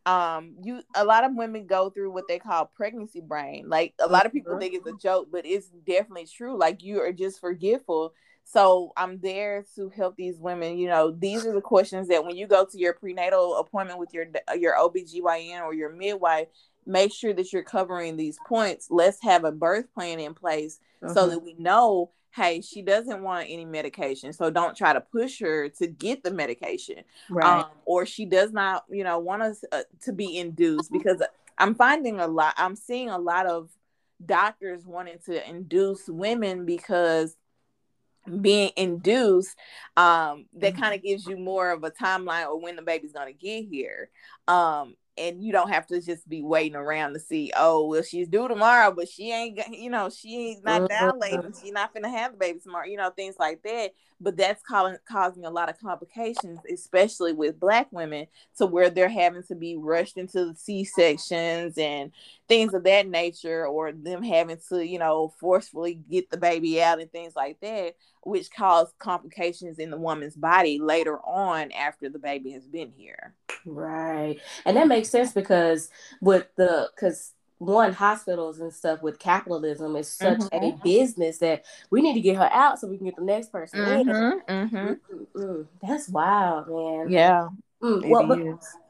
um 0.06 0.54
you 0.62 0.82
a 0.96 1.04
lot 1.04 1.24
of 1.24 1.32
women 1.36 1.66
go 1.66 1.90
through 1.90 2.12
what 2.12 2.28
they 2.28 2.38
call 2.38 2.68
pregnancy 2.76 3.22
brain 3.22 3.68
like 3.68 3.92
a 4.00 4.08
lot 4.08 4.26
of 4.26 4.32
people 4.32 4.52
mm-hmm. 4.52 4.62
think 4.62 4.76
it's 4.76 4.88
a 4.88 4.96
joke 5.02 5.28
but 5.32 5.46
it's 5.48 5.70
definitely 5.88 6.28
true 6.28 6.56
like 6.56 6.84
you 6.84 7.02
are 7.02 7.12
just 7.12 7.40
forgetful 7.42 8.14
so 8.46 8.94
I'm 8.96 9.20
there 9.20 9.66
to 9.76 9.90
help 9.90 10.16
these 10.16 10.40
women. 10.40 10.78
You 10.78 10.88
know, 10.88 11.12
these 11.12 11.46
are 11.46 11.54
the 11.54 11.62
questions 11.62 12.08
that 12.10 12.24
when 12.24 12.38
you 12.38 12.48
go 12.48 12.64
to 12.64 12.78
your 12.78 12.94
prenatal 12.94 13.58
appointment 13.58 14.00
with 14.00 14.14
your 14.14 14.28
your 14.58 14.76
OBGYN 14.76 15.62
or 15.62 15.74
your 15.74 15.92
midwife, 15.92 16.48
make 16.86 17.12
sure 17.12 17.34
that 17.34 17.52
you're 17.52 17.64
covering 17.64 18.16
these 18.16 18.38
points. 18.48 18.88
Let's 18.92 19.22
have 19.24 19.44
a 19.44 19.52
birth 19.52 19.92
plan 19.94 20.20
in 20.20 20.36
place 20.36 20.80
uh-huh. 21.02 21.14
so 21.14 21.30
that 21.30 21.40
we 21.40 21.56
know, 21.56 22.12
hey, 22.36 22.62
she 22.62 22.84
doesn't 22.84 23.24
want 23.24 23.48
any 23.50 23.66
medication. 23.66 24.32
So 24.32 24.52
don't 24.52 24.78
try 24.78 24.94
to 24.94 25.02
push 25.02 25.40
her 25.40 25.70
to 25.70 25.88
get 25.88 26.24
the 26.24 26.32
medication. 26.32 27.04
Right. 27.32 27.62
Um, 27.62 27.66
or 27.86 28.06
she 28.06 28.26
does 28.26 28.54
not, 28.54 28.86
you 28.90 29.04
know, 29.04 29.18
want 29.18 29.42
us 29.42 29.64
uh, 29.72 29.84
to 30.04 30.14
be 30.14 30.38
induced 30.38 30.92
because 30.92 31.22
I'm 31.58 31.74
finding 31.74 32.20
a 32.20 32.28
lot, 32.28 32.54
I'm 32.58 32.76
seeing 32.76 33.10
a 33.10 33.18
lot 33.18 33.48
of 33.48 33.70
doctors 34.24 34.86
wanting 34.86 35.18
to 35.26 35.50
induce 35.50 36.08
women 36.08 36.66
because 36.66 37.36
being 38.42 38.72
induced 38.76 39.56
um 39.98 40.46
that 40.54 40.74
mm-hmm. 40.74 40.82
kind 40.82 40.96
of 40.96 41.04
gives 41.04 41.26
you 41.26 41.38
more 41.38 41.72
of 41.72 41.84
a 41.84 41.92
timeline 41.92 42.48
or 42.48 42.60
when 42.60 42.76
the 42.76 42.82
baby's 42.82 43.14
going 43.14 43.28
to 43.28 43.34
get 43.34 43.66
here. 43.66 44.10
Um 44.48 44.96
and 45.18 45.42
you 45.44 45.52
don't 45.52 45.70
have 45.70 45.88
to 45.88 46.02
just 46.02 46.28
be 46.28 46.42
waiting 46.42 46.76
around 46.76 47.14
to 47.14 47.20
see 47.20 47.52
oh 47.56 47.88
well 47.88 48.04
she's 48.04 48.28
due 48.28 48.48
tomorrow 48.48 48.92
but 48.92 49.08
she 49.08 49.32
ain't 49.32 49.60
you 49.72 49.90
know 49.90 50.10
she 50.10 50.50
ain't 50.50 50.66
not 50.66 50.90
that 50.90 51.18
late 51.18 51.40
she's 51.62 51.72
not 51.72 51.94
gonna 51.94 52.10
have 52.10 52.34
the 52.34 52.38
baby 52.38 52.60
tomorrow 52.60 52.86
you 52.86 52.98
know 52.98 53.10
things 53.10 53.36
like 53.40 53.62
that 53.64 53.92
but 54.26 54.36
that's 54.36 54.64
causing 54.64 54.98
causing 55.08 55.46
a 55.46 55.50
lot 55.50 55.70
of 55.70 55.80
complications 55.80 56.60
especially 56.74 57.32
with 57.32 57.60
black 57.60 57.88
women 57.92 58.26
to 58.58 58.66
where 58.66 58.90
they're 58.90 59.08
having 59.08 59.44
to 59.44 59.56
be 59.56 59.78
rushed 59.78 60.18
into 60.18 60.46
the 60.46 60.56
c-sections 60.56 61.78
and 61.78 62.12
things 62.48 62.74
of 62.74 62.84
that 62.84 63.08
nature 63.08 63.66
or 63.68 63.92
them 63.92 64.24
having 64.24 64.58
to 64.68 64.86
you 64.86 65.00
know 65.00 65.32
forcefully 65.40 65.94
get 66.10 66.30
the 66.32 66.38
baby 66.38 66.82
out 66.82 67.00
and 67.00 67.12
things 67.12 67.36
like 67.36 67.60
that 67.62 67.96
which 68.26 68.50
cause 68.50 68.92
complications 68.98 69.78
in 69.78 69.92
the 69.92 69.98
woman's 69.98 70.36
body 70.36 70.80
later 70.80 71.20
on 71.20 71.72
after 71.72 72.10
the 72.10 72.18
baby 72.18 72.52
has 72.52 72.66
been 72.66 72.92
here. 72.98 73.36
Right. 73.68 74.40
And 74.66 74.76
that 74.78 74.88
makes 74.88 75.10
sense 75.10 75.32
because 75.32 75.92
with 76.22 76.48
the 76.56 76.90
because 76.96 77.34
one 77.58 77.94
hospitals 77.94 78.60
and 78.60 78.74
stuff 78.74 79.02
with 79.02 79.20
capitalism 79.20 79.96
is 79.96 80.12
such 80.12 80.40
mm-hmm. 80.40 80.64
a 80.64 80.84
business 80.84 81.38
that 81.40 81.66
we 81.90 82.02
need 82.02 82.14
to 82.14 82.22
get 82.22 82.36
her 82.36 82.50
out 82.52 82.80
so 82.80 82.88
we 82.88 82.98
can 82.98 83.06
get 83.06 83.16
the 83.16 83.24
next 83.24 83.52
person 83.52 83.80
mm-hmm. 83.80 84.52
in. 84.52 85.00
Mm-hmm. 85.36 85.62
That's 85.82 86.10
wild, 86.10 86.68
man. 86.68 87.10
Yeah. 87.10 87.48
Mm, 87.82 88.10
well, 88.10 88.26
but 88.26 88.40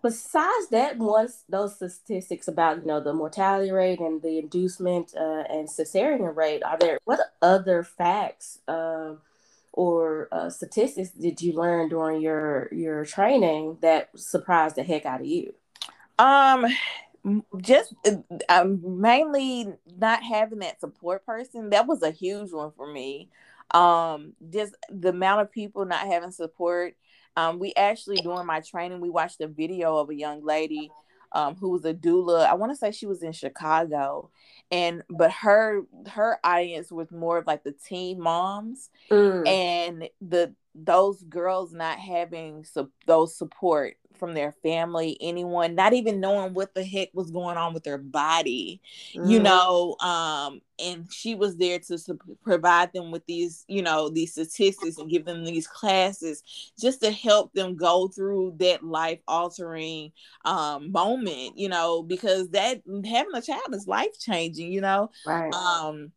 besides 0.01 0.69
that, 0.69 0.97
once 0.97 1.43
those 1.49 1.75
statistics 1.75 2.47
about 2.47 2.77
you 2.77 2.85
know 2.85 3.01
the 3.01 3.13
mortality 3.13 3.71
rate 3.71 3.99
and 3.99 4.21
the 4.21 4.37
inducement 4.39 5.13
uh, 5.17 5.43
and 5.49 5.67
cesarean 5.67 6.35
rate, 6.35 6.63
are 6.63 6.77
there 6.77 6.99
what 7.03 7.19
other 7.41 7.83
facts 7.83 8.59
uh, 8.67 9.15
or 9.73 10.29
uh, 10.31 10.49
statistics 10.49 11.09
did 11.09 11.41
you 11.41 11.53
learn 11.53 11.89
during 11.89 12.21
your 12.21 12.69
your 12.71 13.05
training 13.05 13.77
that 13.81 14.09
surprised 14.15 14.75
the 14.75 14.83
heck 14.83 15.05
out 15.05 15.19
of 15.19 15.27
you? 15.27 15.53
Um, 16.17 16.65
just 17.57 17.93
um, 18.49 18.81
mainly 19.01 19.67
not 19.97 20.23
having 20.23 20.59
that 20.59 20.79
support 20.79 21.25
person 21.25 21.69
that 21.71 21.87
was 21.87 22.03
a 22.03 22.11
huge 22.11 22.51
one 22.51 22.71
for 22.75 22.91
me. 22.91 23.29
Um 23.71 24.33
just 24.51 24.75
the 24.89 25.09
amount 25.09 25.41
of 25.41 25.51
people 25.51 25.85
not 25.85 26.05
having 26.07 26.31
support. 26.31 26.95
Um 27.35 27.59
we 27.59 27.73
actually 27.75 28.17
during 28.17 28.45
my 28.45 28.61
training 28.61 29.01
we 29.01 29.09
watched 29.09 29.41
a 29.41 29.47
video 29.47 29.97
of 29.97 30.09
a 30.09 30.15
young 30.15 30.43
lady 30.45 30.91
um 31.31 31.55
who 31.55 31.69
was 31.69 31.83
a 31.83 31.93
doula. 31.93 32.45
I 32.45 32.53
want 32.53 32.71
to 32.71 32.75
say 32.77 32.91
she 32.91 33.07
was 33.07 33.23
in 33.23 33.31
chicago. 33.31 34.29
And 34.71 35.03
but 35.09 35.31
her 35.31 35.81
her 36.09 36.39
audience 36.43 36.91
was 36.91 37.11
more 37.11 37.39
of 37.39 37.47
like 37.47 37.63
the 37.63 37.73
teen 37.73 38.19
moms. 38.19 38.89
Mm. 39.09 39.47
and 39.47 40.09
the 40.21 40.53
those 40.75 41.23
girls 41.23 41.73
not 41.73 41.97
having 41.99 42.65
su- 42.65 42.91
those 43.07 43.35
support 43.37 43.95
from 44.17 44.33
their 44.33 44.51
family, 44.63 45.17
anyone, 45.21 45.75
not 45.75 45.93
even 45.93 46.19
knowing 46.19 46.53
what 46.53 46.73
the 46.73 46.83
heck 46.83 47.09
was 47.13 47.31
going 47.31 47.57
on 47.57 47.73
with 47.73 47.83
their 47.83 47.97
body, 47.97 48.81
mm-hmm. 49.13 49.29
you 49.29 49.39
know. 49.39 49.95
Um, 49.99 50.61
and 50.79 51.11
she 51.11 51.35
was 51.35 51.57
there 51.57 51.79
to 51.79 51.97
su- 51.97 52.19
provide 52.43 52.91
them 52.93 53.11
with 53.11 53.25
these, 53.25 53.63
you 53.67 53.81
know, 53.81 54.09
these 54.09 54.31
statistics 54.31 54.97
and 54.97 55.09
give 55.09 55.25
them 55.25 55.45
these 55.45 55.67
classes 55.67 56.43
just 56.79 57.01
to 57.01 57.11
help 57.11 57.53
them 57.53 57.75
go 57.75 58.07
through 58.07 58.55
that 58.57 58.83
life 58.83 59.19
altering 59.27 60.11
um, 60.43 60.91
moment, 60.91 61.57
you 61.57 61.69
know, 61.69 62.03
because 62.03 62.49
that 62.49 62.81
having 63.05 63.35
a 63.35 63.41
child 63.41 63.73
is 63.73 63.87
life 63.87 64.19
changing, 64.19 64.71
you 64.71 64.81
know. 64.81 65.11
Right. 65.25 65.53
Um, 65.53 66.11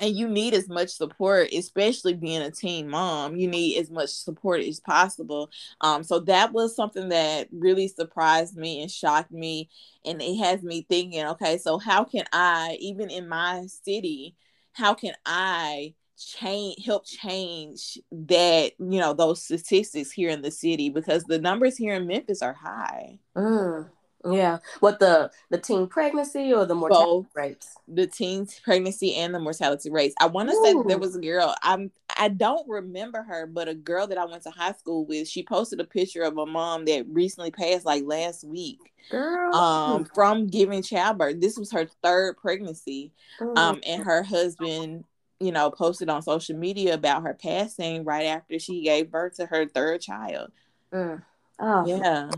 and 0.00 0.16
you 0.16 0.28
need 0.28 0.54
as 0.54 0.68
much 0.68 0.90
support 0.90 1.48
especially 1.52 2.14
being 2.14 2.42
a 2.42 2.50
teen 2.50 2.88
mom 2.88 3.36
you 3.36 3.46
need 3.46 3.78
as 3.78 3.90
much 3.90 4.10
support 4.10 4.60
as 4.60 4.80
possible. 4.80 5.50
Um, 5.80 6.02
so 6.02 6.20
that 6.20 6.52
was 6.52 6.74
something 6.74 7.10
that 7.10 7.48
really 7.52 7.88
surprised 7.88 8.56
me 8.56 8.82
and 8.82 8.90
shocked 8.90 9.30
me 9.30 9.68
and 10.04 10.20
it 10.20 10.36
has 10.38 10.62
me 10.62 10.86
thinking 10.88 11.24
okay 11.24 11.58
so 11.58 11.78
how 11.78 12.04
can 12.04 12.24
i 12.32 12.76
even 12.80 13.10
in 13.10 13.28
my 13.28 13.66
city 13.66 14.34
how 14.72 14.94
can 14.94 15.14
i 15.26 15.94
change 16.20 16.84
help 16.84 17.04
change 17.06 17.98
that 18.12 18.72
you 18.78 19.00
know 19.00 19.12
those 19.12 19.42
statistics 19.42 20.12
here 20.12 20.30
in 20.30 20.42
the 20.42 20.50
city? 20.50 20.90
Because 20.90 21.24
the 21.24 21.38
numbers 21.38 21.76
here 21.76 21.94
in 21.94 22.06
memphis 22.06 22.42
are 22.42 22.52
high. 22.52 23.18
Mm. 23.36 23.88
Yeah. 24.24 24.58
What 24.80 24.98
the 24.98 25.30
the 25.50 25.58
teen 25.58 25.86
pregnancy 25.86 26.52
or 26.52 26.66
the 26.66 26.74
mortality 26.74 27.06
Both. 27.06 27.26
rates? 27.34 27.74
The 27.88 28.06
teen 28.06 28.46
pregnancy 28.62 29.14
and 29.14 29.34
the 29.34 29.38
mortality 29.38 29.90
rates. 29.90 30.14
I 30.20 30.26
want 30.26 30.50
to 30.50 30.56
say 30.62 30.74
there 30.86 30.98
was 30.98 31.16
a 31.16 31.20
girl. 31.20 31.54
I'm 31.62 31.90
I 32.18 32.28
don't 32.28 32.68
remember 32.68 33.22
her, 33.22 33.46
but 33.46 33.68
a 33.68 33.74
girl 33.74 34.06
that 34.06 34.18
I 34.18 34.24
went 34.26 34.42
to 34.42 34.50
high 34.50 34.72
school 34.72 35.06
with, 35.06 35.28
she 35.28 35.42
posted 35.42 35.80
a 35.80 35.84
picture 35.84 36.22
of 36.22 36.36
a 36.36 36.44
mom 36.44 36.84
that 36.86 37.06
recently 37.08 37.50
passed 37.50 37.86
like 37.86 38.04
last 38.04 38.44
week. 38.44 38.78
Girl. 39.10 39.54
Um, 39.54 40.04
from 40.14 40.46
giving 40.46 40.82
childbirth. 40.82 41.40
This 41.40 41.58
was 41.58 41.72
her 41.72 41.86
third 42.02 42.36
pregnancy. 42.36 43.12
Mm. 43.40 43.58
Um, 43.58 43.80
and 43.86 44.04
her 44.04 44.22
husband, 44.22 45.04
you 45.40 45.50
know, 45.50 45.70
posted 45.70 46.10
on 46.10 46.22
social 46.22 46.56
media 46.56 46.94
about 46.94 47.22
her 47.22 47.34
passing 47.34 48.04
right 48.04 48.26
after 48.26 48.58
she 48.58 48.82
gave 48.82 49.10
birth 49.10 49.36
to 49.36 49.46
her 49.46 49.66
third 49.66 50.02
child. 50.02 50.52
Mm. 50.92 51.22
Oh 51.62 51.84
yeah, 51.86 52.30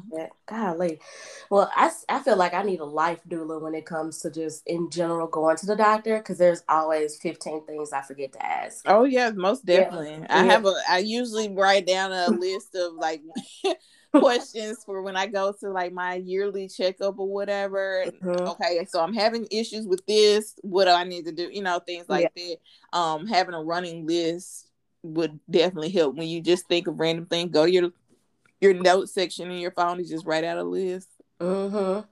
golly. 0.47 1.01
Well, 1.49 1.71
I, 1.77 1.93
I 2.09 2.19
feel 2.23 2.37
like 2.37 2.55
I 2.55 2.63
need 2.63 2.81
a 2.81 2.85
life 2.85 3.21
doula 3.29 3.61
when 3.61 3.75
it 3.75 3.87
comes 3.87 4.21
to 4.23 4.31
just 4.31 4.67
in 4.67 4.91
general 4.91 5.29
going 5.29 5.57
to 5.59 5.67
the 5.67 5.77
doctor 5.77 6.19
because 6.19 6.39
there's 6.39 6.65
always 6.69 7.17
15 7.19 7.65
things 7.65 7.93
I 7.93 8.03
forget 8.03 8.33
to 8.33 8.45
ask. 8.45 8.83
Oh 8.85 9.05
yeah, 9.05 9.31
most 9.31 9.65
definitely. 9.65 10.11
Yeah. 10.11 10.27
I 10.29 10.45
yeah. 10.45 10.51
have 10.51 10.67
a. 10.67 10.75
I 10.89 10.99
usually 10.99 11.49
write 11.51 11.87
down 11.87 12.11
a 12.11 12.31
list 12.31 12.75
of 12.75 12.95
like 12.95 13.23
questions 14.13 14.83
for 14.85 15.03
when 15.03 15.17
I 15.17 15.27
go 15.27 15.53
to 15.61 15.71
like 15.71 15.93
my 15.93 16.15
yearly 16.15 16.69
checkup 16.69 17.19
or 17.19 17.29
whatever. 17.29 18.05
Mm-hmm. 18.07 18.49
Okay, 18.49 18.85
so 18.89 19.01
I'm 19.01 19.15
having 19.15 19.47
issues 19.53 19.87
with 19.87 20.05
this. 20.07 20.55
What 20.63 20.87
do 20.87 20.91
I 20.91 21.05
need 21.05 21.27
to 21.27 21.33
do? 21.33 21.49
You 21.53 21.63
know, 21.63 21.79
things 21.79 22.07
like 22.09 22.33
yeah. 22.35 22.55
that. 22.93 22.99
Um, 22.99 23.27
having 23.29 23.55
a 23.55 23.63
running 23.63 24.05
list 24.05 24.69
would 25.05 25.39
definitely 25.51 25.91
help 25.91 26.17
when 26.17 26.29
you 26.29 26.41
just 26.41 26.67
think 26.67 26.87
of 26.87 26.99
random 26.99 27.27
things. 27.27 27.53
Go 27.53 27.67
to 27.67 27.73
your 27.73 27.91
your 28.63 28.75
note 28.75 29.09
section 29.09 29.51
in 29.51 29.59
your 29.59 29.73
phone 29.73 30.01
is 30.01 30.09
just 30.09 30.25
right 30.25 30.45
out 30.45 30.59
of 30.59 30.69
list. 30.69 31.09
Mm-hmm. 31.41 32.07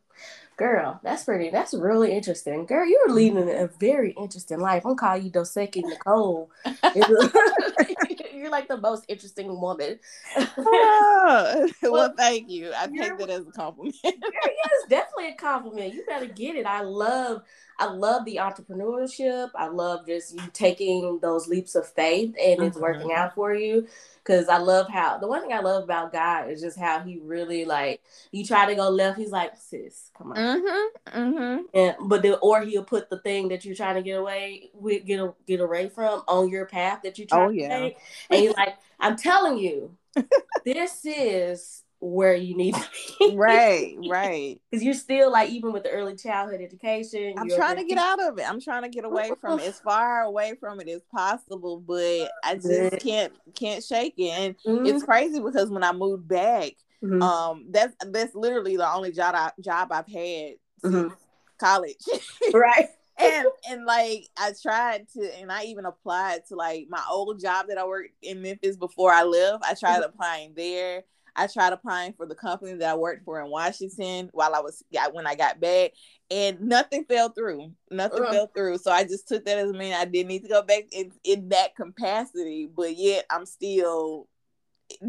Girl, 0.56 1.00
that's 1.02 1.24
pretty. 1.24 1.48
That's 1.48 1.72
really 1.72 2.12
interesting. 2.12 2.66
Girl, 2.66 2.86
you're 2.86 3.06
mm-hmm. 3.06 3.14
leading 3.14 3.50
a 3.50 3.68
very 3.78 4.10
interesting 4.20 4.58
life. 4.58 4.84
I'm 4.84 4.96
calling 4.96 5.22
you 5.22 5.30
Dos 5.30 5.54
Equis 5.54 5.84
Nicole. 5.84 6.50
you're 8.34 8.50
like 8.50 8.68
the 8.68 8.76
most 8.76 9.04
interesting 9.08 9.60
woman. 9.60 9.98
oh, 10.36 11.70
well, 11.82 12.12
thank 12.16 12.50
you. 12.50 12.72
I 12.76 12.88
take 12.88 13.16
that 13.16 13.30
as 13.30 13.46
a 13.46 13.52
compliment. 13.52 13.96
yeah, 14.04 14.10
it's 14.12 14.88
definitely 14.88 15.28
a 15.28 15.34
compliment. 15.34 15.94
You 15.94 16.04
better 16.06 16.26
get 16.26 16.56
it. 16.56 16.66
I 16.66 16.82
love 16.82 17.42
I 17.80 17.86
love 17.86 18.26
the 18.26 18.36
entrepreneurship. 18.36 19.50
I 19.54 19.68
love 19.68 20.06
just 20.06 20.34
you 20.34 20.42
taking 20.52 21.18
those 21.20 21.48
leaps 21.48 21.74
of 21.74 21.88
faith 21.88 22.34
and 22.40 22.58
mm-hmm. 22.58 22.62
it's 22.64 22.76
working 22.76 23.12
out 23.12 23.34
for 23.34 23.54
you. 23.54 23.88
Cause 24.24 24.48
I 24.48 24.58
love 24.58 24.88
how 24.88 25.16
the 25.16 25.26
one 25.26 25.40
thing 25.40 25.54
I 25.54 25.60
love 25.60 25.82
about 25.82 26.12
God 26.12 26.50
is 26.50 26.60
just 26.60 26.78
how 26.78 27.00
he 27.00 27.18
really 27.18 27.64
like 27.64 28.02
you 28.30 28.44
try 28.44 28.66
to 28.66 28.74
go 28.74 28.90
left, 28.90 29.18
he's 29.18 29.32
like, 29.32 29.52
sis, 29.56 30.10
come 30.16 30.32
on. 30.32 30.36
Mm-hmm. 30.36 31.18
Mm-hmm. 31.18 31.62
And 31.72 31.96
but 32.02 32.20
the, 32.20 32.36
or 32.36 32.60
he'll 32.60 32.84
put 32.84 33.08
the 33.08 33.18
thing 33.20 33.48
that 33.48 33.64
you're 33.64 33.74
trying 33.74 33.96
to 33.96 34.02
get 34.02 34.20
away 34.20 34.70
with 34.74 35.06
get 35.06 35.20
a, 35.20 35.32
get 35.46 35.60
away 35.60 35.88
from 35.88 36.22
on 36.28 36.50
your 36.50 36.66
path 36.66 37.00
that 37.02 37.18
you're 37.18 37.26
trying 37.26 37.48
oh, 37.48 37.50
yeah. 37.50 37.68
to 37.68 37.80
take. 37.80 37.96
And 38.28 38.40
he's 38.40 38.54
like, 38.54 38.76
I'm 39.00 39.16
telling 39.16 39.56
you, 39.58 39.96
this 40.64 41.04
is 41.06 41.82
where 42.00 42.34
you 42.34 42.56
need 42.56 42.74
to 42.74 42.88
be. 43.18 43.36
right, 43.36 43.94
right. 44.10 44.60
Because 44.70 44.82
you're 44.82 44.94
still 44.94 45.30
like 45.30 45.50
even 45.50 45.72
with 45.72 45.84
the 45.84 45.90
early 45.90 46.16
childhood 46.16 46.60
education. 46.60 47.34
I'm 47.36 47.48
trying 47.48 47.76
to 47.76 47.84
get 47.84 47.98
out 47.98 48.20
of 48.22 48.38
it. 48.38 48.48
I'm 48.48 48.60
trying 48.60 48.82
to 48.82 48.88
get 48.88 49.04
away 49.04 49.30
from 49.40 49.60
it, 49.60 49.68
as 49.68 49.80
far 49.80 50.22
away 50.22 50.54
from 50.58 50.80
it 50.80 50.88
as 50.88 51.02
possible, 51.14 51.78
but 51.78 52.30
I 52.42 52.56
just 52.56 52.98
can't 53.00 53.32
can't 53.54 53.84
shake 53.84 54.14
it. 54.16 54.30
And 54.30 54.56
mm-hmm. 54.66 54.86
it's 54.86 55.04
crazy 55.04 55.40
because 55.40 55.70
when 55.70 55.84
I 55.84 55.92
moved 55.92 56.26
back, 56.26 56.72
mm-hmm. 57.02 57.22
um, 57.22 57.66
that's 57.70 57.94
that's 58.06 58.34
literally 58.34 58.76
the 58.76 58.90
only 58.90 59.12
job 59.12 59.34
I, 59.34 59.52
job 59.60 59.92
I've 59.92 60.08
had 60.08 60.54
since 60.80 60.94
mm-hmm. 60.94 61.14
college. 61.58 61.96
right. 62.54 62.88
and 63.18 63.46
and 63.68 63.84
like 63.84 64.26
I 64.38 64.54
tried 64.60 65.06
to, 65.10 65.38
and 65.38 65.52
I 65.52 65.64
even 65.64 65.84
applied 65.84 66.46
to 66.48 66.56
like 66.56 66.86
my 66.88 67.02
old 67.10 67.38
job 67.40 67.66
that 67.68 67.76
I 67.76 67.84
worked 67.84 68.14
in 68.22 68.40
Memphis 68.40 68.78
before 68.78 69.12
I 69.12 69.24
left. 69.24 69.64
I 69.64 69.74
tried 69.74 69.96
mm-hmm. 69.96 70.04
applying 70.04 70.54
there. 70.56 71.04
I 71.36 71.46
tried 71.46 71.72
applying 71.72 72.12
for 72.12 72.26
the 72.26 72.34
company 72.34 72.74
that 72.74 72.90
I 72.90 72.94
worked 72.96 73.24
for 73.24 73.40
in 73.40 73.50
Washington 73.50 74.30
while 74.32 74.54
I 74.54 74.60
was 74.60 74.82
when 75.12 75.26
I 75.26 75.34
got 75.34 75.60
back, 75.60 75.92
and 76.30 76.60
nothing 76.60 77.04
fell 77.04 77.30
through. 77.30 77.72
Nothing 77.90 78.24
uh. 78.24 78.32
fell 78.32 78.46
through. 78.54 78.78
So 78.78 78.90
I 78.90 79.04
just 79.04 79.28
took 79.28 79.44
that 79.44 79.58
as 79.58 79.70
a 79.70 79.72
mean 79.72 79.92
I 79.92 80.04
didn't 80.04 80.28
need 80.28 80.42
to 80.42 80.48
go 80.48 80.62
back 80.62 80.84
in, 80.92 81.12
in 81.24 81.48
that 81.50 81.76
capacity, 81.76 82.68
but 82.74 82.96
yet 82.96 83.26
I'm 83.30 83.46
still 83.46 84.28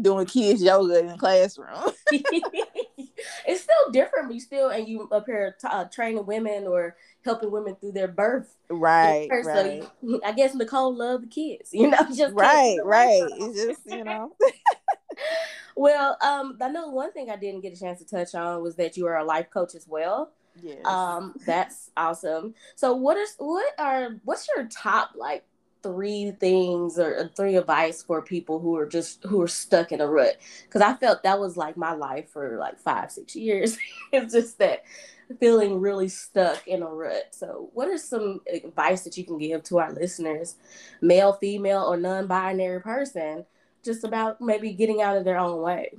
doing 0.00 0.26
kids 0.26 0.62
yoga 0.62 1.00
in 1.00 1.06
the 1.08 1.16
classroom. 1.16 1.92
it's 2.10 3.62
still 3.62 3.90
different, 3.92 4.28
but 4.28 4.34
you 4.34 4.40
still 4.40 4.68
and 4.68 4.88
you 4.88 5.08
up 5.10 5.26
here 5.26 5.56
t- 5.60 5.68
uh, 5.70 5.84
training 5.84 6.26
women 6.26 6.66
or 6.66 6.96
helping 7.24 7.50
women 7.50 7.76
through 7.76 7.92
their 7.92 8.08
birth. 8.08 8.54
Right. 8.68 9.28
right. 9.30 9.82
So 9.82 9.90
you, 10.02 10.20
I 10.24 10.32
guess 10.32 10.54
Nicole 10.54 10.94
loved 10.94 11.24
the 11.24 11.28
kids. 11.28 11.70
You 11.82 11.90
know, 11.90 11.98
just 12.14 12.34
right, 12.34 12.78
right. 12.84 13.28
It's 13.38 13.60
just 13.60 13.80
you 13.86 14.04
know. 14.04 14.36
Well, 15.76 16.16
um, 16.22 16.58
I 16.60 16.68
know 16.68 16.88
one 16.88 17.12
thing 17.12 17.30
I 17.30 17.36
didn't 17.36 17.60
get 17.60 17.72
a 17.72 17.80
chance 17.80 17.98
to 18.00 18.04
touch 18.04 18.34
on 18.34 18.62
was 18.62 18.76
that 18.76 18.96
you 18.96 19.06
are 19.06 19.18
a 19.18 19.24
life 19.24 19.50
coach 19.50 19.74
as 19.74 19.86
well. 19.88 20.32
Yes. 20.60 20.84
Um, 20.84 21.34
that's 21.46 21.90
awesome. 21.96 22.54
So 22.76 22.94
what 22.94 23.16
is 23.16 23.34
what 23.38 23.72
are 23.78 24.16
what's 24.24 24.46
your 24.54 24.66
top 24.66 25.12
like 25.16 25.44
three 25.82 26.32
things 26.32 26.98
or 26.98 27.30
three 27.36 27.56
advice 27.56 28.02
for 28.02 28.22
people 28.22 28.60
who 28.60 28.76
are 28.76 28.86
just 28.86 29.24
who 29.24 29.40
are 29.40 29.48
stuck 29.48 29.92
in 29.92 30.00
a 30.00 30.06
rut 30.06 30.38
because 30.64 30.80
i 30.80 30.94
felt 30.94 31.22
that 31.22 31.40
was 31.40 31.56
like 31.56 31.76
my 31.76 31.92
life 31.92 32.30
for 32.30 32.56
like 32.58 32.78
five 32.78 33.10
six 33.10 33.34
years 33.34 33.76
it's 34.12 34.32
just 34.32 34.58
that 34.58 34.84
feeling 35.40 35.80
really 35.80 36.08
stuck 36.08 36.66
in 36.68 36.82
a 36.82 36.86
rut 36.86 37.28
so 37.30 37.70
what 37.72 37.88
are 37.88 37.98
some 37.98 38.40
advice 38.52 39.02
that 39.02 39.16
you 39.16 39.24
can 39.24 39.38
give 39.38 39.62
to 39.62 39.78
our 39.78 39.92
listeners 39.92 40.56
male 41.00 41.32
female 41.32 41.82
or 41.82 41.96
non-binary 41.96 42.80
person 42.80 43.44
just 43.84 44.04
about 44.04 44.40
maybe 44.40 44.72
getting 44.72 45.02
out 45.02 45.16
of 45.16 45.24
their 45.24 45.38
own 45.38 45.60
way? 45.60 45.92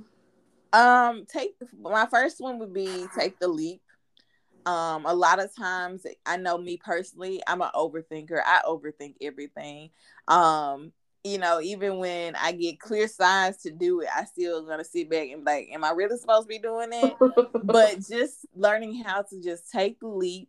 Um, 0.72 1.24
take 1.26 1.54
my 1.80 2.06
first 2.06 2.40
one 2.40 2.58
would 2.58 2.72
be 2.72 3.06
take 3.16 3.38
the 3.38 3.48
leap. 3.48 3.80
Um, 4.66 5.04
a 5.04 5.14
lot 5.14 5.42
of 5.42 5.54
times 5.54 6.06
I 6.24 6.36
know 6.36 6.56
me 6.56 6.78
personally, 6.82 7.42
I'm 7.46 7.60
an 7.60 7.68
overthinker. 7.74 8.40
I 8.44 8.62
overthink 8.66 9.16
everything. 9.20 9.90
Um, 10.26 10.92
you 11.22 11.38
know, 11.38 11.60
even 11.60 11.98
when 11.98 12.34
I 12.36 12.52
get 12.52 12.80
clear 12.80 13.08
signs 13.08 13.58
to 13.58 13.70
do 13.70 14.00
it, 14.00 14.08
I 14.14 14.24
still 14.24 14.66
gonna 14.66 14.84
sit 14.84 15.10
back 15.10 15.28
and 15.28 15.44
be 15.44 15.50
like, 15.50 15.68
am 15.72 15.84
I 15.84 15.90
really 15.90 16.18
supposed 16.18 16.48
to 16.48 16.48
be 16.48 16.58
doing 16.58 16.90
it? 16.92 17.14
but 17.62 18.00
just 18.08 18.46
learning 18.54 19.02
how 19.04 19.22
to 19.22 19.40
just 19.40 19.70
take 19.70 20.00
the 20.00 20.08
leap, 20.08 20.48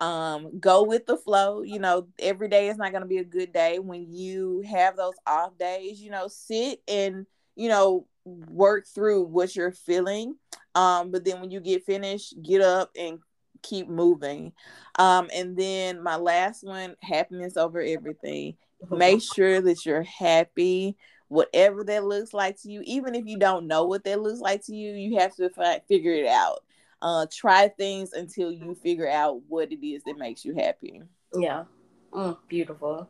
um 0.00 0.58
go 0.60 0.84
with 0.84 1.06
the 1.06 1.16
flow 1.16 1.62
you 1.62 1.78
know 1.78 2.06
every 2.20 2.48
day 2.48 2.68
is 2.68 2.76
not 2.76 2.92
going 2.92 3.02
to 3.02 3.08
be 3.08 3.18
a 3.18 3.24
good 3.24 3.52
day 3.52 3.78
when 3.78 4.12
you 4.12 4.62
have 4.68 4.96
those 4.96 5.14
off 5.26 5.56
days 5.58 6.00
you 6.00 6.10
know 6.10 6.28
sit 6.28 6.80
and 6.86 7.26
you 7.56 7.68
know 7.68 8.06
work 8.24 8.86
through 8.86 9.22
what 9.24 9.56
you're 9.56 9.72
feeling 9.72 10.36
um 10.74 11.10
but 11.10 11.24
then 11.24 11.40
when 11.40 11.50
you 11.50 11.58
get 11.60 11.84
finished 11.84 12.34
get 12.42 12.60
up 12.60 12.90
and 12.98 13.18
keep 13.62 13.88
moving. 13.88 14.52
Um 14.98 15.28
and 15.34 15.56
then 15.56 16.02
my 16.02 16.16
last 16.16 16.64
one 16.64 16.96
happiness 17.02 17.56
over 17.56 17.80
everything. 17.80 18.56
Make 18.90 19.22
sure 19.34 19.60
that 19.60 19.84
you're 19.84 20.02
happy 20.02 20.96
whatever 21.28 21.84
that 21.84 22.04
looks 22.04 22.32
like 22.32 22.58
to 22.58 22.70
you 22.70 22.80
even 22.86 23.14
if 23.14 23.26
you 23.26 23.38
don't 23.38 23.66
know 23.66 23.84
what 23.84 24.02
that 24.02 24.18
looks 24.18 24.40
like 24.40 24.64
to 24.64 24.74
you 24.74 24.94
you 24.94 25.18
have 25.18 25.34
to 25.36 25.50
fi- 25.50 25.82
figure 25.86 26.14
it 26.14 26.26
out 26.26 26.60
uh, 27.02 27.26
try 27.32 27.68
things 27.68 28.12
until 28.12 28.50
you 28.50 28.74
figure 28.74 29.08
out 29.08 29.40
what 29.48 29.72
it 29.72 29.86
is 29.86 30.02
that 30.04 30.18
makes 30.18 30.44
you 30.44 30.54
happy. 30.54 31.02
Yeah. 31.34 31.64
Mm, 32.12 32.36
beautiful. 32.48 33.08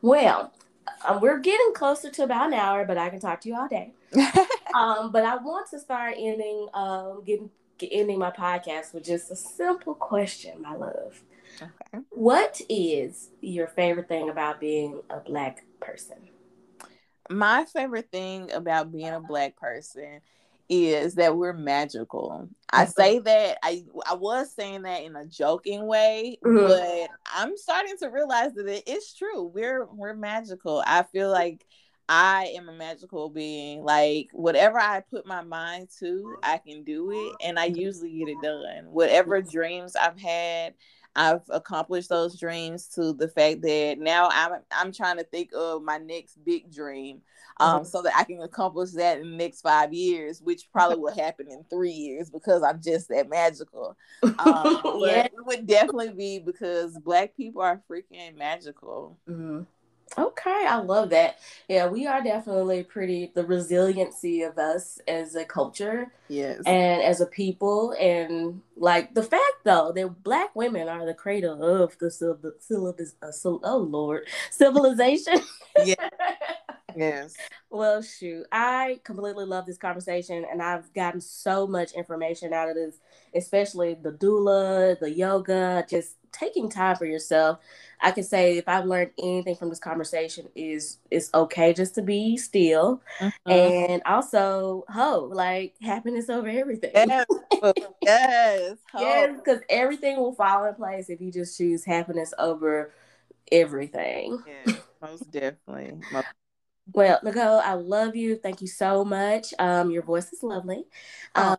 Well, 0.00 0.52
Um, 1.04 1.20
we're 1.20 1.38
getting 1.38 1.72
closer 1.74 2.10
to 2.10 2.24
about 2.24 2.48
an 2.48 2.54
hour, 2.54 2.84
but 2.84 2.98
I 2.98 3.08
can 3.08 3.20
talk 3.20 3.40
to 3.42 3.48
you 3.48 3.56
all 3.56 3.68
day. 3.68 3.92
um, 4.74 5.12
but 5.12 5.24
I 5.24 5.36
want 5.36 5.68
to 5.70 5.78
start 5.78 6.14
ending, 6.16 6.68
um, 6.74 7.22
getting 7.24 7.50
ending 7.90 8.18
my 8.18 8.30
podcast 8.30 8.94
with 8.94 9.04
just 9.04 9.30
a 9.30 9.36
simple 9.36 9.94
question, 9.94 10.62
my 10.62 10.74
love. 10.74 11.22
Okay. 11.60 12.04
What 12.10 12.60
is 12.68 13.30
your 13.40 13.66
favorite 13.66 14.08
thing 14.08 14.28
about 14.28 14.60
being 14.60 15.00
a 15.10 15.18
black 15.20 15.64
person? 15.80 16.16
My 17.30 17.64
favorite 17.64 18.10
thing 18.12 18.52
about 18.52 18.92
being 18.92 19.08
a 19.08 19.20
black 19.20 19.56
person 19.56 20.20
is 20.68 21.16
that 21.16 21.36
we're 21.36 21.52
magical. 21.52 22.48
I 22.70 22.86
say 22.86 23.18
that 23.18 23.58
I 23.62 23.84
I 24.06 24.14
was 24.14 24.54
saying 24.54 24.82
that 24.82 25.02
in 25.02 25.16
a 25.16 25.26
joking 25.26 25.86
way, 25.86 26.38
mm-hmm. 26.44 26.66
but 26.66 27.10
I'm 27.34 27.56
starting 27.56 27.96
to 27.98 28.08
realize 28.08 28.52
that 28.54 28.66
it 28.66 28.88
is 28.88 29.12
true. 29.14 29.44
We're 29.44 29.86
we're 29.86 30.14
magical. 30.14 30.82
I 30.86 31.02
feel 31.02 31.30
like 31.30 31.66
I 32.08 32.52
am 32.56 32.68
a 32.68 32.72
magical 32.72 33.30
being. 33.30 33.84
Like 33.84 34.28
whatever 34.32 34.78
I 34.78 35.00
put 35.00 35.26
my 35.26 35.42
mind 35.42 35.88
to, 36.00 36.36
I 36.42 36.58
can 36.58 36.84
do 36.84 37.10
it 37.10 37.46
and 37.46 37.58
I 37.58 37.66
usually 37.66 38.18
get 38.18 38.28
it 38.28 38.38
done. 38.42 38.86
Whatever 38.86 39.40
dreams 39.40 39.96
I've 39.96 40.20
had, 40.20 40.74
I've 41.14 41.42
accomplished 41.50 42.08
those 42.08 42.38
dreams 42.38 42.88
to 42.94 43.12
the 43.12 43.28
fact 43.28 43.62
that 43.62 43.96
now 43.98 44.28
I'm 44.32 44.60
I'm 44.70 44.92
trying 44.92 45.18
to 45.18 45.24
think 45.24 45.50
of 45.54 45.82
my 45.82 45.98
next 45.98 46.42
big 46.44 46.72
dream 46.72 47.20
um, 47.60 47.80
mm-hmm. 47.80 47.84
so 47.84 48.02
that 48.02 48.16
I 48.16 48.24
can 48.24 48.40
accomplish 48.40 48.92
that 48.92 49.20
in 49.20 49.30
the 49.30 49.36
next 49.36 49.60
five 49.60 49.92
years, 49.92 50.40
which 50.40 50.70
probably 50.72 50.98
will 50.98 51.14
happen 51.14 51.48
in 51.50 51.64
three 51.70 51.92
years 51.92 52.30
because 52.30 52.62
I'm 52.62 52.80
just 52.82 53.08
that 53.08 53.28
magical. 53.28 53.96
Um, 54.22 54.80
yeah. 55.00 55.26
it 55.26 55.32
would 55.46 55.66
definitely 55.66 56.10
be 56.10 56.38
because 56.38 56.96
Black 56.98 57.36
people 57.36 57.62
are 57.62 57.82
freaking 57.90 58.36
magical. 58.36 59.18
Mm-hmm. 59.28 59.62
Okay, 60.18 60.66
I 60.68 60.76
love 60.76 61.10
that. 61.10 61.38
Yeah, 61.68 61.86
we 61.86 62.06
are 62.06 62.22
definitely 62.22 62.82
pretty 62.82 63.32
the 63.34 63.44
resiliency 63.44 64.42
of 64.42 64.58
us 64.58 64.98
as 65.08 65.34
a 65.34 65.44
culture. 65.44 66.12
Yes. 66.28 66.62
And 66.66 67.02
as 67.02 67.20
a 67.20 67.26
people 67.26 67.94
and 67.98 68.60
like 68.76 69.14
the 69.14 69.22
fact 69.22 69.64
though 69.64 69.92
that 69.92 70.22
black 70.22 70.54
women 70.54 70.88
are 70.88 71.06
the 71.06 71.14
cradle 71.14 71.62
of 71.62 71.96
the 71.98 72.10
civil, 72.10 72.52
uh, 73.22 73.32
oh 73.64 73.76
lord, 73.78 74.26
civilization. 74.50 75.40
yeah. 75.84 75.94
Yes. 76.96 77.34
Well, 77.70 78.02
shoot, 78.02 78.44
I 78.52 79.00
completely 79.04 79.46
love 79.46 79.64
this 79.64 79.78
conversation, 79.78 80.44
and 80.50 80.62
I've 80.62 80.92
gotten 80.92 81.22
so 81.22 81.66
much 81.66 81.92
information 81.92 82.52
out 82.52 82.68
of 82.68 82.74
this, 82.74 82.98
especially 83.34 83.94
the 83.94 84.12
doula, 84.12 84.98
the 85.00 85.10
yoga, 85.10 85.86
just 85.88 86.16
taking 86.32 86.68
time 86.68 86.96
for 86.96 87.04
yourself. 87.04 87.58
I 88.00 88.10
can 88.10 88.24
say 88.24 88.58
if 88.58 88.68
I've 88.68 88.86
learned 88.86 89.12
anything 89.18 89.54
from 89.54 89.68
this 89.68 89.78
conversation 89.78 90.48
is 90.54 90.98
it's 91.10 91.30
okay 91.32 91.72
just 91.72 91.94
to 91.96 92.02
be 92.02 92.36
still, 92.36 93.00
mm-hmm. 93.20 93.50
and 93.50 94.02
also 94.06 94.84
ho 94.88 95.30
like 95.32 95.74
happiness 95.80 96.28
over 96.28 96.48
everything. 96.48 96.90
Yes, 96.94 97.26
yes, 98.02 98.76
yes, 98.98 99.36
because 99.36 99.60
everything 99.68 100.16
will 100.16 100.34
fall 100.34 100.64
in 100.64 100.74
place 100.74 101.08
if 101.10 101.20
you 101.20 101.30
just 101.30 101.56
choose 101.56 101.84
happiness 101.84 102.34
over 102.38 102.92
everything. 103.50 104.42
Yes, 104.66 104.76
most 105.00 105.30
definitely. 105.30 105.98
Most- 106.12 106.26
well, 106.92 107.20
Nicole, 107.22 107.60
I 107.60 107.74
love 107.74 108.16
you. 108.16 108.36
Thank 108.36 108.60
you 108.60 108.66
so 108.66 109.04
much. 109.04 109.54
Um, 109.58 109.90
your 109.90 110.02
voice 110.02 110.32
is 110.32 110.42
lovely. 110.42 110.84
Oh. 111.36 111.52
Um, 111.52 111.56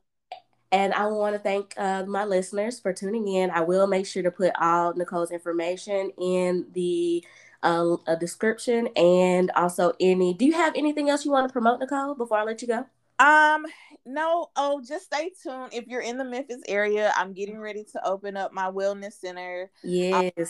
and 0.74 0.92
I 0.92 1.06
want 1.06 1.36
to 1.36 1.40
thank 1.40 1.76
uh, 1.78 2.04
my 2.06 2.26
listeners 2.26 2.80
for 2.80 2.92
tuning 2.92 3.28
in. 3.28 3.52
I 3.52 3.62
will 3.62 3.86
make 3.86 4.08
sure 4.08 4.24
to 4.24 4.32
put 4.32 4.52
all 4.60 4.94
Nicole's 4.96 5.30
information 5.30 6.12
in 6.20 6.66
the 6.74 7.24
uh, 7.62 7.96
description 8.20 8.88
and 8.96 9.52
also 9.56 9.94
any. 10.00 10.34
Do 10.34 10.46
you 10.46 10.54
have 10.54 10.74
anything 10.76 11.12
else 11.12 11.26
you 11.26 11.32
want 11.32 11.48
to 11.48 11.54
promote, 11.54 11.80
Nicole, 11.80 12.16
before 12.16 12.40
I 12.40 12.44
let 12.44 12.64
you 12.64 12.68
go? 12.68 12.86
Um, 13.20 13.68
no. 14.04 14.50
Oh, 14.56 14.82
just 14.86 15.06
stay 15.06 15.32
tuned. 15.44 15.74
If 15.74 15.88
you're 15.88 16.02
in 16.02 16.18
the 16.18 16.26
Memphis 16.26 16.64
area, 16.68 17.14
I'm 17.16 17.34
getting 17.34 17.60
ready 17.60 17.86
to 17.94 18.06
open 18.06 18.36
up 18.36 18.52
my 18.52 18.72
wellness 18.72 19.14
center. 19.14 19.70
Yes. 19.84 20.34
Um, 20.36 20.42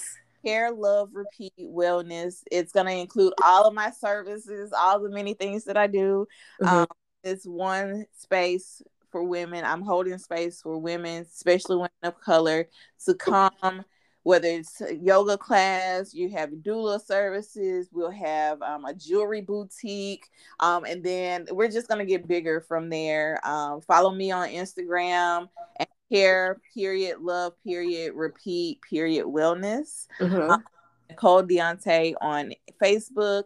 Care, 0.45 0.71
Love, 0.71 1.09
Repeat 1.13 1.53
Wellness. 1.59 2.43
It's 2.49 2.71
going 2.71 2.85
to 2.85 2.93
include 2.93 3.33
all 3.43 3.67
of 3.67 3.73
my 3.73 3.91
services, 3.91 4.71
all 4.71 5.01
the 5.01 5.09
many 5.09 5.33
things 5.33 5.65
that 5.65 5.75
I 5.75 5.87
do. 5.87 6.27
Mm-hmm. 6.61 6.75
Um, 6.75 6.87
it's 7.23 7.45
one 7.45 8.05
space 8.17 8.81
for 9.13 9.23
women. 9.23 9.63
I'm 9.63 9.83
holding 9.83 10.17
space 10.17 10.61
for 10.61 10.77
women, 10.77 11.21
especially 11.21 11.77
women 11.77 11.91
of 12.01 12.19
color, 12.19 12.67
to 13.05 13.13
come. 13.13 13.85
Whether 14.23 14.47
it's 14.47 14.81
yoga 15.01 15.37
class, 15.37 16.13
you 16.13 16.29
have 16.29 16.49
doula 16.49 17.01
services, 17.05 17.89
we'll 17.91 18.09
have 18.09 18.61
um, 18.61 18.85
a 18.85 18.93
jewelry 18.93 19.41
boutique, 19.41 20.25
um, 20.61 20.85
and 20.85 21.03
then 21.03 21.45
we're 21.51 21.69
just 21.69 21.89
gonna 21.89 22.05
get 22.05 22.25
bigger 22.25 22.61
from 22.61 22.89
there. 22.89 23.45
Um, 23.45 23.81
follow 23.81 24.11
me 24.11 24.31
on 24.31 24.47
Instagram 24.47 25.49
at 25.77 25.89
care 26.09 26.61
period 26.73 27.19
love 27.19 27.53
period 27.65 28.13
repeat 28.15 28.79
period 28.89 29.25
wellness. 29.25 30.07
Mm-hmm. 30.21 30.61
Nicole 31.09 31.43
Deonte 31.43 32.13
on 32.21 32.53
Facebook 32.81 33.43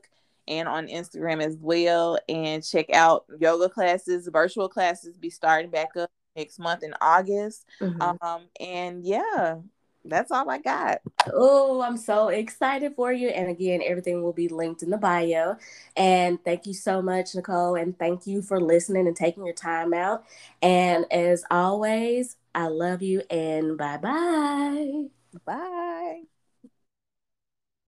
and 0.47 0.67
on 0.67 0.87
Instagram 0.87 1.41
as 1.41 1.57
well. 1.57 2.19
And 2.29 2.63
check 2.63 2.89
out 2.91 3.25
yoga 3.39 3.69
classes, 3.69 4.27
virtual 4.31 4.69
classes 4.69 5.17
be 5.17 5.29
starting 5.29 5.71
back 5.71 5.95
up 5.95 6.09
next 6.35 6.59
month 6.59 6.83
in 6.83 6.93
August. 7.01 7.65
Mm-hmm. 7.81 8.01
Um, 8.21 8.41
and 8.59 9.03
yeah, 9.03 9.57
that's 10.05 10.31
all 10.31 10.49
I 10.49 10.59
got. 10.59 10.99
Oh, 11.33 11.81
I'm 11.81 11.97
so 11.97 12.29
excited 12.29 12.93
for 12.95 13.11
you. 13.11 13.29
And 13.29 13.49
again, 13.49 13.81
everything 13.83 14.23
will 14.23 14.33
be 14.33 14.47
linked 14.47 14.83
in 14.83 14.89
the 14.89 14.97
bio. 14.97 15.57
And 15.95 16.43
thank 16.43 16.65
you 16.65 16.73
so 16.73 17.01
much, 17.01 17.35
Nicole. 17.35 17.75
And 17.75 17.97
thank 17.97 18.25
you 18.27 18.41
for 18.41 18.59
listening 18.61 19.07
and 19.07 19.15
taking 19.15 19.45
your 19.45 19.55
time 19.55 19.93
out. 19.93 20.23
And 20.61 21.05
as 21.11 21.43
always, 21.51 22.37
I 22.55 22.67
love 22.67 23.01
you 23.01 23.21
and 23.29 23.77
bye 23.77 23.97
bye 23.97 25.09
bye. 25.45 26.36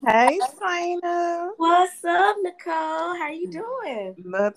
Hey, 0.06 0.40
Sina. 0.60 1.50
What's 1.56 2.04
up, 2.04 2.36
Nicole? 2.42 3.16
How 3.16 3.30
you 3.30 3.48
doing? 3.48 4.16